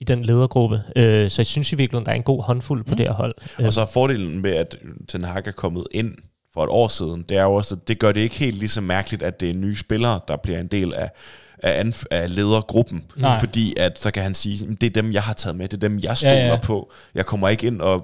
[0.00, 0.82] i den ledergruppe.
[0.96, 2.96] Øh, så jeg synes i virkeligheden, der er en god håndfuld på Mm.
[2.96, 3.34] det her hold.
[3.66, 4.76] Og så er fordelen med, at
[5.08, 6.14] Ten Hag er kommet ind
[6.54, 8.68] for et år siden, det er jo også, at det gør det ikke helt lige
[8.68, 11.10] så mærkeligt, at det er nye spillere, der bliver en del af,
[11.62, 13.04] af, anf- af ledergruppen.
[13.16, 13.40] Nej.
[13.40, 15.76] Fordi at så kan han sige, "Jamen, det er dem, jeg har taget med, det
[15.76, 16.60] er dem, jeg stoler Ja, ja.
[16.60, 16.92] på.
[17.14, 17.98] Jeg kommer ikke ind og...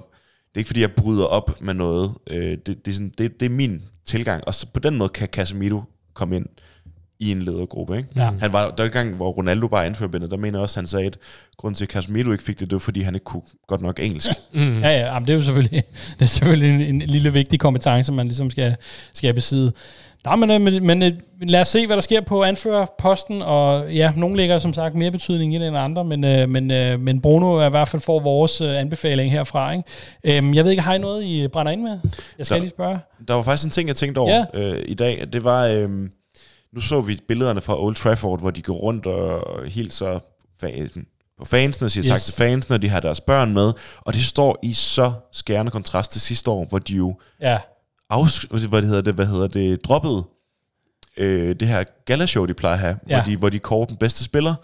[0.49, 2.11] Det er ikke, fordi jeg bryder op med noget.
[2.29, 4.43] Øh, det, det, er sådan, det, det er min tilgang.
[4.47, 5.81] Og så på den måde kan Casemiro
[6.13, 6.45] komme ind
[7.19, 7.97] i en ledergruppe.
[7.97, 8.09] Ikke?
[8.15, 8.29] Ja.
[8.39, 10.87] Han var, der var en gang, hvor Ronaldo bare anførte bindet, der mener også, han
[10.87, 11.17] sagde, at
[11.57, 13.99] grunden til, at Casemiro ikke fik det, det var, fordi han ikke kunne godt nok
[13.99, 14.29] engelsk.
[14.53, 14.79] Mm.
[14.81, 15.83] Ja, ja, jamen, det er jo selvfølgelig,
[16.19, 18.75] det er selvfølgelig en, en lille vigtig kompetence, man ligesom skal,
[19.13, 19.71] skal besidde.
[20.37, 21.11] Men, øh, men, men øh,
[21.41, 25.11] lad os se, hvad der sker på anførerposten, og ja, nogle lægger som sagt mere
[25.11, 26.67] betydning i det end andre, men, øh, men,
[27.03, 29.71] men Bruno er i hvert fald får vores anbefaling herfra.
[29.71, 30.37] Ikke?
[30.37, 31.97] Øhm, jeg ved ikke, har I noget, I brænder ind med?
[32.37, 32.99] Jeg skal Der- lige spørge.
[33.27, 34.59] Der var faktisk en ting, jeg tænkte over ja.
[34.73, 35.25] øh, i dag.
[35.33, 35.89] Det var, øh,
[36.75, 40.19] nu så vi billederne fra Old Trafford, hvor de går rundt og hilser
[40.63, 41.03] fa-
[41.39, 42.09] på fansene, siger yes.
[42.09, 43.73] tak til fansene, og de har deres børn med.
[44.01, 47.57] Og det står i så skærende kontrast til sidste år, hvor de jo Ja,
[48.13, 50.23] afs- hvad hedder det, hvad hedder det, droppede
[51.17, 53.21] øh, det her galashow, de plejer at have, ja.
[53.21, 54.55] Hvor, de, hvor de kårer den bedste spiller.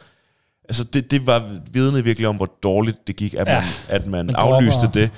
[0.70, 3.54] Altså det, det var vidne virkelig om, hvor dårligt det gik, at Ja.
[3.60, 5.10] man, at man Man aflyste dropper- det.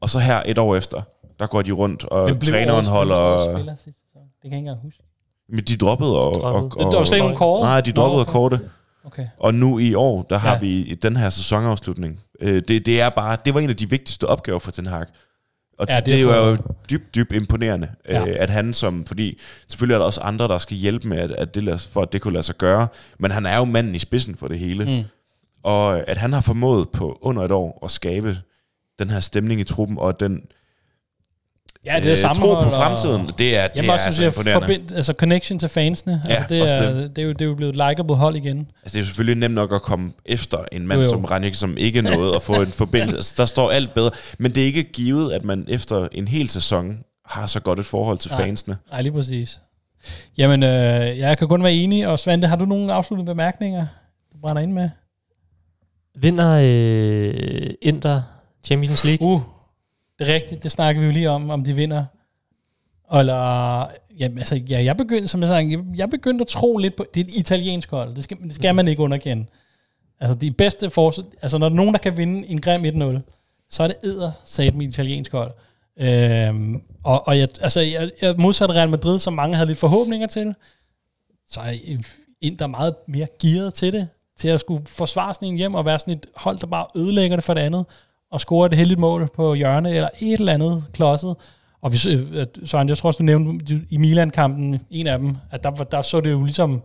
[0.00, 1.00] Og så her et år efter,
[1.38, 3.38] der går de rundt, og Hvem træneren holder...
[3.38, 3.56] sæson?
[3.56, 3.72] Det
[4.14, 5.02] kan jeg ikke engang huske.
[5.48, 6.40] Men de droppede og...
[6.40, 6.64] Droppede.
[6.80, 7.62] og, og der var slet ikke nogen?
[7.64, 8.60] Nej, de droppede Nå, at korte.
[9.04, 9.26] Okay.
[9.38, 10.58] Og nu i år, der har Ja.
[10.60, 12.20] vi den her sæsonafslutning.
[12.40, 15.06] Øh, det, det er bare, det var en af de vigtigste opgaver for Ten Hag.
[15.78, 16.56] Og Ja, det det, det er er jo
[16.90, 18.20] dybt, dybt imponerende, Ja.
[18.20, 18.28] ja.
[18.30, 19.38] øh, at han som, fordi
[19.68, 22.12] selvfølgelig er der også andre, der skal hjælpe med, at, at det, lad- for at
[22.12, 22.88] det kunne lade sig gøre,
[23.18, 24.84] men han er jo manden i spidsen for det hele.
[24.84, 24.90] Mm.
[24.90, 25.02] Mm.
[25.62, 28.38] Og at han har formået på under et år at skabe
[28.98, 30.42] den her stemning i truppen, og den
[31.94, 34.04] Ja, det er øh, tro sammenhold på og- fremtiden, det er, det Jamen er også
[34.06, 34.66] altså sådan, imponerende.
[34.66, 36.22] forbind, altså connection til fansene.
[36.28, 37.16] Ja, altså, det, er, det.
[37.16, 37.22] det.
[37.22, 38.58] er jo, det er jo blevet et likeable hold igen.
[38.58, 41.10] Altså, det er jo selvfølgelig nemt nok at komme efter en mand Jo, jo.
[41.10, 43.16] som Rannik, som ikke nåede at få en forbindelse.
[43.16, 44.10] Altså, der står alt bedre.
[44.38, 47.84] Men det er ikke givet, at man efter en hel sæson har så godt et
[47.84, 48.40] forhold til Nej.
[48.44, 48.76] fansene.
[48.90, 49.60] Nej, lige præcis.
[50.38, 52.08] Jamen, øh, jeg kan kun være enig.
[52.08, 53.86] Og Svante, har du nogle afsluttende bemærkninger,
[54.32, 54.90] du brænder ind med?
[56.20, 58.22] Vinder øh, Inter
[58.64, 59.28] Champions League?
[59.28, 59.40] Uh,
[60.18, 60.62] det er rigtigt.
[60.62, 62.04] Det snakker vi jo lige om, om de vinder.
[63.14, 63.86] Eller,
[64.18, 67.06] jamen, altså, ja, jeg begyndte, som jeg sagde, jeg, jeg begyndte at tro lidt på,
[67.14, 68.14] det er et italiensk hold.
[68.14, 69.46] Det skal, det skal man ikke underkende.
[70.20, 73.20] Altså, de bedste forsøg, altså, når der er nogen, der kan vinde en grim 1-0,
[73.70, 75.52] så er det æder sagde min italiensk hold.
[75.96, 80.26] Øhm, og, og jeg, altså, jeg, jeg modsatte Real Madrid, som mange havde lidt forhåbninger
[80.26, 80.54] til,
[81.48, 81.72] så er
[82.40, 85.98] Inter meget mere gearet til det, til at skulle forsvare sådan en hjem og være
[85.98, 87.86] sådan et hold, der bare ødelægger det for det andet,
[88.32, 91.34] og score et heldigt mål på hjørne, eller et eller andet klodset.
[91.82, 95.36] Og vi, så- at- Søren, jeg tror også, du nævnte i Milan-kampen, en af dem,
[95.50, 96.82] at der, var- der så det jo ligesom,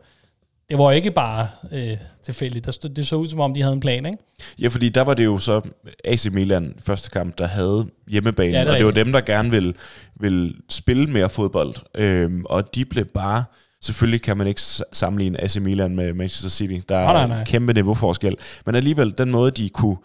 [0.70, 2.66] det var ikke bare øh, tilfældigt.
[2.66, 4.18] Der stod, det så ud, som om de havde en plan, ikke?
[4.60, 5.62] Ja, fordi der var det jo så
[6.06, 9.50] AC Milan første kamp, der havde hjemmebane, Ja, det og det var dem, der gerne
[9.52, 9.74] ville,
[10.20, 11.76] ville spille mere fodbold.
[11.96, 13.44] Øhm, og de blev bare...
[13.82, 14.62] Selvfølgelig kan man ikke
[14.94, 16.86] sammenligne AC Milan med Manchester City.
[16.90, 17.44] Der er Nej, nej, nej.
[17.46, 18.36] kæmpe niveauforskel.
[18.66, 19.98] Men alligevel, den måde, de kunne...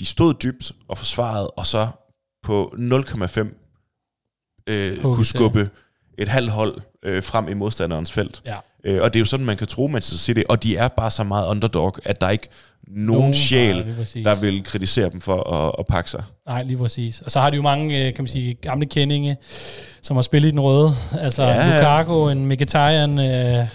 [0.00, 1.88] De stod dybt og forsvarede, og så
[2.42, 3.38] på 0,5
[4.68, 5.70] øh, kunne skubbe
[6.18, 8.42] et halvt hold øh, frem i modstanderens felt.
[8.46, 8.56] Ja.
[8.84, 11.10] Øh, og det er jo sådan, man kan tro Manchester City, og de er bare
[11.10, 12.48] så meget underdog, at der er ikke
[12.88, 14.24] nogen, Nogen, nej, sjæl, præcis.
[14.24, 16.22] der vil kritisere dem for at, at pakke sig.
[16.46, 17.20] Nej, lige præcis.
[17.20, 19.36] Og så har de jo mange, øh, kan man sige, gamle kendinge,
[20.02, 20.90] som har spillet i den røde.
[21.20, 21.76] Altså ja.
[21.76, 23.66] Lukaku, en Mkhitaryan, øh,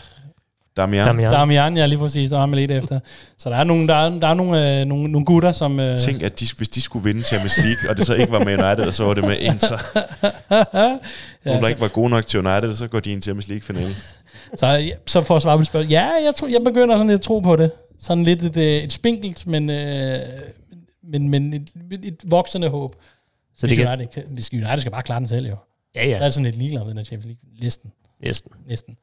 [0.77, 1.31] Damian, Damian.
[1.31, 2.99] Damian, ja lige præcis, der var man lidt efter.
[3.37, 5.79] Så der er nogle, der er, der er nogle, øh, nogle, nogle gutter, som...
[5.79, 8.39] Øh, Tænk, at de, hvis de skulle vinde Champions League, og det så ikke var
[8.39, 9.77] med United, så var det med Inter.
[10.51, 10.97] ja,
[11.45, 13.93] Nogle, der ikke var gode nok til United, så går de i en Champions League-finale.
[14.55, 15.91] så, ja, så for at svare på dit spørgsmål.
[15.91, 17.71] Ja, jeg, tror, jeg begynder sådan lidt at tro på det.
[17.99, 20.19] Sådan lidt et, øh, et spinkelt, men, øh,
[21.03, 21.71] men, men et,
[22.03, 22.95] et voksende håb.
[23.57, 23.99] Så det hvis, kan...
[23.99, 25.55] United, hvis United skal bare klare den selv, jo.
[25.95, 26.17] Ja, ja.
[26.17, 27.91] er sådan lidt ligeglad med den Champions League-listen.
[28.21, 28.51] Næsten.
[28.67, 28.97] Næsten.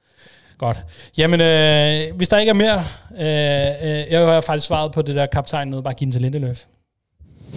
[0.62, 0.80] Godt.
[1.18, 5.14] Jamen, øh, hvis der ikke er mere, øh, øh, jeg har faktisk svaret på det
[5.14, 6.60] der kaptajn noget, bare give den til Lindeløf.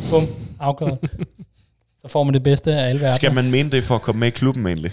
[0.10, 0.27] Bum,
[0.60, 0.98] afgjort.
[2.02, 3.15] Så får man det bedste af alle verdener.
[3.15, 4.91] Skal man mene det for at komme med i klubben egentlig?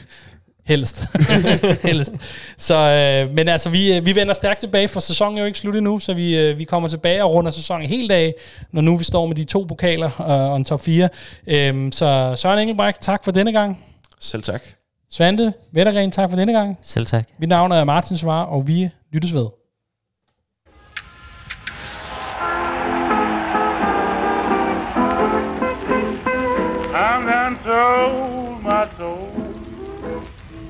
[0.64, 1.04] Helst.
[1.88, 2.12] Helst.
[2.58, 5.58] Så, øh, men altså, vi, øh, vi vender stærkt tilbage, for sæsonen er jo ikke
[5.58, 8.34] slut endnu, så vi, øh, vi kommer tilbage og runder sæsonen helt af,
[8.72, 11.08] når nu vi står med de to pokaler øh, og en top 4.
[11.46, 13.84] Øhm, så Søren Engelbrecht, tak for denne gang.
[14.20, 14.62] Selv tak.
[15.12, 16.78] Svante Vettergren, tak for denne gang.
[16.82, 17.28] Selv tak.
[17.38, 19.48] Mit navn er Martin Svar, og vi lyttes ved.
[26.94, 29.28] I'm done sold my soul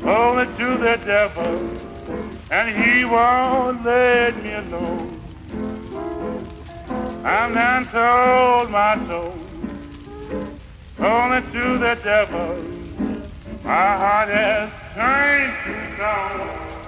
[0.05, 1.53] only to the devil,
[2.51, 5.11] and he won't let me alone.
[7.25, 9.35] I'm done sold my soul
[10.99, 12.83] only to the devil.
[13.65, 16.82] My heart is trying to go.